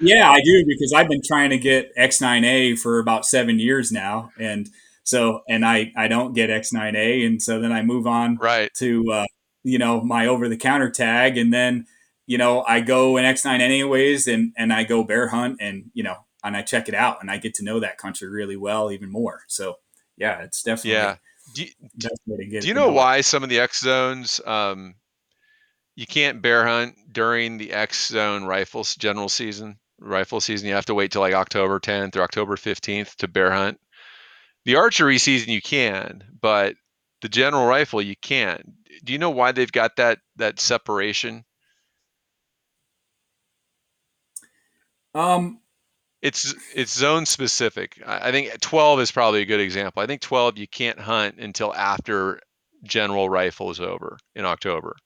[0.01, 4.31] Yeah, I do because I've been trying to get X9A for about seven years now,
[4.39, 4.69] and
[5.05, 9.05] so and I I don't get X9A, and so then I move on right to
[9.13, 9.27] uh,
[9.65, 11.87] you know my over the counter tag, and then
[12.27, 16.03] you know I go in X9 anyways, and and I go bear hunt, and you
[16.03, 18.91] know and I check it out, and I get to know that country really well,
[18.91, 19.43] even more.
[19.49, 19.77] So
[20.17, 21.17] yeah, it's definitely yeah
[21.55, 22.63] do, the best way to get.
[22.63, 22.95] do you know it.
[22.95, 24.95] why some of the x zones um,
[25.95, 30.69] you can't bear hunt during the X zone rifles general season rifle season.
[30.69, 33.79] You have to wait till like October 10th or October 15th to bear hunt.
[34.65, 36.75] The archery season you can, but
[37.21, 38.63] the general rifle you can't.
[39.05, 41.45] Do you know why they've got that that separation?
[45.15, 45.61] Um,
[46.23, 48.01] It's it's zone specific.
[48.07, 50.03] I think 12 is probably a good example.
[50.03, 52.41] I think 12 you can't hunt until after
[52.85, 54.97] general rifle is over in October.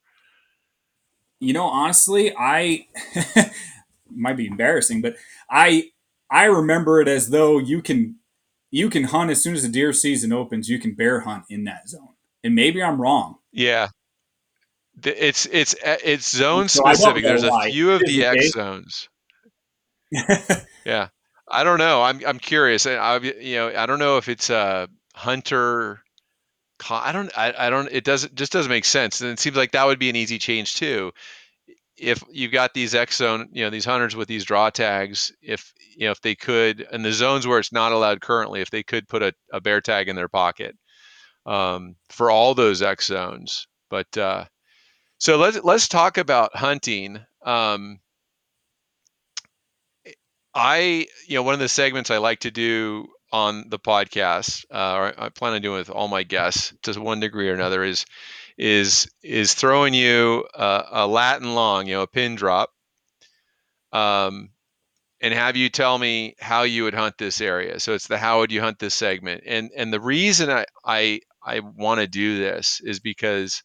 [1.40, 2.86] you know, honestly, I
[4.10, 5.16] might be embarrassing, but
[5.50, 5.90] I
[6.30, 8.16] I remember it as though you can
[8.70, 10.68] you can hunt as soon as the deer season opens.
[10.68, 12.14] You can bear hunt in that zone,
[12.44, 13.36] and maybe I'm wrong.
[13.52, 13.88] Yeah.
[15.02, 17.22] It's it's it's zone so specific.
[17.22, 19.08] There's a few of the X zones.
[20.84, 21.09] yeah,
[21.48, 22.02] I don't know.
[22.02, 22.86] I'm I'm curious.
[22.86, 26.02] I you know I don't know if it's a hunter.
[26.90, 27.88] I don't I, I don't.
[27.90, 29.20] It doesn't just doesn't make sense.
[29.20, 31.12] And it seems like that would be an easy change too.
[31.96, 35.72] If you've got these X zone, you know these hunters with these draw tags, if
[35.96, 38.82] you know if they could, and the zones where it's not allowed currently, if they
[38.82, 40.76] could put a, a bear tag in their pocket
[41.46, 43.66] um, for all those X zones.
[43.88, 44.44] But uh,
[45.18, 47.24] so let's let's talk about hunting.
[47.44, 48.00] Um,
[50.57, 54.94] I, you know, one of the segments I like to do on the podcast, uh,
[54.96, 58.07] or I plan on doing with all my guests to one degree or another, is
[58.57, 62.70] is is throwing you a, a Latin long, you know, a pin drop,
[63.92, 64.48] um,
[65.20, 67.78] and have you tell me how you would hunt this area.
[67.78, 71.20] So it's the how would you hunt this segment, and and the reason I I
[71.44, 73.62] I want to do this is because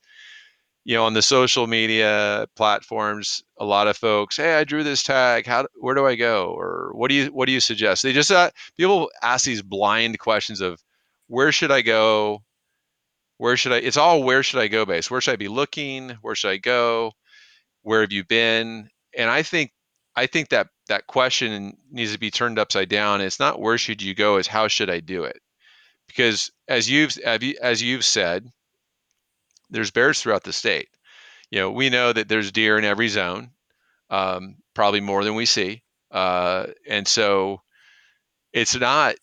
[0.84, 5.04] you know on the social media platforms a lot of folks hey i drew this
[5.04, 5.46] tag.
[5.46, 6.52] How where do i go?
[6.52, 8.04] or what do you what do you suggest?
[8.04, 10.82] They just uh, people ask these blind questions of
[11.28, 12.44] where should i go?
[13.38, 16.10] Where should i it's all where should i go based where should i be looking?
[16.22, 17.12] Where should i go?
[17.84, 18.90] Where have you been?
[19.18, 19.72] And i think
[20.16, 23.22] i think that that question needs to be turned upside down.
[23.22, 24.38] It's not where should you go?
[24.38, 25.40] It's how should i do it?
[26.08, 28.52] Because as you've as you've said
[29.72, 30.90] there's bears throughout the state.
[31.50, 33.52] You know, we know that there's deer in every zone,
[34.10, 37.62] um, probably more than we see, uh, and so
[38.54, 39.16] it's not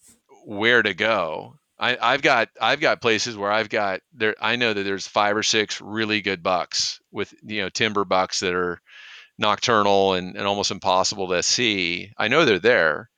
[0.45, 1.55] where to go.
[1.79, 4.35] I, I've got I've got places where I've got there.
[4.41, 8.41] I know that there's five or six really good bucks with you know timber bucks
[8.41, 8.81] that are
[9.39, 12.11] nocturnal and, and almost impossible to see.
[12.19, 13.11] I know they're there,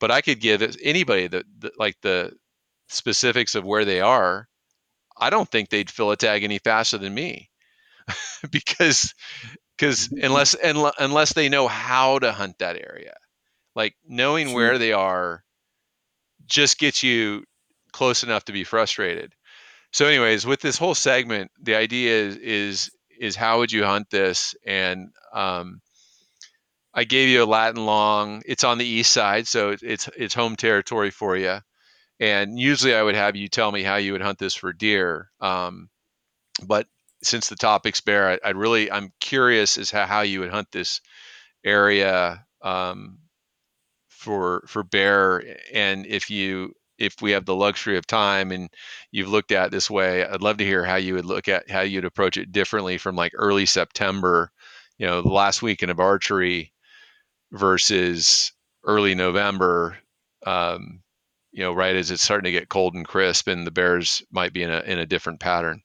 [0.00, 2.32] but I could give anybody the, the like the
[2.88, 4.48] specifics of where they are
[5.18, 7.50] I don't think they'd fill a tag any faster than me
[8.50, 9.14] because
[9.76, 10.24] because mm-hmm.
[10.24, 10.56] unless
[10.98, 13.14] unless they know how to hunt that area,
[13.74, 15.44] like knowing where they are,
[16.46, 17.44] just gets you
[17.92, 19.32] close enough to be frustrated.
[19.92, 22.90] So, anyways, with this whole segment, the idea is is
[23.20, 24.54] is how would you hunt this?
[24.66, 25.80] And um,
[26.94, 28.42] I gave you a Latin long.
[28.46, 31.58] It's on the east side, so it's it's home territory for you.
[32.20, 35.30] And usually I would have you tell me how you would hunt this for deer.
[35.40, 35.88] Um,
[36.66, 36.86] but
[37.22, 40.68] since the topic's bear, I, I really I'm curious as how, how you would hunt
[40.72, 41.00] this
[41.64, 43.18] area um,
[44.08, 45.42] for for bear.
[45.72, 48.68] And if you if we have the luxury of time and
[49.12, 51.82] you've looked at this way, I'd love to hear how you would look at how
[51.82, 54.50] you'd approach it differently from like early September,
[54.98, 56.72] you know, the last weekend of archery
[57.52, 58.52] versus
[58.84, 59.96] early November.
[60.44, 61.02] Um,
[61.52, 64.52] you know, right as it's starting to get cold and crisp, and the bears might
[64.52, 65.82] be in a in a different pattern.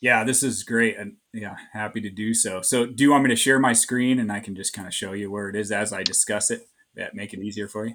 [0.00, 2.62] Yeah, this is great, and yeah, happy to do so.
[2.62, 4.94] So, do you want me to share my screen, and I can just kind of
[4.94, 6.62] show you where it is as I discuss it?
[6.94, 7.94] That make it easier for you.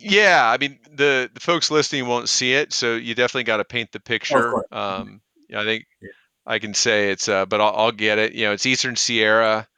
[0.00, 3.64] Yeah, I mean the the folks listening won't see it, so you definitely got to
[3.64, 4.64] paint the picture.
[4.72, 5.20] Oh, um,
[5.54, 6.10] I think yeah.
[6.46, 8.32] I can say it's, uh, but I'll, I'll, get it.
[8.32, 9.68] You know, it's Eastern Sierra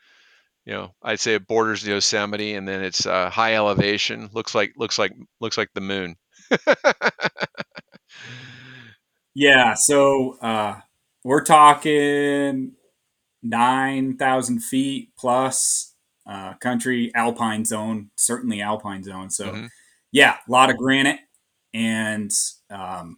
[0.71, 4.31] you know, I'd say it borders the Yosemite, and then it's uh, high elevation.
[4.33, 6.15] Looks like looks like looks like the moon.
[9.35, 10.77] yeah, so uh,
[11.25, 12.75] we're talking
[13.43, 15.93] nine thousand feet plus
[16.25, 19.31] uh, country alpine zone, certainly alpine zone.
[19.31, 19.67] So, mm-hmm.
[20.13, 21.19] yeah, a lot of granite,
[21.75, 22.31] and
[22.71, 23.17] um,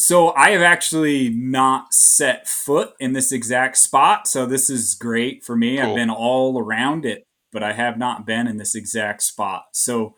[0.00, 4.26] so I have actually not set foot in this exact spot.
[4.26, 5.76] So this is great for me.
[5.76, 5.90] Cool.
[5.90, 9.64] I've been all around it, but I have not been in this exact spot.
[9.72, 10.14] So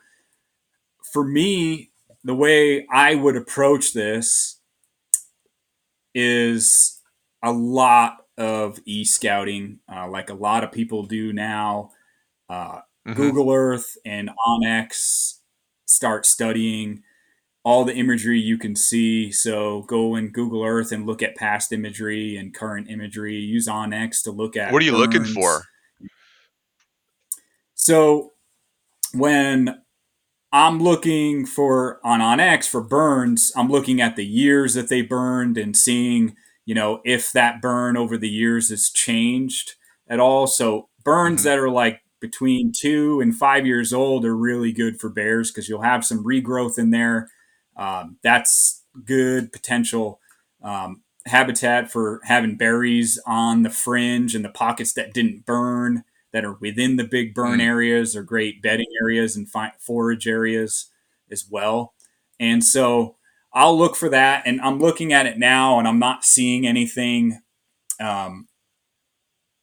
[1.13, 1.91] for me,
[2.23, 4.61] the way I would approach this
[6.15, 7.01] is
[7.43, 11.91] a lot of e scouting, uh, like a lot of people do now.
[12.49, 13.15] Uh, mm-hmm.
[13.15, 15.39] Google Earth and onX
[15.87, 17.03] start studying
[17.65, 19.31] all the imagery you can see.
[19.31, 23.37] So go in Google Earth and look at past imagery and current imagery.
[23.37, 24.73] Use onX to look at.
[24.73, 25.01] What are you burns.
[25.01, 25.65] looking for?
[27.75, 28.33] So
[29.15, 29.81] when
[30.53, 35.57] I'm looking for on onX for burns, I'm looking at the years that they burned
[35.57, 36.35] and seeing,
[36.67, 39.75] you know, if that burn over the years has changed
[40.09, 40.47] at all.
[40.47, 41.49] So burns mm-hmm.
[41.49, 45.69] that are like between two and five years old are really good for bears because
[45.69, 47.29] you'll have some regrowth in there
[47.77, 50.21] um, that's good potential
[50.63, 56.45] um, habitat for having berries on the fringe and the pockets that didn't burn that
[56.45, 57.65] are within the big burn mm.
[57.65, 59.49] areas are great bedding areas and
[59.79, 60.91] forage areas
[61.31, 61.95] as well.
[62.41, 63.17] And so
[63.53, 67.39] I'll look for that, and I'm looking at it now, and I'm not seeing anything
[68.01, 68.49] um,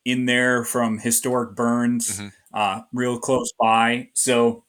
[0.05, 4.10] in there from historic burns, hmm uh, real close by.
[4.14, 4.64] So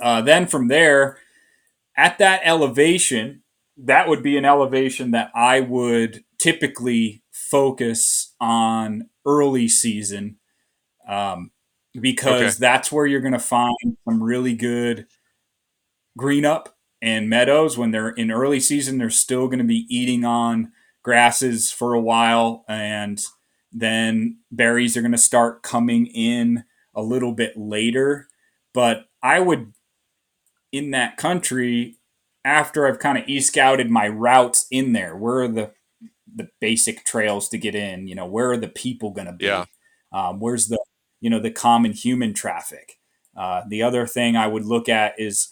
[0.00, 1.18] uh, then from there,
[1.96, 3.42] at that elevation,
[3.76, 10.36] that would be an elevation that I would typically focus on early season
[11.08, 11.50] um,
[11.96, 12.00] Okay.
[12.02, 13.76] because that's where you're going to find
[14.06, 15.06] some really good
[16.16, 20.24] green up and meadows when they're in early season they're still going to be eating
[20.24, 20.72] on
[21.02, 23.20] grasses for a while and
[23.72, 26.64] then berries are going to start coming in
[26.94, 28.28] a little bit later
[28.72, 29.72] but i would
[30.74, 31.96] in that country
[32.44, 35.70] after i've kind of e-scouted my routes in there where are the
[36.36, 39.64] the basic trails to get in you know where are the people going to Yeah.
[40.12, 40.78] be um, where's the
[41.20, 42.98] you know the common human traffic
[43.36, 45.50] uh, the other thing i would look at is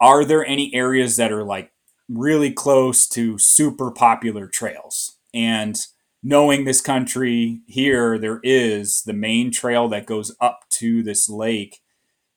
[0.00, 1.72] are there any areas that are like
[2.08, 5.18] really close to super popular trails?
[5.32, 5.80] And
[6.22, 11.80] knowing this country here, there is the main trail that goes up to this lake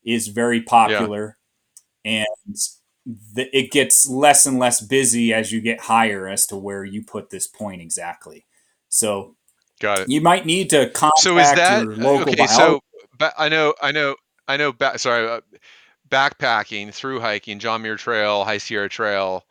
[0.06, 1.10] is very Yeah.
[1.10, 1.38] popular
[2.06, 2.26] and
[3.34, 7.04] the, it gets less and less busy as you get higher as to where you
[7.04, 8.46] put this point exactly.
[8.90, 9.36] So
[9.82, 10.10] Got it.
[10.10, 12.46] you might need to So is contact that your local okay?
[12.46, 12.58] biologist.
[12.58, 12.80] So
[13.18, 14.16] ba- I know, I know,
[14.48, 14.72] I know.
[14.72, 15.42] Ba- sorry, uh,
[16.10, 19.44] backpacking, through hiking, John Muir Trail, High Sierra Trail.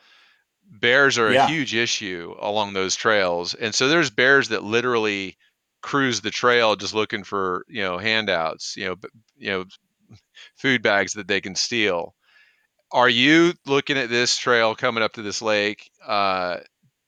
[0.80, 1.46] Bears are a Yeah.
[1.46, 5.36] huge issue along those trails, and so there's bears that literally
[5.82, 8.96] cruise the trail just looking for you know handouts, you know,
[9.36, 9.64] you know,
[10.56, 12.14] food bags that they can steal.
[12.94, 16.60] Are you looking at this trail coming up to this lake uh,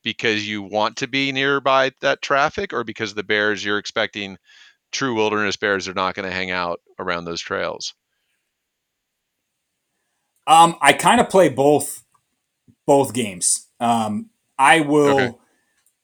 [0.02, 4.36] because you want to be nearby that traffic, or because the bears you're expecting
[4.92, 7.94] true wilderness bears are not going to hang out around those trails?
[10.46, 12.04] Um, I kind of play both
[12.86, 13.68] both games.
[13.80, 15.30] Um, I Okay.
[15.30, 15.40] will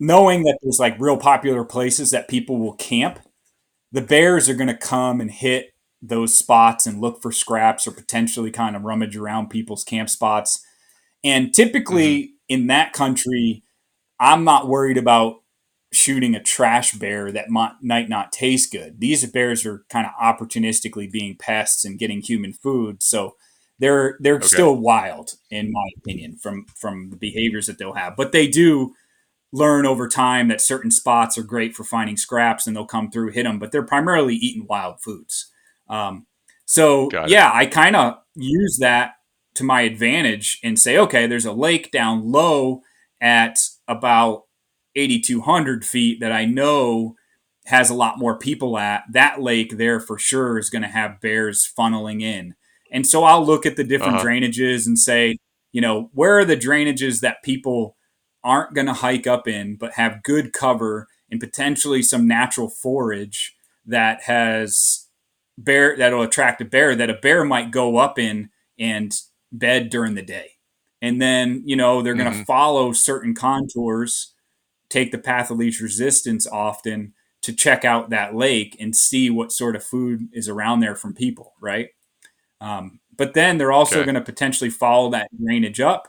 [0.00, 3.20] knowing that there's like real popular places that people will camp,
[3.92, 5.71] the bears are going to come and hit
[6.02, 10.64] those spots and look for scraps or potentially kind of rummage around people's camp spots.
[11.24, 12.32] And typically mm-hmm.
[12.48, 13.62] in that country,
[14.18, 15.36] I'm not worried about
[15.92, 18.98] shooting a trash bear that might, might not taste good.
[18.98, 23.02] These bears are kind of opportunistically being pests and getting human food.
[23.02, 23.36] So
[23.78, 24.46] they're they're Okay.
[24.46, 28.16] still wild in my opinion from from the behaviors that they'll have.
[28.16, 28.94] But they do
[29.52, 33.30] learn over time that certain spots are great for finding scraps and they'll come through
[33.30, 35.51] hit them but they're primarily eating wild foods
[35.92, 36.26] um,
[36.64, 39.12] so yeah i kind of use that
[39.54, 42.80] to my advantage and say okay there's a lake down low
[43.20, 44.44] at about
[44.96, 47.14] 8200 feet that i know
[47.66, 49.04] has a lot more people at.
[49.10, 52.54] That lake there for sure is going to have bears funneling in.
[52.90, 54.24] And so i'll look at the different huh.
[54.24, 55.38] drainages and say
[55.72, 57.96] you know where are the drainages that people
[58.44, 63.54] aren't going to hike up in, but have good cover and potentially some natural forage
[63.86, 65.01] that has
[65.58, 69.14] bear that'll attract a bear that a bear might go up in and
[69.52, 70.52] bed during the day.
[71.00, 74.34] And then, you know, they're going to follow certain contours,
[74.88, 79.52] take the path of least resistance often to check out that lake and see what
[79.52, 81.88] sort of food is around there from people, right?
[82.60, 84.04] Um, but then they're also Okay.
[84.04, 86.08] going to potentially follow that drainage up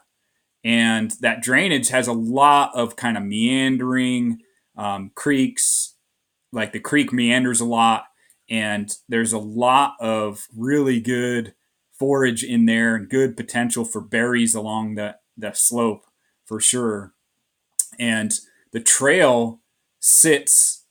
[0.64, 4.40] and that drainage has a lot of kind of meandering
[4.78, 5.96] um, creeks
[6.52, 8.06] like the creek meanders a lot
[8.50, 11.54] and there's a lot of really good
[11.92, 16.06] forage in there and good potential for berries along the, the slope
[16.46, 17.14] for sure.
[18.00, 18.34] And
[18.72, 19.62] the trail
[20.00, 20.86] sits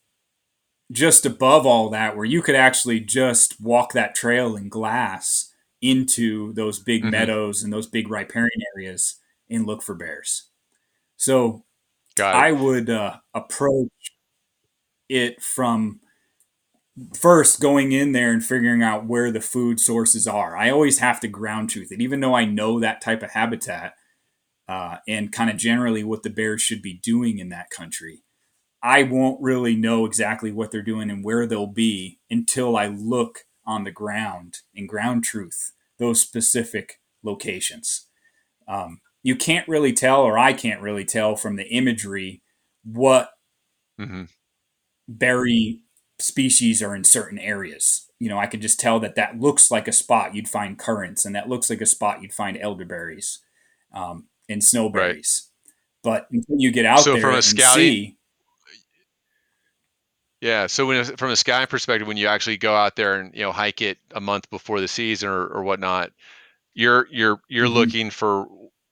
[0.91, 6.53] just above all that where you could actually just walk that trail in glass into
[6.53, 9.17] those big hmm meadows and those big riparian areas
[9.51, 10.49] and look for bears.
[11.17, 11.65] So.
[12.21, 13.89] I would uh, approach
[15.09, 16.01] it from
[17.19, 20.57] first going in there and figuring out where the food sources are.
[20.57, 23.95] I always have to ground truth it, even though I know that type of habitat
[24.69, 28.23] uh, and kind of generally what the bears should be doing in that country.
[28.83, 33.41] I won't really know exactly what they're doing and where they'll be until I look
[33.65, 38.09] on the ground and ground truth those specific locations.
[38.67, 42.43] Um, you can't really tell, or I can't really tell from the imagery,
[42.85, 43.31] what
[43.99, 44.25] hmm
[45.09, 45.81] berry
[46.23, 48.09] species are in certain areas.
[48.19, 51.25] You know, I could just tell that that looks like a spot you'd find currants,
[51.25, 53.41] and that looks like a spot you'd find elderberries
[53.95, 54.63] um, and
[54.93, 55.17] Right.
[55.17, 55.49] snowberries.
[56.03, 58.19] But until you get out So from there a and scouting, see,
[60.41, 60.67] yeah.
[60.67, 63.53] So when from a scouting perspective, when you actually go out there and you know
[63.53, 66.11] hike it a month before the season or, or whatnot,
[66.75, 68.47] you're you're you're mhm, looking for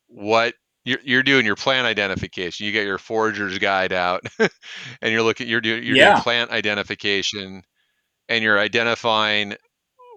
[0.08, 0.54] what?
[0.84, 2.66] You're, you're doing your plant identification.
[2.66, 5.48] You get your forager's guide out, and you're looking.
[5.48, 7.62] You're doing you're doing plant identification,
[8.28, 9.56] and you're identifying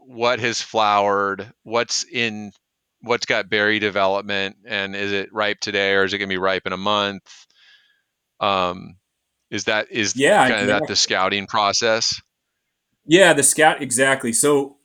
[0.06, 2.52] what has flowered, what's in,
[3.02, 6.38] what's got berry development, and is it ripe today or is it going to be
[6.38, 7.24] ripe in a month?
[8.40, 8.96] Um,
[9.50, 12.20] is that is yeah, kind of that the scouting process?
[13.06, 14.34] Yeah, the scout exactly.
[14.34, 14.78] So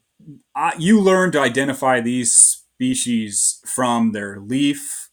[0.55, 5.07] uh, you learn to identify these species from their leaf,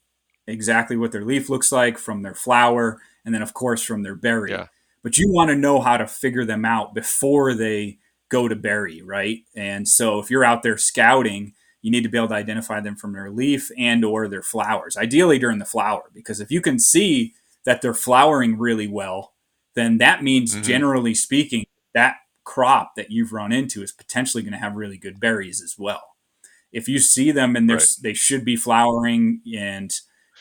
[0.47, 4.15] exactly what their leaf looks like, from their flower, and then of course from their
[4.15, 4.51] berry.
[4.51, 4.67] Yeah.
[5.03, 9.01] But you want to know how to figure them out before they go to berry,
[9.03, 9.39] right?
[9.55, 12.95] And so if you're out there scouting, you need to be able to identify them
[12.95, 14.97] from their leaf and or their flowers.
[14.97, 17.33] Ideally during the flower, because if you can see
[17.65, 19.33] that they're flowering really well,
[19.75, 24.53] then that means hmm generally speaking that crop that you've run into is potentially going
[24.53, 26.15] to have really good berries as well.
[26.71, 27.87] If you see them and Right.
[28.01, 29.91] they should be flowering and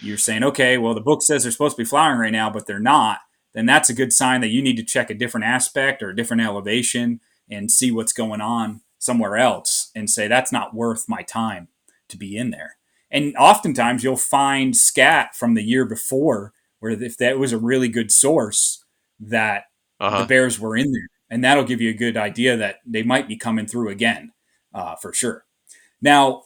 [0.01, 2.67] you're saying, okay, well the book says they're supposed to be flowering right now, but
[2.67, 3.21] they're not,
[3.53, 6.17] then that's a good sign that you need to check a different aspect or a
[6.17, 7.21] different elevation
[7.51, 11.69] and see what's going on somewhere else and say that's not worth my time
[12.09, 12.77] to be in there.
[13.11, 17.89] And oftentimes you'll find scat from the year before where if that was a really
[17.89, 18.85] good source
[19.21, 19.65] that
[20.01, 23.03] Uh the bears were in there and that'll give you a good idea that they
[23.03, 24.33] might be coming through again
[24.75, 25.45] uh, for sure.
[26.03, 26.43] Now,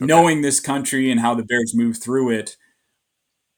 [0.00, 0.06] Okay.
[0.06, 2.56] knowing this country and how the bears move through it,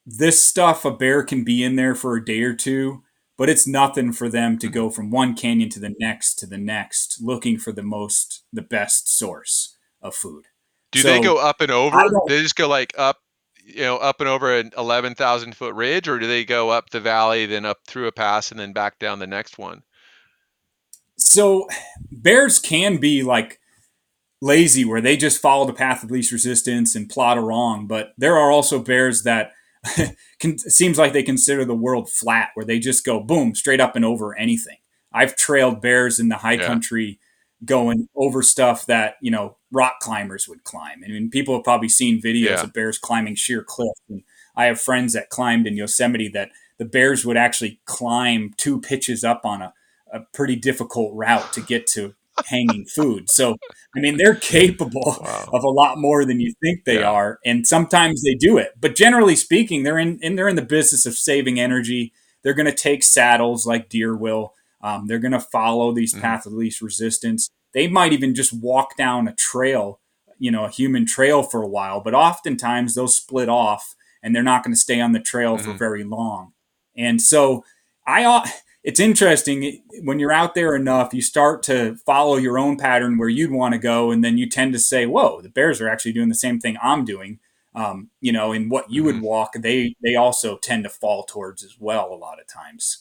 [0.07, 3.03] this stuff a bear can be in there for a day or two,
[3.37, 6.59] but it's nothing for them to go from one canyon to the next to the
[6.59, 10.47] next looking for the most the best source of food.
[10.93, 12.03] Do they go up and over?
[12.27, 13.19] They just go like up,
[13.63, 16.91] you know, up and over an eleven thousand foot ridge, or do they go up
[16.91, 19.83] the valley, then up through a pass, and then back down the next one?
[21.21, 21.69] so
[22.11, 23.61] bears can be like
[24.41, 27.87] lazy where they just follow the path of least resistance and plot along.
[27.87, 29.53] But there are also bears that
[30.39, 33.97] can, seems like they consider the world flat, where they just go boom straight up
[33.97, 34.77] and over anything.
[35.13, 36.67] I've trailed bears in the high Yeah.
[36.67, 37.19] country
[37.65, 41.03] going over stuff that you know rock climbers would climb.
[41.05, 42.63] I mean, people have probably seen videos Yeah.
[42.63, 44.01] of bears climbing sheer cliffs.
[44.09, 44.23] And
[44.57, 49.23] I have friends that climbed in Yosemite that the bears would actually climb two pitches
[49.25, 49.73] up on a,
[50.13, 52.15] a pretty difficult route to get to
[52.45, 53.31] hanging food.
[53.31, 53.57] So
[53.97, 55.53] I mean, they're capable Wow.
[55.53, 57.03] of a lot more than you think they Yeah.
[57.03, 58.73] are, and sometimes they do it.
[58.81, 62.13] But generally speaking, they're in, and they're in the business of saving energy.
[62.43, 64.55] They're going to take saddles like deer will.
[64.83, 67.51] Um, they're going to follow these hmm paths of least resistance.
[67.75, 70.01] They might even just walk down a trail,
[70.39, 72.01] you know, a human trail for a while.
[72.01, 75.73] But oftentimes they'll split off, and they're not going to stay on the trail for
[75.73, 76.53] hmm very long.
[76.97, 77.65] And so
[78.07, 78.25] I
[78.83, 83.29] it's interesting when you're out there enough, you start to follow your own pattern where
[83.29, 86.13] you'd want to go, and then you tend to say, "Whoa, the bears are actually
[86.13, 87.41] doing the same thing I'm doing."
[87.75, 91.25] Um, you know, and what you would hmm walk, they they also tend to fall
[91.25, 92.99] towards as well a lot of times.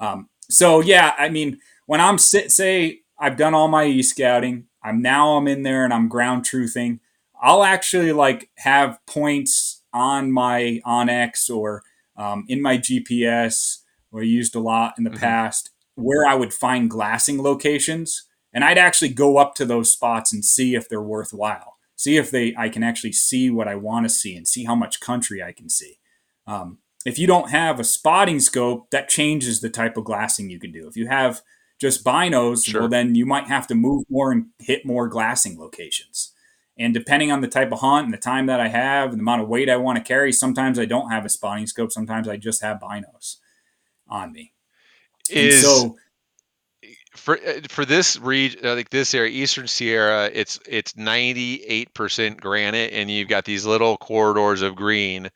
[0.00, 4.66] Um, so yeah, I mean, when I'm sit, say I've done all my e scouting,
[4.82, 7.00] I'm now I'm in there and I'm ground truthing.
[7.40, 11.82] I'll actually like have points on my onX or
[12.16, 13.82] um, in my GPS
[14.16, 18.62] or used a lot in the hmm past where I would find glassing locations, and
[18.62, 21.78] I'd actually go up to those spots and see if they're worthwhile.
[21.96, 24.74] See if they I can actually see what I want to see and see how
[24.74, 25.98] much country I can see.
[26.46, 30.58] Um, if you don't have a spotting scope, that changes the type of glassing you
[30.60, 30.86] can do.
[30.86, 31.40] If you have
[31.80, 36.32] just binos, well, then you might have to move more and hit more glassing locations.
[36.78, 39.22] And depending on the type of hunt and the time that I have and the
[39.22, 41.90] amount of weight I want to carry, sometimes I don't have a spotting scope.
[41.90, 43.36] Sometimes I just have binos
[44.08, 44.52] on me.
[45.30, 45.96] And Is so,
[47.16, 52.92] for uh, for this region, uh, like this area, Eastern Sierra, it's it's 98% granite,
[52.92, 55.30] and you've got these little corridors of green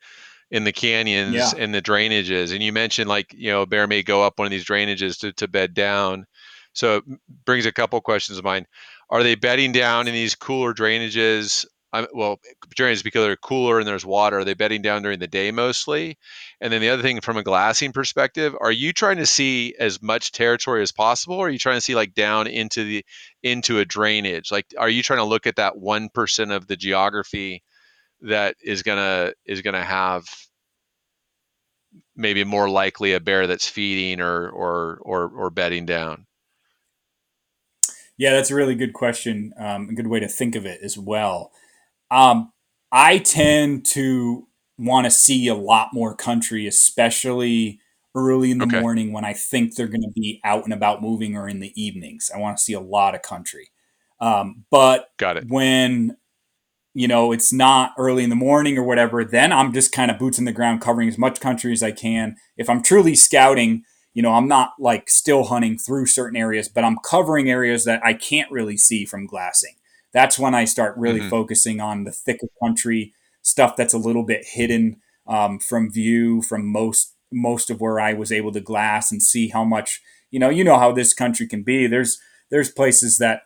[0.51, 2.53] in the canyons yeah, and the drainages.
[2.53, 5.19] And you mentioned like, you know, a bear may go up one of these drainages
[5.19, 6.25] to, to bed down.
[6.73, 7.03] So it
[7.45, 8.65] brings a couple questions of mine.
[9.09, 11.65] Are they bedding down in these cooler drainages?
[11.93, 12.39] Um, well,
[12.77, 14.39] is because they're cooler and there's water.
[14.39, 16.17] Are they bedding down during the day mostly?
[16.61, 20.01] And then the other thing from a glassing perspective, are you trying to see as
[20.01, 21.35] much territory as possible?
[21.35, 23.05] Or are you trying to see like down into the
[23.43, 24.51] into a drainage?
[24.51, 27.63] Like are you trying to look at that one percent of the geography
[28.21, 30.25] that is gonna is gonna have
[32.15, 36.25] maybe more likely a bear that's feeding or or or, or bedding down.
[38.17, 39.53] yeah, that's a really good question.
[39.57, 41.51] Um, a good way to think of it as well.
[42.11, 42.51] Um,
[42.91, 44.47] I tend to
[44.77, 47.79] want to see a lot more country, especially
[48.13, 51.01] early in the Okay, morning when I think they're going to be out and about
[51.01, 52.29] moving or in the evenings.
[52.33, 53.69] I want to see a lot of country.
[54.19, 55.45] Um, but got it.
[55.47, 56.17] when
[56.93, 60.19] you know, it's not early in the morning or whatever, then I'm just kind of
[60.19, 62.35] boots in the ground covering as much country as I can.
[62.57, 63.83] If I'm truly scouting,
[64.13, 68.03] you know, I'm not like still hunting through certain areas, but I'm covering areas that
[68.03, 69.75] I can't really see from glassing.
[70.13, 71.29] That's when I start really mm-hmm.
[71.29, 74.97] focusing on the thicker country stuff that's a little bit hidden
[75.27, 79.49] um, from view from most most of where I was able to glass and see
[79.49, 80.49] how much you know.
[80.49, 81.87] You know how this country can be.
[81.87, 82.19] There's
[82.49, 83.43] there's places that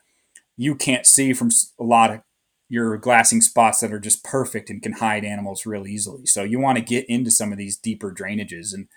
[0.58, 2.22] you can't see from a lot of
[2.68, 6.26] your glassing spots that are just perfect and can hide animals real easily.
[6.26, 8.88] So you want to get into some of these deeper drainages and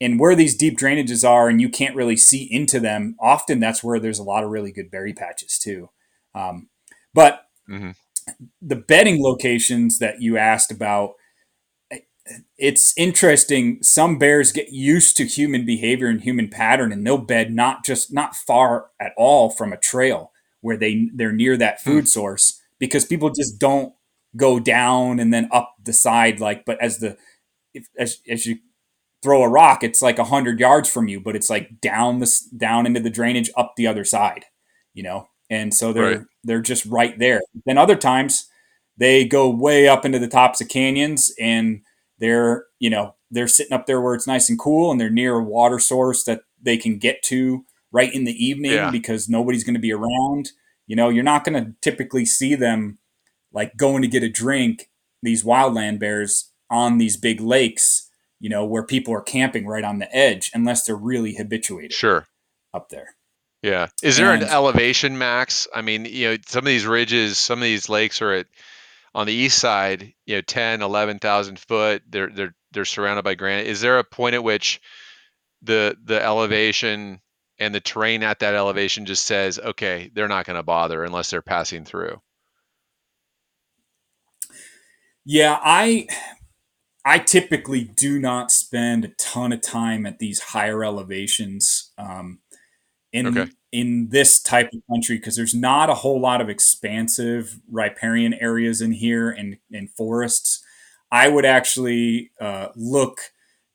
[0.00, 3.84] and where these deep drainages are and you can't really see into them often that's
[3.84, 5.90] where there's a lot of really good berry patches too
[6.34, 6.68] um,
[7.14, 7.90] but mm-hmm.
[8.60, 11.14] the bedding locations that you asked about
[12.56, 17.52] it's interesting some bears get used to human behavior and human pattern and they'll bed
[17.52, 20.30] not just not far at all from a trail
[20.60, 22.08] where they they're near that food mm.
[22.08, 23.94] source because people just don't
[24.36, 27.16] go down and then up the side like but as the
[27.74, 28.58] if, as, as you
[29.22, 32.40] throw a rock, it's like a hundred yards from you, but it's like down this
[32.40, 34.46] down into the drainage up the other side,
[34.94, 35.28] you know.
[35.50, 36.26] And so they're right.
[36.44, 37.40] they're just right there.
[37.66, 38.48] Then other times
[38.96, 41.82] they go way up into the tops of canyons and
[42.18, 45.36] they're you know they're sitting up there where it's nice and cool and they're near
[45.36, 48.90] a water source that they can get to right in the evening yeah.
[48.90, 50.50] because nobody's going to be around.
[50.86, 52.98] You know, you're not going to typically see them
[53.52, 54.88] like going to get a drink.
[55.22, 58.10] These wildland bears on these big lakes
[58.40, 61.92] you know, where people are camping right on the edge unless they're really habituated.
[61.92, 62.26] Sure.
[62.72, 63.14] Up there.
[63.62, 63.88] Yeah.
[64.02, 65.68] Is there and, an elevation max?
[65.74, 68.46] I mean, you know, some of these ridges, some of these lakes are at
[69.14, 72.02] on the east side, you know, 10, 11,000 foot.
[72.08, 73.66] They're they're they're surrounded by granite.
[73.66, 74.80] Is there a point at which
[75.62, 77.20] the the elevation
[77.58, 81.30] and the terrain at that elevation just says, okay, they're not going to bother unless
[81.30, 82.20] they're passing through?
[85.26, 86.08] Yeah, I
[87.04, 92.40] I typically do not spend a ton of time at these higher elevations um,
[93.12, 93.50] in okay.
[93.72, 98.80] in this type of country because there's not a whole lot of expansive riparian areas
[98.80, 100.62] in here and, and forests.
[101.10, 103.20] I would actually uh, look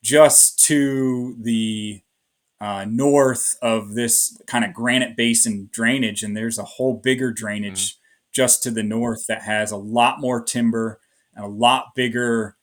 [0.02, 2.02] just to the
[2.62, 7.92] uh, north of this kind of granite basin drainage, and there's a whole bigger drainage
[7.92, 8.00] mm-hmm.
[8.34, 11.00] just to the north that has a lot more timber
[11.36, 12.56] and a lot bigger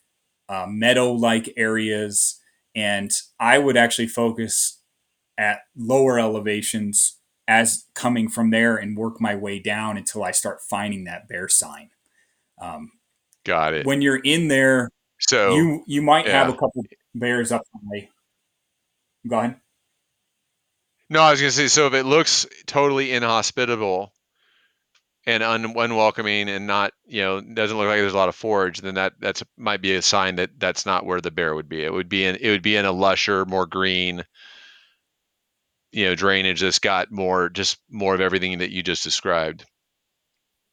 [0.48, 2.40] uh, meadow like areas.
[2.74, 4.78] And I would actually focus
[5.42, 10.60] at lower elevations as coming from there and work my way down until I start
[10.62, 11.90] finding that bear sign.
[12.60, 12.92] Um,
[13.44, 13.84] Got it.
[13.84, 14.88] When you're in there,
[15.18, 16.44] so you you might yeah.
[16.44, 17.62] have a couple bears up
[17.92, 18.08] high.
[19.26, 19.56] Go ahead.
[21.10, 24.12] No, I was gonna say so if it looks totally inhospitable,
[25.26, 28.80] and un- unwelcoming and not you know doesn't look like there's a lot of forage
[28.80, 31.84] then that that's might be a sign that that's not where the bear would be
[31.84, 34.24] it would be in it would be in a lusher more green
[35.92, 39.64] you know drainage that's got more just more of everything that you just described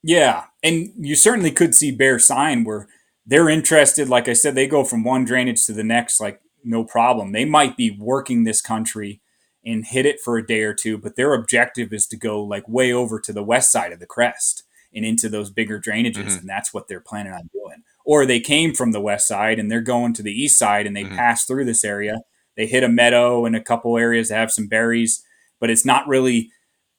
[0.02, 2.88] yeah and you certainly could see bear sign where
[3.26, 6.84] they're interested like i said they go from one drainage to the next like no
[6.84, 9.20] problem they might be working this country
[9.64, 12.68] and hit it for a day or two, but their objective is to go like
[12.68, 14.64] way over to the west side of the crest
[14.94, 16.38] and into those bigger drainages, mm-hmm.
[16.38, 17.82] and that's what they're planning on doing.
[18.04, 20.96] Or they came from the west side and they're going to the east side and
[20.96, 21.16] they mm-hmm.
[21.16, 22.20] pass through this area.
[22.56, 25.24] They hit a meadow and a couple areas that have some berries,
[25.60, 26.50] but it's not really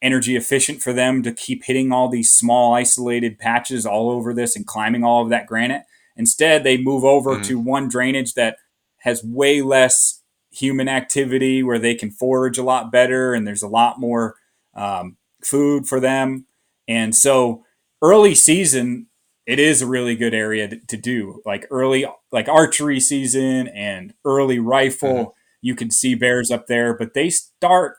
[0.01, 4.55] energy efficient for them to keep hitting all these small isolated patches all over this
[4.55, 5.83] and climbing all of that granite.
[6.17, 7.43] Instead, they move over mm-hmm.
[7.43, 8.57] to one drainage that
[8.99, 10.21] has way less
[10.51, 14.35] human activity where they can forage a lot better and there's a lot more
[14.75, 16.45] um, food for them.
[16.87, 17.63] And so
[18.01, 19.07] early season,
[19.45, 24.13] it is a really good area to, to do like early, like archery season and
[24.25, 25.09] early rifle.
[25.13, 25.40] Mm-hmm.
[25.61, 27.97] You can see bears up there, but they start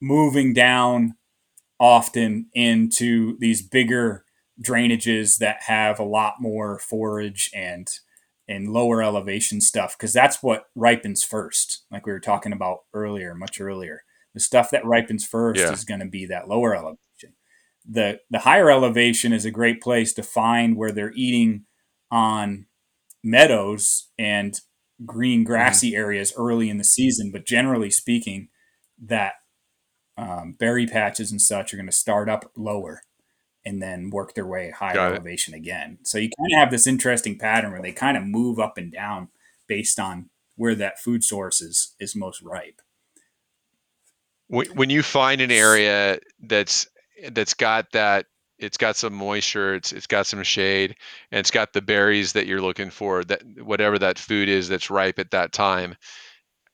[0.00, 1.14] moving down
[1.78, 4.24] often into these bigger
[4.62, 7.88] drainages that have a lot more forage and
[8.46, 13.34] and lower elevation stuff because that's what ripens first like we were talking about earlier
[13.34, 14.02] much earlier
[14.34, 15.72] the stuff that ripens first yeah.
[15.72, 17.34] is going to be that lower elevation
[17.88, 21.64] the the higher elevation is a great place to find where they're eating
[22.10, 22.66] on
[23.22, 24.60] meadows and
[25.06, 28.48] green grassy areas early in the season but generally speaking
[28.98, 29.34] that
[30.16, 33.02] um, berry patches and such are going to start up lower
[33.64, 35.58] and then work their way higher Got elevation it.
[35.58, 35.98] again.
[36.02, 38.92] So you kind of have this interesting pattern where they kind of move up and
[38.92, 39.28] down
[39.66, 42.80] based on where that food source is is most ripe.
[44.48, 46.88] When you find an area that's
[47.30, 48.26] that's got that
[48.60, 50.96] it's got some moisture, it's it's got some shade,
[51.30, 53.24] and it's got the berries that you're looking for.
[53.24, 55.96] That whatever that food is that's ripe at that time.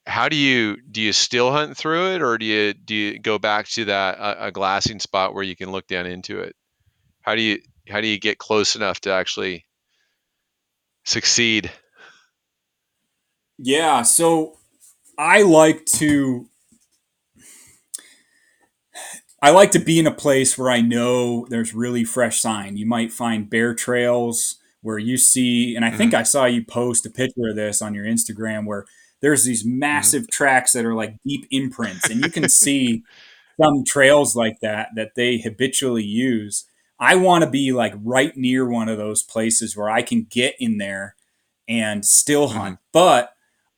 [0.07, 3.39] How do you do you still hunt through it, or do you do you go
[3.39, 6.57] back to that a, a glassing spot where you can look down into it?
[7.23, 9.65] How do you how do you get close enough to actually
[11.05, 11.71] succeed?
[13.59, 14.59] Yeah, so
[15.19, 16.49] I like to
[19.47, 22.77] I like to be in a place where I know there's really fresh sign.
[22.77, 26.65] You might find bear trails where you see, and I think hmm I saw you
[26.65, 28.87] post a picture of this on your Instagram where
[29.23, 33.05] there's these hmm massive tracks that are like deep imprints, and you can see
[33.61, 36.67] some trails like that that they habitually use.
[37.01, 40.57] I want to be like right near one of those places where I can get
[40.61, 41.17] in there
[41.69, 42.79] and still hmm hunt.
[42.93, 43.33] But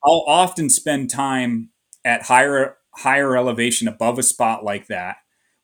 [0.04, 1.70] I'll often spend time
[2.04, 5.16] at higher higher elevation above a spot like that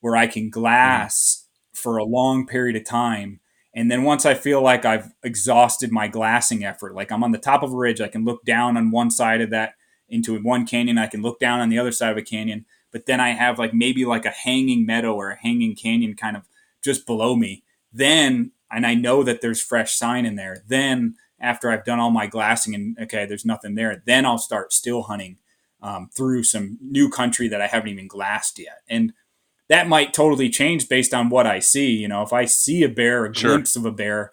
[0.05, 3.41] where I can glass for a long period of time.
[3.75, 7.39] And then once I feel like I've exhausted my glassing effort, like I'm on the
[7.39, 9.77] top of a ridge, I can look down on one side of that
[10.07, 13.07] into one canyon, I can look down on the other side of a canyon, but
[13.07, 16.43] then I have like maybe like a hanging meadow or a hanging canyon kind of
[16.83, 17.65] just below me.
[17.91, 20.65] Then, and I know that there's fresh sign in there.
[20.69, 24.75] Then, after I've done all my glassing and okay, there's nothing there, then I'll start
[24.75, 25.39] still hunting
[25.81, 28.83] um, through some new country that I haven't even glassed yet.
[28.87, 29.15] And
[29.69, 31.91] that might totally change based on what I see.
[31.91, 34.33] You know, if I see a bear, a Sure, glimpse of a bear,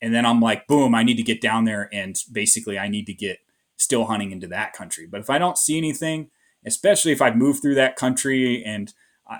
[0.00, 3.06] and then I'm like, boom, I need to get down there and basically I need
[3.06, 3.38] to get
[3.76, 5.06] still hunting into that country.
[5.06, 6.30] But if I don't see anything,
[6.64, 8.92] especially if I've moved through that country and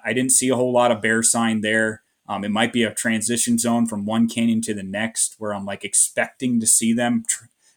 [0.05, 2.93] I didn't see a whole lot of bear sign there, um, it might be a
[2.93, 7.25] transition zone from one canyon to the next where I'm like expecting to see them.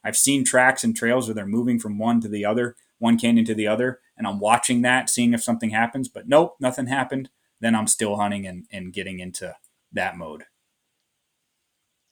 [0.03, 3.45] I've seen tracks and trails where they're moving from one to the other, one canyon
[3.45, 6.07] to the other, and I'm watching that, seeing if something happens.
[6.07, 7.29] But nope, nothing happened.
[7.61, 9.55] Then I'm still hunting and, and getting into
[9.93, 10.45] that mode.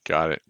[0.05, 0.41] got it.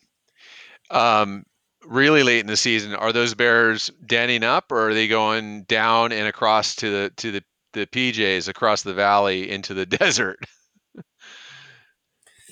[0.90, 1.44] Um,
[1.86, 6.11] really late in the season, are those bears denning up, or are they going down
[6.11, 7.44] and across to the to the
[7.74, 10.40] the PJs across the valley into the desert?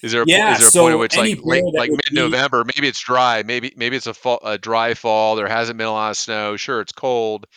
[0.03, 2.01] Is there a Yeah, is there a point at so which like late like would
[2.09, 5.77] be mid-November, maybe it's dry, maybe maybe it's a fall, a dry fall, there hasn't
[5.77, 6.57] been a lot of snow.
[6.57, 7.47] Sure, it's cold,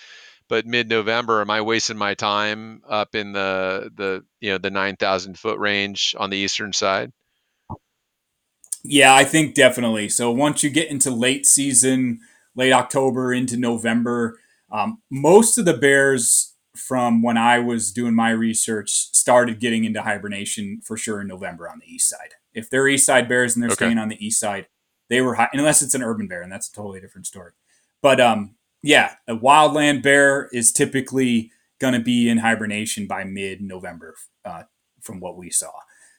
[0.48, 5.38] but mid-November, am I wasting my time up in the the you know the 9,000
[5.38, 7.12] foot range on the eastern side?
[8.84, 10.08] Yeah, I think definitely.
[10.08, 12.20] So once you get into late season,
[12.54, 14.38] late October into November,
[14.70, 20.02] um, most of the bears from when I was doing my research started getting into
[20.02, 22.34] hibernation for sure in November on the east side.
[22.54, 23.74] If they're east side bears and they're Okay.
[23.86, 24.68] staying on the east side,
[25.08, 27.52] they were high, unless it's an urban bear, and that's a totally different story.
[28.00, 31.50] But um, yeah, a wildland bear is typically
[31.80, 34.14] going to be in hibernation by mid November,
[34.44, 34.64] uh,
[35.00, 35.70] from what we saw.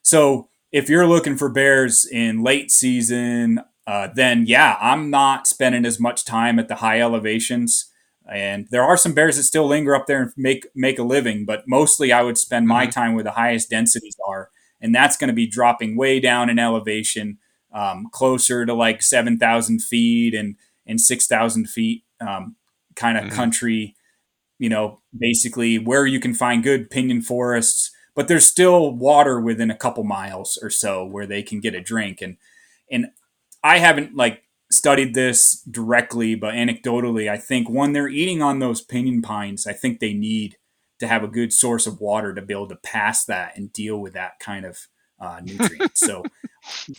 [0.02, 5.86] So if you're looking for bears in late season, uh, then yeah, I'm not spending
[5.86, 7.92] as much time at the high elevations.
[8.32, 11.46] And there are some bears that still linger up there and make make a living,
[11.46, 14.50] but mostly I would spend my hmm time where the highest densities are,
[14.80, 17.40] and that's going to be dropping way down in elevation,
[17.74, 20.56] um, closer to like seven thousand feet and
[20.86, 22.56] and six thousand feet, um,
[22.96, 23.96] kind of hmm country
[24.60, 29.72] you know, basically where you can find good pinyon forests, but there's still water within
[29.72, 32.22] a couple miles or so where they can get a drink.
[32.22, 32.38] And
[32.92, 33.08] and
[33.64, 38.82] I haven't like studied this directly, but anecdotally, I think when they're eating on those
[38.82, 40.58] pinyon pines, I think they need
[41.00, 44.00] to have a good source of water to be able to pass that and deal
[44.00, 44.88] with that kind of
[45.20, 45.92] uh, nutrient.
[45.98, 46.30] So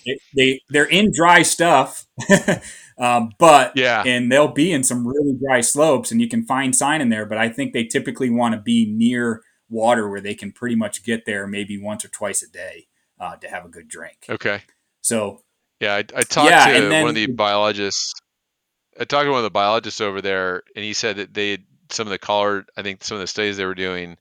[0.06, 2.06] they, they they're in dry stuff,
[3.00, 4.02] um, but Yeah.
[4.06, 7.26] and they'll be in some really dry slopes, and you can find sign in there.
[7.26, 11.04] But I think they typically want to be near water where they can pretty much
[11.04, 12.86] get there maybe once or twice a day
[13.18, 14.18] uh, to have a good drink.
[14.28, 14.62] Okay.
[15.00, 15.40] So
[15.80, 18.14] Yeah, I, I talked yeah, to one of the biologists.
[18.98, 21.58] I talked to one of the biologists over there, and he said that they
[21.90, 22.66] some of the collared.
[22.76, 24.18] I think some of the studies they were doing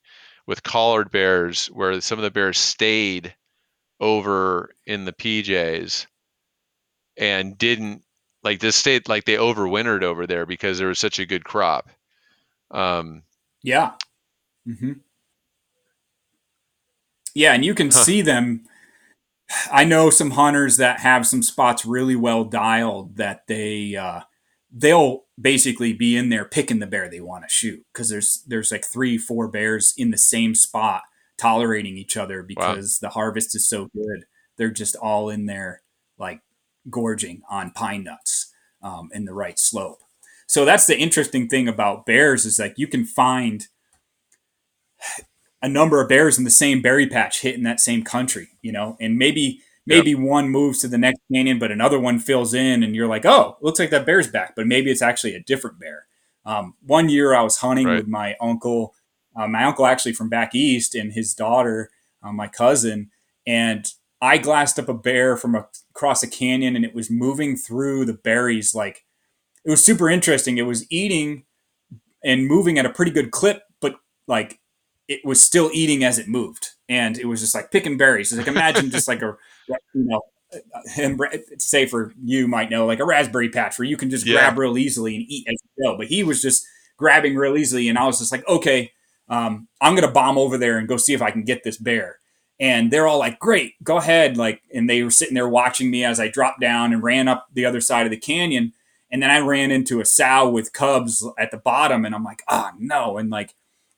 [0.47, 3.35] with collared bears, where some of the bears stayed
[3.99, 6.05] over in the PJs
[7.17, 8.03] and didn't
[8.43, 11.89] like this state, like they overwintered over there because there was such a good crop.
[12.71, 13.23] Um,
[13.63, 13.91] yeah,
[14.65, 14.93] hmm
[17.35, 18.03] yeah, and you can huh.
[18.03, 18.65] see them
[19.71, 24.21] I know some hunters that have some spots really well dialed that they uh,
[24.71, 28.71] they'll basically be in there picking the bear they want to shoot because there's there's
[28.71, 31.03] like three four bears in the same spot
[31.37, 32.45] tolerating each other Wow.
[32.47, 34.25] because the harvest is so good
[34.57, 35.81] they're just all in there
[36.17, 36.41] like
[36.89, 39.99] gorging on pine nuts um, in the right slope
[40.47, 43.67] so that's the interesting thing about bears is like you can find
[45.61, 48.97] a number of bears in the same berry patch hitting that same country, you know,
[48.99, 50.19] and maybe maybe yep.
[50.19, 53.57] one moves to the next canyon, but another one fills in, and you're like, oh,
[53.61, 56.05] looks like that bear's back, but maybe it's actually a different bear.
[56.45, 57.97] Um, one year I was hunting right.
[57.97, 58.93] with my uncle,
[59.35, 61.89] uh, my uncle actually from back east, and his daughter,
[62.23, 63.09] uh, my cousin,
[63.45, 63.85] and
[64.21, 68.05] I glassed up a bear from a, across a canyon, and it was moving through
[68.05, 69.05] the berries like
[69.65, 70.57] it was super interesting.
[70.57, 71.43] It was eating
[72.23, 73.95] and moving at a pretty good clip, but
[74.27, 74.59] like
[75.07, 78.31] it was still eating as it moved, and it was just like picking berries.
[78.31, 79.37] It's like imagine just like a
[79.93, 80.21] you know
[81.57, 84.33] say for you might know like a raspberry patch where you can just yeah.
[84.33, 85.97] grab real easily and eat as you go.
[85.97, 86.65] But he was just
[86.97, 88.91] grabbing real easily, and I was just like, okay,
[89.29, 92.17] um, I'm gonna bomb over there and go see if I can get this bear.
[92.59, 94.35] And they're all like, great, go ahead.
[94.35, 97.47] Like, and they were sitting there watching me as I dropped down and ran up
[97.53, 98.73] the other side of the canyon.
[99.11, 102.43] And then I ran into a sow with cubs at the bottom, and I'm like,
[102.47, 103.17] oh no.
[103.17, 103.55] And like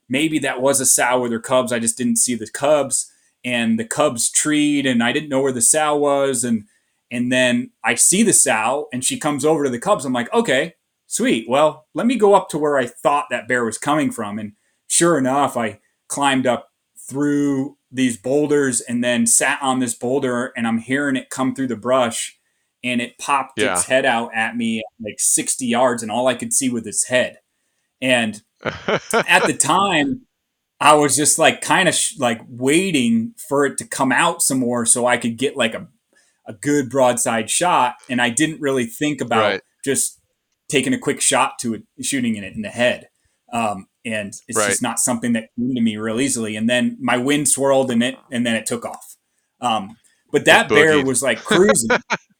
[0.07, 1.71] maybe that was a sow with her cubs.
[1.71, 3.11] I just didn't see the cubs
[3.43, 6.65] and the cubs treed and I didn't know where the sow was and
[7.09, 10.05] and then I see the sow and she comes over to the cubs.
[10.05, 10.75] I'm like, okay,
[11.07, 11.49] sweet.
[11.49, 14.39] Well, let me go up to where I thought that bear was coming from.
[14.39, 14.53] And
[14.87, 20.65] sure enough, I climbed up through these boulders and then sat on this boulder and
[20.65, 22.37] I'm hearing it come through the brush
[22.83, 23.73] and it popped yeah.
[23.73, 27.07] its head out at me like 60 yards and all I could see was its
[27.07, 27.37] head.
[28.01, 30.21] And at the time,
[30.79, 34.59] I was just like kind of sh- like waiting for it to come out some
[34.59, 35.87] more so I could get like a,
[36.47, 37.95] a good broadside shot.
[38.09, 39.61] And I didn't really think about right.
[39.85, 40.19] just
[40.69, 43.09] taking a quick shot to it, shooting in it in the head.
[43.53, 44.67] Um, and it's right.
[44.67, 46.55] just not something that came to me real easily.
[46.55, 49.15] And then my wind swirled in it, and then it took off.
[49.59, 49.97] Um,
[50.31, 51.89] but that bear was like cruising,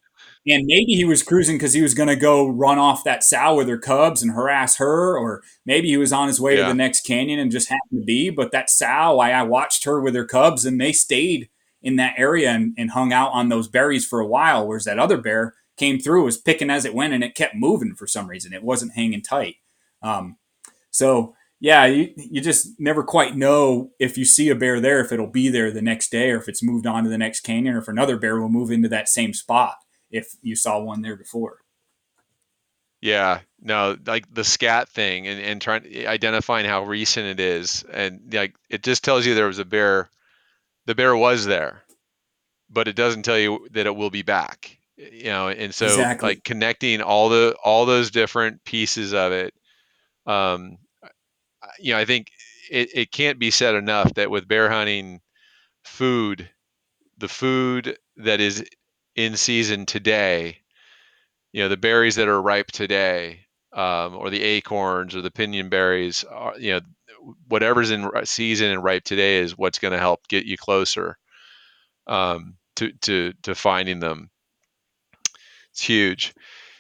[0.48, 3.56] And maybe he was cruising because he was going to go run off that sow
[3.56, 6.64] with her cubs and harass her, or maybe he was on his way yeah.
[6.64, 8.32] to the next canyon and just happened to be.
[8.32, 11.50] But that sow, I, I watched her with her cubs, and they stayed
[11.84, 14.68] in that area and, and hung out on those berries for a while.
[14.68, 17.94] Whereas that other bear came through, was picking as it went, and it kept moving
[17.94, 18.52] for some reason.
[18.52, 19.58] It wasn't hanging tight.
[20.02, 20.38] Um,
[20.90, 25.12] so yeah, you, you just never quite know if you see a bear there, if
[25.12, 27.76] it'll be there the next day, or if it's moved on to the next canyon,
[27.76, 29.76] or if another bear will move into that same spot
[30.10, 31.60] if you saw one there before.
[33.00, 37.84] Yeah, no, like the scat thing and, and trying to identifying how recent it is.
[37.84, 40.10] And like it just tells you there was a bear,
[40.88, 41.84] the bear was there,
[42.72, 44.80] but it doesn't tell you that it will be back.
[44.98, 46.30] You know, and so exactly.
[46.30, 49.54] like connecting all the all those different pieces of it,
[50.26, 50.78] um,
[51.82, 52.28] you know, I think
[52.70, 55.22] it, it can't be said enough that with bear hunting,
[55.84, 56.49] food,
[57.18, 58.66] the food that is
[59.16, 60.60] in season today,
[61.53, 65.70] you know, the berries that are ripe today, um, or the acorns or the pinyon
[65.70, 66.82] berries, are, you know,
[67.48, 71.18] whatever's in season and ripe today is what's going to help get you closer
[72.08, 74.30] um, to to to finding them.
[75.72, 76.34] It's huge.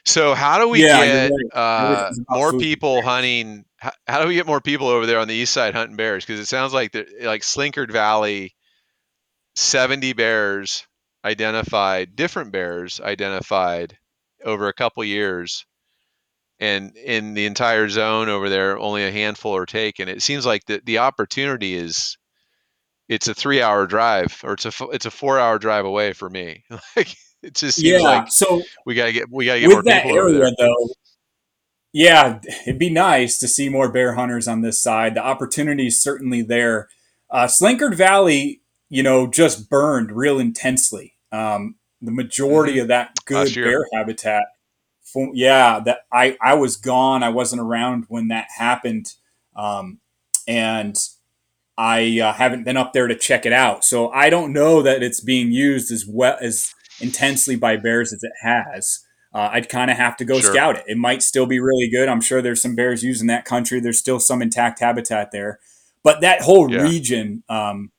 [0.05, 1.53] So how do we yeah, get right.
[1.53, 3.65] uh, more people hunting?
[3.77, 6.25] How, how, do we get more people over there on the east side hunting bears?
[6.25, 8.55] Because it sounds like like Slinkard Valley,
[9.55, 10.87] seventy bears
[11.23, 13.97] identified different bears identified
[14.43, 15.65] over a couple years
[16.59, 20.65] and in the entire zone over there only a handful are taken it seems like
[20.65, 22.17] the, the opportunity is
[23.07, 26.29] it's a three hour drive or it's a it's a four hour drive away for
[26.29, 26.63] me
[26.95, 30.17] like it just seems yeah, like so we gotta get we gotta get more people
[30.17, 30.51] area, over there.
[30.57, 30.89] though
[31.93, 36.01] yeah it'd be nice to see more bear hunters on this side the opportunity is
[36.01, 36.87] certainly there
[37.29, 38.61] uh, slinkard valley
[38.91, 41.15] you know, just burned real intensely.
[41.31, 42.81] Um, the majority mm-hmm.
[42.81, 44.43] of that good bear habitat,
[45.33, 47.23] yeah, that I, I was gone.
[47.23, 49.13] I wasn't around when that happened.
[49.55, 49.99] Um,
[50.45, 50.97] and
[51.77, 53.85] I uh, haven't been up there to check it out.
[53.85, 58.23] So I don't know that it's being used as well as intensely by bears as
[58.23, 58.99] it has.
[59.33, 60.51] Uh, I'd kind of have to go sure.
[60.51, 60.83] scout it.
[60.87, 62.09] It might still be really good.
[62.09, 63.79] I'm sure there's some bears using that country.
[63.79, 65.59] There's still some intact habitat there,
[66.03, 66.81] but that whole yeah.
[66.81, 67.91] region, um,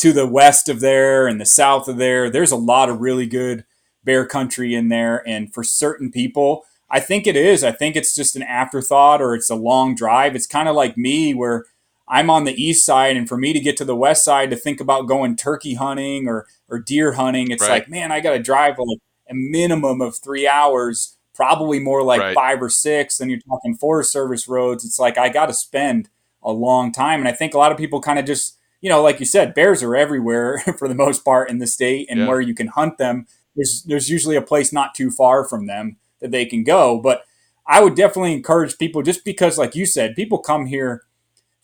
[0.00, 2.30] to the west of there and the south of there.
[2.30, 3.66] There's a lot of really good
[4.02, 5.22] bear country in there.
[5.28, 7.62] And for certain people, I think it is.
[7.62, 10.34] I think it's just an afterthought or it's a long drive.
[10.34, 11.66] It's kind of like me where
[12.10, 14.56] I'm on the east side, and for me to get to the west side to
[14.56, 17.70] think about going turkey hunting or, or deer hunting, it's right.
[17.70, 18.98] like, man, I got to drive like
[19.30, 22.34] a minimum of three hours, probably more like right.
[22.34, 23.18] five or six.
[23.18, 24.84] Then you're talking Forest Service roads.
[24.84, 26.08] It's like I got to spend
[26.42, 27.20] a long time.
[27.20, 29.54] And I think a lot of people kind of just you know, like you said,
[29.54, 32.26] bears are everywhere for the most part in the state, and yeah.
[32.26, 35.96] where you can hunt them, there's there's usually a place not too far from them
[36.20, 36.98] that they can go.
[36.98, 37.24] But
[37.66, 41.04] I would definitely encourage people, just because, like you said, people come here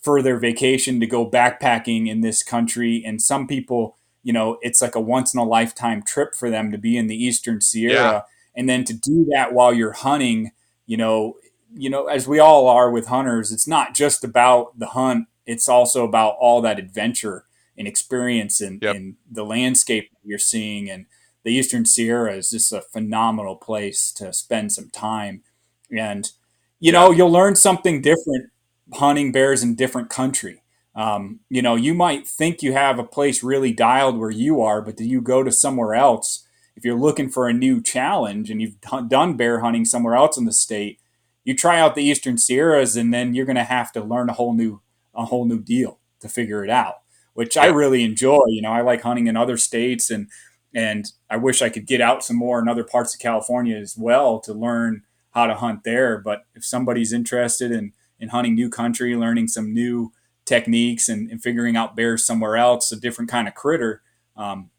[0.06, 4.80] for their vacation to go backpacking in this country, and some people, you know, it's
[4.80, 7.94] like a once in a lifetime trip for them to be in the Eastern Sierra.
[7.94, 8.20] Yeah.
[8.54, 10.52] And then to do that while you're hunting,
[10.86, 11.34] you know,
[11.74, 15.26] you know, as we all are with hunters, it's not just about the hunt.
[15.44, 17.44] It's also about all that adventure
[17.76, 18.94] and experience and, Yep.
[18.94, 20.88] and the landscape you're seeing.
[20.88, 21.06] And
[21.42, 25.42] the Eastern Sierra is just a phenomenal place to spend some time.
[25.90, 26.30] And,
[26.78, 28.50] you know, you'll learn something different
[28.94, 30.62] hunting bears in different country.
[30.94, 34.80] Um, you know, you might think you have a place really dialed where you are,
[34.80, 36.46] but do you go to somewhere else?
[36.74, 40.44] If you're looking for a new challenge and you've done bear hunting somewhere else in
[40.44, 41.00] the state,
[41.44, 44.34] you try out the Eastern Sierras, and then you're going to have to learn a
[44.34, 44.80] whole new
[45.14, 46.96] a whole new deal to figure it out.
[47.34, 48.42] Which I really enjoy.
[48.48, 50.28] You know, I like hunting in other states, and
[50.74, 53.96] and I wish I could get out some more in other parts of California as
[53.96, 56.18] well to learn how to hunt there.
[56.18, 60.12] But if somebody's interested in in hunting new country, learning some new
[60.44, 64.02] techniques, and, and figuring out bears somewhere else, a different kind of critter,
[64.36, 64.70] um,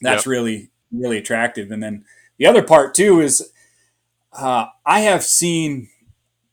[0.00, 0.30] that's Yep.
[0.30, 1.70] really really attractive.
[1.70, 2.04] And then
[2.38, 3.52] the other part too is
[4.32, 5.88] uh, I have seen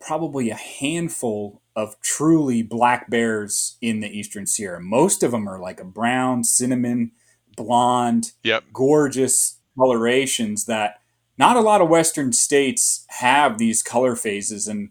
[0.01, 4.79] probably a handful of truly black bears in the Eastern Sierra.
[4.81, 7.11] Most of them are like a brown, cinnamon,
[7.55, 8.65] blonde, Yep.
[8.73, 10.99] gorgeous colorations that
[11.37, 14.67] not a lot of Western states have these color phases.
[14.67, 14.89] And,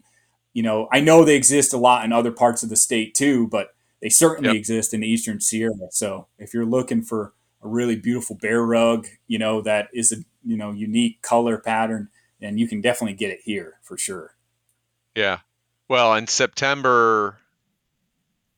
[0.55, 3.47] you know, I know they exist a lot in other parts of the state too,
[3.49, 4.55] but they certainly Yep.
[4.57, 5.73] exist in the Eastern Sierra.
[5.91, 10.17] So if you're looking for a really beautiful bear rug, you know, that is a,
[10.43, 12.07] you know, unique color pattern,
[12.39, 14.35] then you can definitely get it here for sure.
[15.13, 15.39] Yeah.
[15.89, 17.37] Well, in September,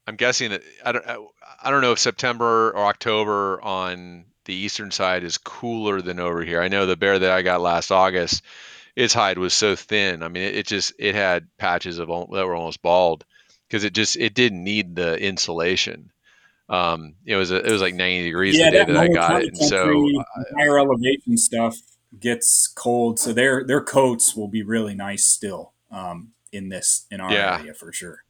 [0.06, 1.26] I'm guessing that I don't I-
[1.64, 6.44] I don't know if September or October on the eastern side is cooler than over
[6.44, 6.62] here.
[6.62, 8.44] I know the bear that I got last August,
[8.98, 10.24] its hide was so thin.
[10.24, 13.26] I mean, it, it just it had patches of that were almost bald
[13.70, 16.12] because it just it didn't need the insulation.
[16.70, 19.08] Um, it was a, it was like 90 degrees Yeah, the day that that I
[19.08, 20.04] got it, and so
[20.58, 21.78] higher elevation stuff
[22.20, 27.22] gets cold, so their their coats will be really nice still um, in this in
[27.22, 27.60] our Yeah.
[27.60, 28.24] area for sure.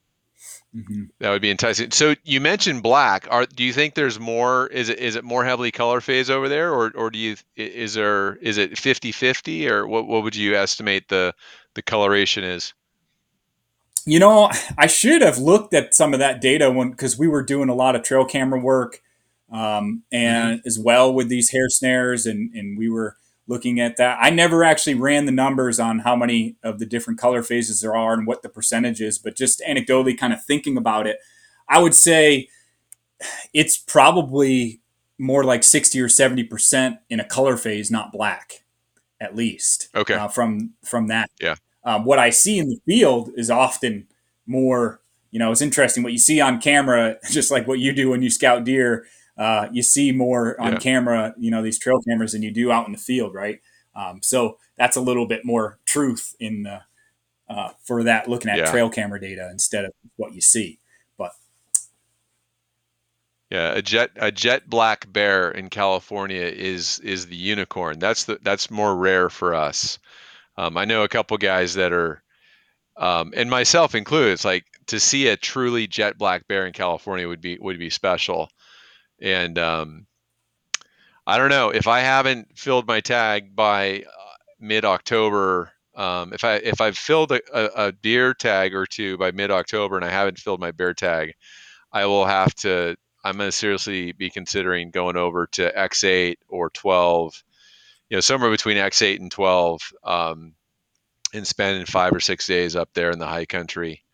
[0.85, 1.91] Hmm That would be enticing.
[1.91, 3.27] So you mentioned black.
[3.31, 4.67] Are do you think there's more?
[4.67, 7.95] Is it is it more heavily color phase over there, or or do you is
[7.95, 11.33] there is it 50-50 or what what would you estimate the
[11.73, 12.73] the coloration is?
[14.05, 17.43] You know, I should have looked at some of that data when because we were
[17.43, 19.01] doing a lot of trail camera work,
[19.51, 23.17] um, and as well with these hair snares, and and we were
[23.47, 24.17] looking at that.
[24.21, 27.95] I never actually ran the numbers on how many of the different color phases there
[27.95, 31.17] are and what the percentage is, but just anecdotally, kind of thinking about it,
[31.69, 32.49] I would say
[33.53, 34.81] it's probably
[35.17, 38.63] more like sixty or seventy percent in a color phase, not black,
[39.19, 39.89] at least.
[39.95, 40.13] Okay.
[40.13, 41.29] uh, from from that.
[41.41, 41.55] Yeah.
[41.83, 44.07] Um, what I see in the field is often
[44.45, 45.01] more.
[45.31, 48.21] You know, it's interesting what you see on camera, just like what you do when
[48.21, 49.05] you scout deer.
[49.37, 50.79] Uh, you see more on Yeah.
[50.79, 53.61] camera, you know, these trail cameras than you do out in the field, right?
[53.95, 56.81] Um, so that's a little bit more truth in the,
[57.49, 58.65] uh, for that looking at Yeah.
[58.65, 60.79] trail camera data instead of what you see.
[61.17, 61.33] But
[63.49, 67.99] Yeah, a jet a jet black bear in California is is the unicorn.
[67.99, 69.99] That's the that's more rare for us.
[70.57, 72.23] Um, I know a couple guys that are,
[72.97, 74.33] um, and myself included.
[74.33, 77.89] It's like to see a truly jet black bear in California would be would be
[77.91, 78.49] special.
[79.21, 80.07] And um,
[81.25, 85.71] I don't know if I haven't filled my tag by uh, mid October.
[85.95, 89.51] Um, if I if I've filled a, a, a deer tag or two by mid
[89.51, 91.33] October and I haven't filled my bear tag,
[91.91, 92.95] I will have to.
[93.23, 97.43] I'm going to seriously be considering going over to X8 or 12.
[98.09, 100.53] You know, somewhere between X8 and 12, um,
[101.33, 104.05] and spending five or six days up there in the high country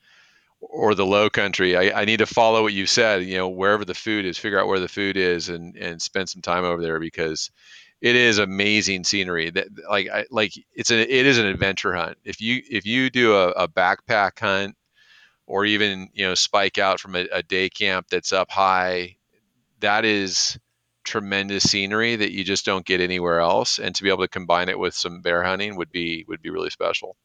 [0.74, 1.78] or the low country.
[1.78, 3.24] I, I need to follow what you said.
[3.24, 6.30] You know, wherever the food is, figure out where the food is, and and spend
[6.30, 7.52] some time over there because
[8.02, 9.52] it is amazing scenery.
[9.52, 12.18] That like I like it's a it is an adventure hunt.
[12.26, 14.76] If you if you do a, a backpack hunt
[15.48, 19.18] or even you know spike out from a, a day camp that's up high,
[19.82, 20.60] that is
[21.06, 23.80] tremendous scenery that you just don't get anywhere else.
[23.80, 26.50] And to be able to combine it with some bear hunting would be would be
[26.52, 27.18] really special.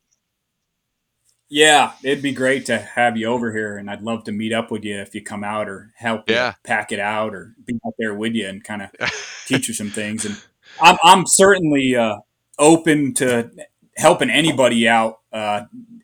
[1.50, 4.70] Yeah, it'd be great to have you over here, and I'd love to meet up
[4.70, 6.54] with you if you come out or help Yeah.
[6.64, 8.90] pack it out or be out there with you and kind of
[9.46, 10.24] teach you some things.
[10.24, 10.36] And
[10.80, 12.16] I'm, I'm certainly uh,
[12.58, 13.50] open to
[13.96, 15.62] helping anybody out uh,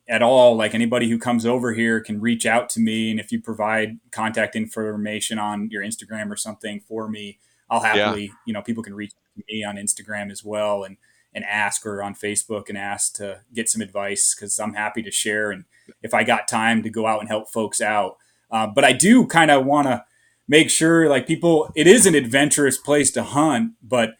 [0.09, 0.57] at all.
[0.57, 3.99] Like anybody who comes over here can reach out to me, and if you provide
[4.13, 7.39] contact information on your Instagram or something for me,
[7.71, 8.33] I'll happily.
[8.47, 10.97] You know, people can reach out to me on Instagram as well, and
[11.35, 15.11] and ask or on Facebook and ask to get some advice because I'm happy to
[15.11, 15.51] share.
[15.51, 15.65] And
[16.03, 18.17] if I got time to go out and help folks out,
[18.51, 20.05] uh, but I do kind of want to
[20.49, 24.11] make sure like people it is an adventurous place to hunt but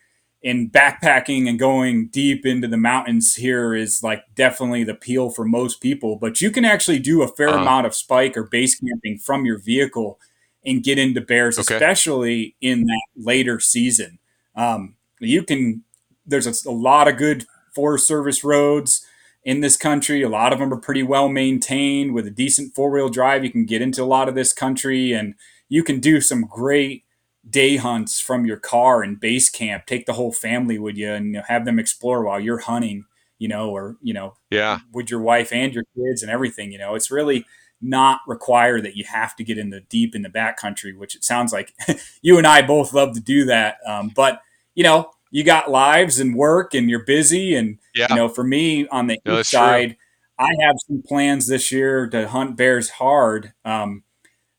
[0.43, 5.45] in backpacking and going deep into the mountains here is like definitely the appeal for
[5.45, 7.61] most people but you can actually do a fair uh-huh.
[7.61, 10.19] amount of spike or base camping from your vehicle
[10.65, 11.75] and get into bears okay.
[11.75, 14.19] especially in that later season
[14.57, 15.83] um, you can
[16.27, 19.07] there's a, a lot of good forest service roads
[19.45, 20.23] in this country.
[20.23, 23.45] A lot of them are pretty well maintained with a decent four wheel drive.
[23.45, 25.35] You can get into a lot of this country and
[25.69, 27.05] you can do some great
[27.49, 29.87] day hunts from your car and base camp.
[29.87, 33.05] Take the whole family with you and have them explore while you're hunting,
[33.39, 36.73] you know, or, you know, yeah, with your wife and your kids and everything.
[36.73, 37.45] You know, it's really
[37.83, 41.15] not required that you have to get in the deep in the back country, which
[41.15, 41.75] it sounds like
[42.23, 43.77] you and I both love to do that.
[43.87, 44.41] Um, but,
[44.75, 47.57] you know, you got lives and work and you're busy.
[47.57, 48.07] And, yeah.
[48.09, 49.97] you know, for me on the no, east side,
[50.39, 50.47] true.
[50.47, 54.05] I have some plans this year to hunt bears hard um,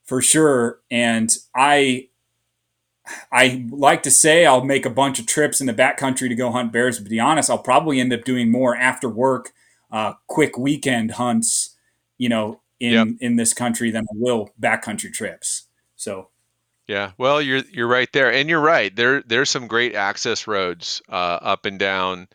[0.04, 0.82] for sure.
[0.92, 2.10] And I,
[3.32, 6.52] I like to say I'll make a bunch of trips in the backcountry to go
[6.52, 6.98] hunt bears.
[6.98, 9.54] But to be honest, I'll probably end up doing more after work,
[9.94, 11.74] uh, quick weekend hunts,
[12.18, 13.08] you know, in yep.
[13.22, 15.68] in this country than I will backcountry trips.
[15.96, 16.32] So
[16.88, 18.96] yeah, well, you're you're right there, and you're right.
[18.96, 22.28] There there's some great access roads uh, up and down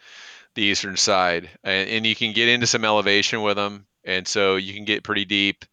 [0.54, 4.56] the eastern side, and, and, you can get into some elevation with them, and so
[4.56, 5.64] you can get pretty deep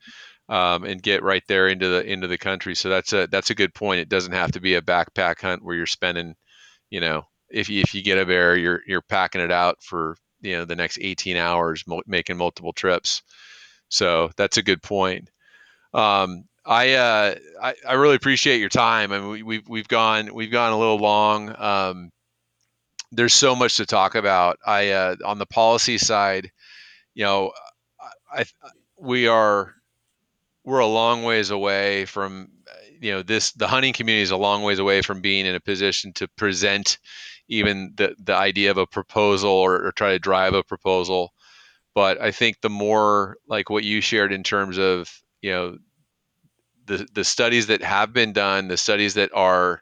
[0.50, 2.76] um, and get right there into the into the country.
[2.76, 4.00] So that's a that's a good point.
[4.00, 6.36] It doesn't have to be a backpack hunt where you're spending,
[6.92, 10.16] you know, if you, if you get a bear, you're you're packing it out for
[10.42, 13.24] you know the next 18 hours, mo- making multiple trips.
[13.90, 15.30] So that's a good point.
[15.94, 19.12] Um, I, uh, I, I really appreciate your time.
[19.14, 21.56] I mean, we, we've we've gone we've gone a little long.
[21.58, 22.12] Um,
[23.12, 24.58] there's so much to talk about.
[24.66, 26.52] I uh, on the policy side,
[27.16, 27.54] you know,
[28.32, 28.70] I, I
[29.00, 29.76] we are
[30.66, 32.50] we're a long ways away from
[33.00, 35.60] you know this the hunting community is a long ways away from being in a
[35.62, 36.98] position to present
[37.48, 41.34] even the the idea of a proposal or, or try to drive a proposal
[41.96, 45.78] but i think the more like what you shared in terms of you know
[46.88, 49.82] the the studies that have been done, the studies that are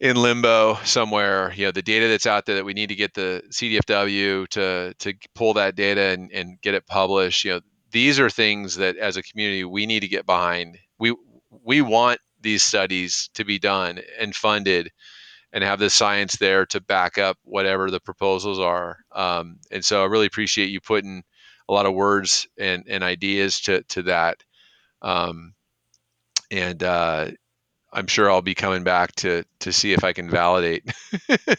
[0.00, 3.14] in limbo somewhere, you know, the data that's out there that we need to get
[3.14, 7.44] the CDFW to to pull that data and, and get it published.
[7.44, 7.60] You know,
[7.90, 10.78] these are things that as a community we need to get behind.
[10.98, 11.14] We
[11.50, 14.90] we want these studies to be done and funded
[15.52, 18.98] and have the science there to back up whatever the proposals are.
[19.12, 21.22] Um, and so I really appreciate you putting
[21.68, 24.42] a lot of words and, and ideas to, to that.
[25.02, 25.54] Um,
[26.50, 27.30] and uh,
[27.92, 30.84] I'm sure I'll be coming back to to see if I can validate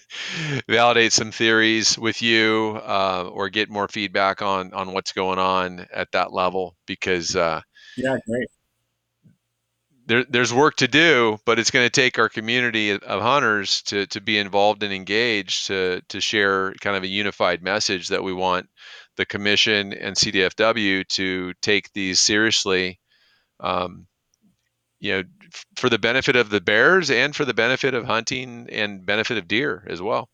[0.69, 5.85] validate some theories with you uh, or get more feedback on on what's going on
[5.91, 7.61] at that level because uh,
[7.97, 8.47] yeah, great.
[10.05, 14.07] There, there's work to do, but it's going to take our community of hunters to,
[14.07, 18.33] to be involved and engaged to, to share kind of a unified message that we
[18.33, 18.67] want
[19.17, 22.99] the commission and CDFW to take these seriously
[23.59, 24.07] um,
[24.99, 25.23] you know
[25.75, 29.47] for the benefit of the bears and for the benefit of hunting and benefit of
[29.47, 30.29] deer as well.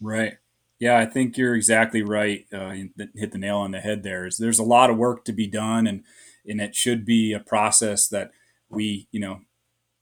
[0.00, 0.34] Right.
[0.78, 2.70] Yeah i think you're exactly right uh,
[3.14, 5.46] hit the nail on the head there is there's a lot of work to be
[5.46, 6.04] done and
[6.46, 8.30] and it should be a process that
[8.70, 9.40] we you know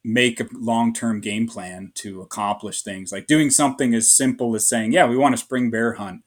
[0.05, 3.13] make a long-term game plan to accomplish things.
[3.13, 6.23] Like doing something as simple as saying yeah we want a spring bear hunt.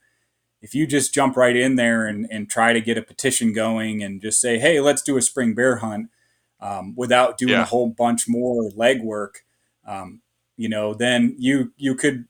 [0.62, 4.04] If you just jump right in there and, and try to get a petition going
[4.04, 6.10] and just say hey let's do a spring bear hunt
[6.62, 7.62] um, without doing yeah.
[7.62, 9.36] a whole bunch more legwork,
[9.86, 10.22] um,
[10.58, 12.26] you know, then you you could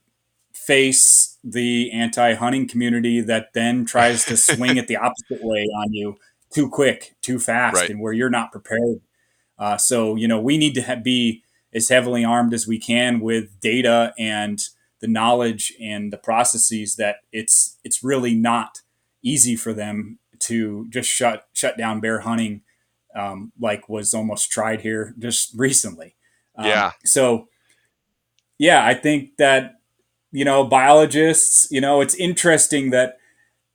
[0.53, 6.15] face the anti-hunting community that then tries to swing it the opposite way on you
[6.53, 7.89] too quick, too fast, right.
[7.89, 9.01] and where you're not prepared.
[9.57, 11.43] Uh, so you know, we need to ha- be
[11.73, 14.59] as heavily armed as we can with data and
[14.99, 18.81] the knowledge and the processes that it's it's really not
[19.23, 22.61] easy for them to just shut shut down bear hunting
[23.15, 26.15] um, like was almost tried here just recently.
[26.55, 26.91] Um, yeah.
[27.05, 27.47] So,
[28.57, 29.75] yeah, I think that
[30.31, 31.67] you know biologists.
[31.71, 33.17] You know, it's interesting that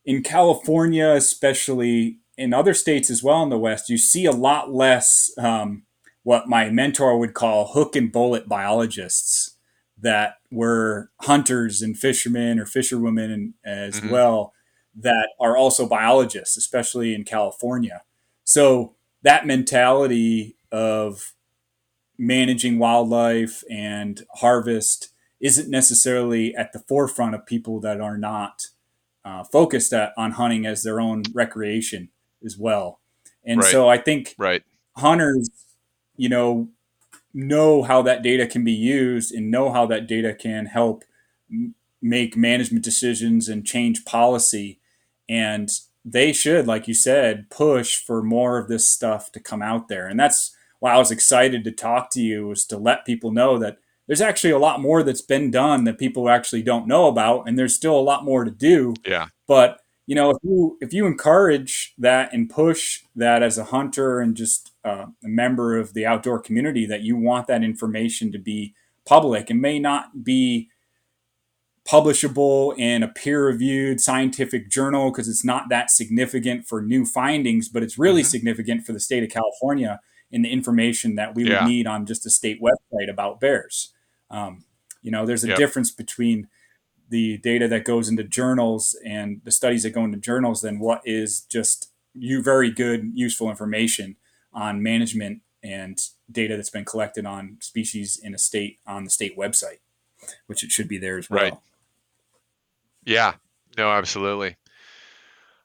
[0.05, 4.73] in California, especially in other states as well in the West, you see a lot
[4.73, 5.85] less um,
[6.23, 9.57] what my mentor would call hook and bullet biologists
[9.97, 14.11] that were hunters and fishermen or fisherwomen as mm-hmm.
[14.11, 14.53] well
[14.97, 18.03] that are also biologists, especially in California.
[18.43, 18.96] So
[19.27, 21.35] that mentality of
[22.19, 28.69] managing wildlife and harvest isn't necessarily at the forefront of people that are not
[29.25, 32.09] uh, focused at, on hunting as their own recreation
[32.45, 33.01] as well.
[33.45, 33.71] And right.
[33.71, 34.63] so I think right.
[34.97, 35.51] hunters
[36.17, 36.69] you know,
[37.33, 41.05] know how that data can be used and know how that data can help
[42.01, 44.81] make management decisions and change policy.
[45.29, 45.71] And
[46.09, 50.07] they should, like you said, push for more of this stuff to come out there.
[50.07, 53.59] And that's why I was excited to talk to you was to let people know
[53.59, 57.49] that there's actually a lot more that's been done that people actually don't know about,
[57.49, 58.95] and there's still a lot more to do.
[59.05, 59.27] Yeah.
[59.49, 64.21] But you know, if you if you encourage that and push that as a hunter
[64.21, 68.39] and just uh, a member of the outdoor community, that you want that information to
[68.39, 68.75] be
[69.05, 70.71] public, and may not be
[71.87, 77.83] publishable in a peer-reviewed scientific journal because it's not that significant for new findings, but
[77.83, 78.29] it's really mm-hmm.
[78.29, 80.01] significant for the state of California
[80.31, 81.63] in the information that we yeah.
[81.63, 83.93] would need on just a state website about bears.
[84.31, 84.65] Um,
[85.03, 85.57] you know, there's a yep.
[85.57, 86.49] difference between
[87.09, 91.01] the data that goes into journals and the studies that go into journals than what
[91.05, 94.17] is just you very good, useful information
[94.53, 95.99] on management and
[96.31, 99.79] data that's been collected on species in a state on the state website,
[100.47, 101.43] which it should be there as well.
[101.43, 101.55] Right.
[103.07, 103.35] Yeah.
[103.79, 104.57] No, absolutely.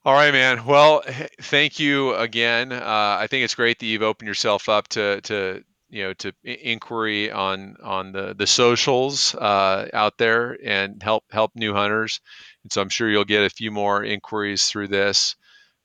[0.05, 0.65] All right, man.
[0.65, 1.03] Well,
[1.41, 2.71] thank you again.
[2.71, 6.33] Uh, I think it's great that you've opened yourself up to to you know to
[6.43, 12.19] inquiry on on the the socials uh, out there and help help new hunters.
[12.63, 15.35] And so I'm sure you'll get a few more inquiries through this.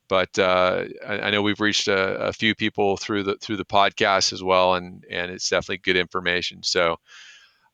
[0.09, 3.65] But uh, I, I, know we've reached a, a, few people through the through the
[3.65, 6.63] podcast as well, and and it's definitely good information.
[6.63, 6.97] So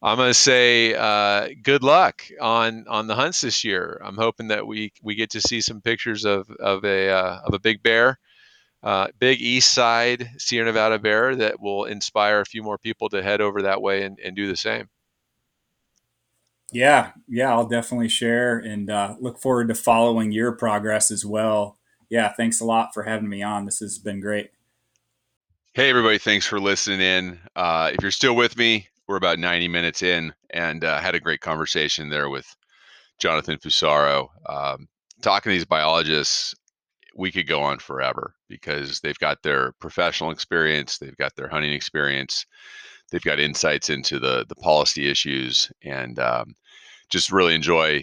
[0.02, 4.00] I'm going to say uh, good luck on on the hunts this year.
[4.04, 7.54] I'm hoping that we we get to see some pictures of of a uh, of
[7.54, 8.18] a big bear,
[8.82, 13.22] uh, big east side Sierra Nevada bear that will inspire a few more people to
[13.22, 14.88] head over that way and, and do the same.
[16.72, 21.78] Yeah, yeah, I'll definitely share and uh, look forward to following your progress as well.
[22.08, 23.66] Yeah, thanks a lot for having me on.
[23.66, 24.50] This has been great.
[25.74, 27.38] Hey, everybody, thanks for listening in.
[27.54, 31.20] Uh, if you're still with me, we're about 90 minutes in and uh, had a
[31.20, 32.47] great conversation there with
[33.18, 34.28] Jonathan Fusaro.
[34.48, 34.89] Um,
[35.20, 36.55] talking to these biologists,
[37.14, 41.74] we could go on forever because they've got their professional experience, they've got their hunting
[41.74, 42.47] experience,
[43.10, 46.55] they've got insights into the the policy issues, and um,
[47.10, 48.02] just really enjoy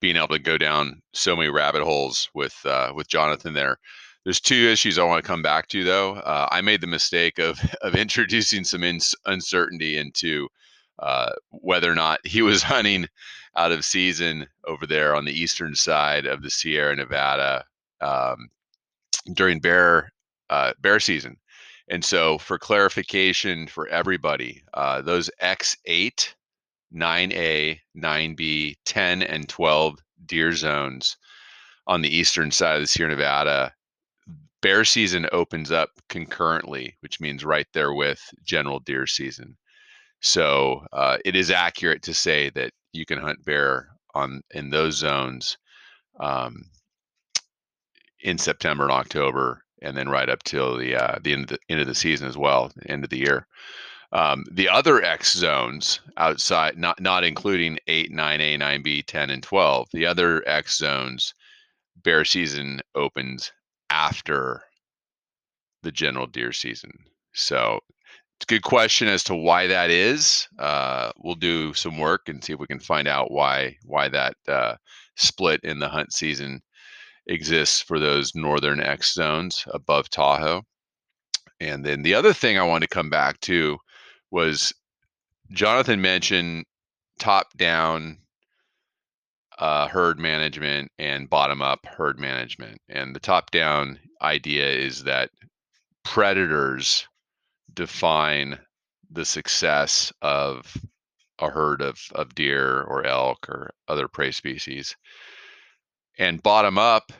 [0.00, 3.76] being able to go down so many rabbit holes with uh, with Jonathan there.
[4.24, 6.14] There's two issues I want to come back to, though.
[6.14, 10.48] Uh, I made the mistake of of introducing some ins- uncertainty into
[10.98, 13.08] uh, whether or not he was hunting
[13.56, 17.64] out of season over there on the eastern side of the Sierra Nevada
[18.00, 18.50] um,
[19.32, 20.12] during bear
[20.50, 21.36] uh, bear season.
[21.88, 26.34] And so, for clarification for everybody, uh, those X8,
[26.94, 31.16] 9A, 9B, 10, and 12 deer zones
[31.86, 33.72] on the eastern side of the Sierra Nevada
[34.62, 39.56] bear season opens up concurrently, which means right there with general deer season.
[40.20, 44.96] So uh, it is accurate to say that you can hunt bear on in those
[44.96, 45.56] zones
[46.18, 46.64] um,
[48.20, 51.58] in September and October, and then right up till the uh, the end of the
[51.70, 53.46] end of the season as well, end of the year.
[54.12, 59.30] Um, the other X zones outside, not not including eight, nine A, nine B, ten,
[59.30, 61.32] and twelve, the other X zones,
[62.02, 63.52] bear season opens
[63.90, 64.62] after
[65.82, 66.92] the general deer season.
[67.32, 67.80] So
[68.36, 70.48] it's a good question as to why that is.
[70.58, 74.34] Uh, we'll do some work and see if we can find out why why that
[74.48, 74.76] uh,
[75.16, 76.62] split in the hunt season
[77.26, 80.62] exists for those northern X zones above Tahoe.
[81.60, 83.76] And then the other thing I wanted to come back to
[84.30, 84.72] was
[85.52, 86.64] Jonathan mentioned
[87.18, 88.18] top down
[89.60, 92.80] uh, herd management and bottom up herd management.
[92.88, 95.30] And the top down idea is that
[96.02, 97.06] predators
[97.72, 98.58] define
[99.10, 100.76] the success of
[101.38, 104.96] a herd of, of deer or elk or other prey species.
[106.18, 107.12] And bottom up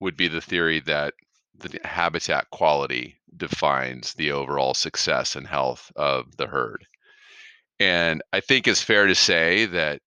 [0.00, 1.14] would be the theory that
[1.56, 6.86] the habitat quality defines the overall success and health of the herd.
[7.78, 10.00] And I think it's fair to say that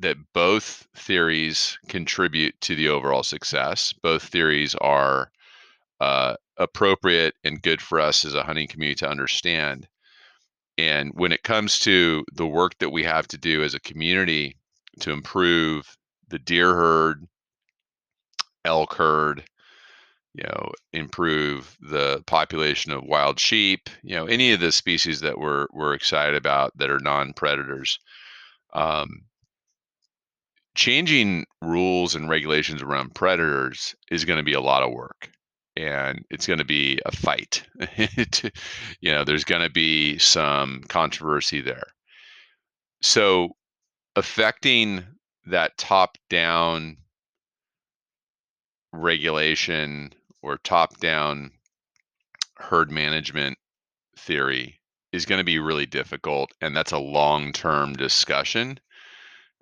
[0.00, 3.92] that both theories contribute to the overall success.
[3.92, 5.30] Both theories are
[6.00, 9.86] uh, appropriate and good for us as a hunting community to understand.
[10.78, 14.56] And when it comes to the work that we have to do as a community
[15.00, 15.96] to improve
[16.28, 17.26] the deer herd,
[18.64, 19.44] elk herd,
[20.34, 25.38] you know, improve the population of wild sheep, you know, any of the species that
[25.38, 27.98] we're we're excited about that are non-predators.
[28.72, 29.22] Um,
[30.74, 35.30] changing rules and regulations around predators is going to be a lot of work.
[35.76, 37.62] and it's going to be a fight.
[39.00, 41.86] you know, there's going to be some controversy there.
[43.02, 43.50] So,
[44.16, 45.04] affecting
[45.46, 46.96] that top down
[48.92, 51.52] regulation or top down
[52.56, 53.56] herd management
[54.18, 54.80] theory
[55.12, 56.52] is going to be really difficult.
[56.60, 58.78] And that's a long term discussion.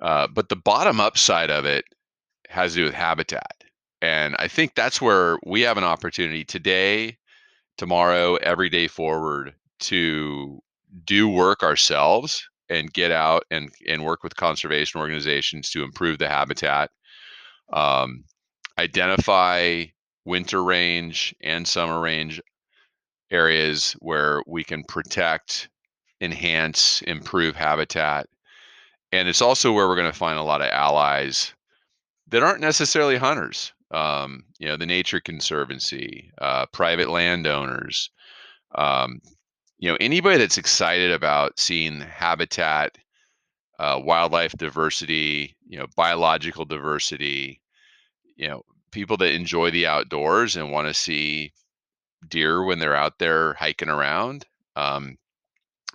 [0.00, 1.84] Uh, but the bottom up side of it
[2.48, 3.64] has to do with habitat.
[4.00, 7.18] And I think that's where we have an opportunity today,
[7.76, 10.60] tomorrow, every day forward to
[11.04, 16.28] do work ourselves and get out and, and work with conservation organizations to improve the
[16.28, 16.90] habitat,
[17.72, 18.24] um,
[18.78, 19.84] identify
[20.24, 22.40] winter range and summer range
[23.30, 25.68] areas where we can protect,
[26.20, 28.26] enhance, improve habitat.
[29.12, 31.54] And it's also where we're going to find a lot of allies
[32.28, 33.72] that aren't necessarily hunters.
[33.90, 38.10] Um, you know, the Nature Conservancy, uh, private landowners,
[38.74, 39.20] um,
[39.78, 42.98] you know, anybody that's excited about seeing habitat,
[43.78, 47.62] uh, wildlife diversity, you know, biological diversity,
[48.36, 51.52] you know, people that enjoy the outdoors and want to see
[52.28, 54.44] deer when they're out there hiking around,
[54.76, 55.16] um,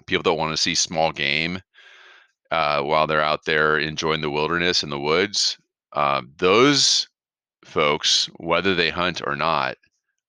[0.08, 1.62] people that want to see small game
[2.54, 5.58] uh, while they're out there enjoying the wilderness and the woods.
[5.94, 7.08] Uh, those
[7.66, 9.76] folks, whether they hunt or not,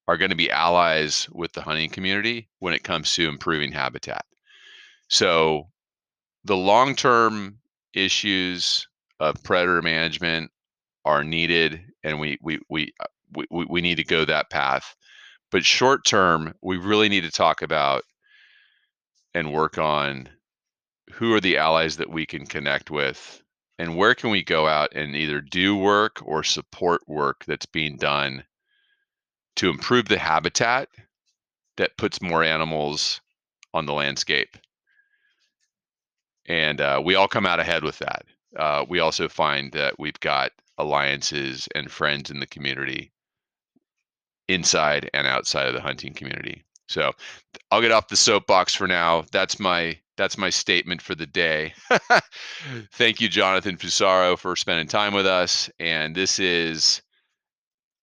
[0.08, 4.24] are going to be allies with the hunting community when it comes to improving habitat.
[5.10, 5.68] So,
[6.44, 7.58] the long term
[7.92, 8.88] issues
[9.20, 10.50] of predator management
[11.04, 14.96] are needed, and we we we uh, we, we need to go that path.
[15.50, 18.02] But short term, we really need to talk about
[19.34, 20.30] and work on
[21.14, 23.42] who are the allies that we can connect with
[23.78, 27.96] and where can we go out and either do work or support work that's being
[27.96, 28.44] done
[29.56, 30.88] to improve the habitat
[31.76, 33.20] that puts more animals
[33.72, 34.56] on the landscape.
[36.46, 38.24] And uh, we all come out ahead with that.
[38.56, 43.12] Uh, we also find that we've got alliances and friends in the community
[44.48, 46.64] inside and outside of the hunting community.
[46.86, 47.12] So
[47.70, 49.24] i'll get off the soapbox for now.
[49.32, 51.74] That's my that's my statement for the day.
[52.92, 55.70] Thank you, Jonathan Fusaro, for spending time with us.
[55.78, 57.02] And this is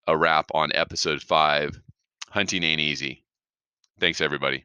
[0.08, 1.80] a wrap on episode five
[2.30, 3.24] Hunting Ain't Easy.
[4.00, 4.64] Thanks, everybody.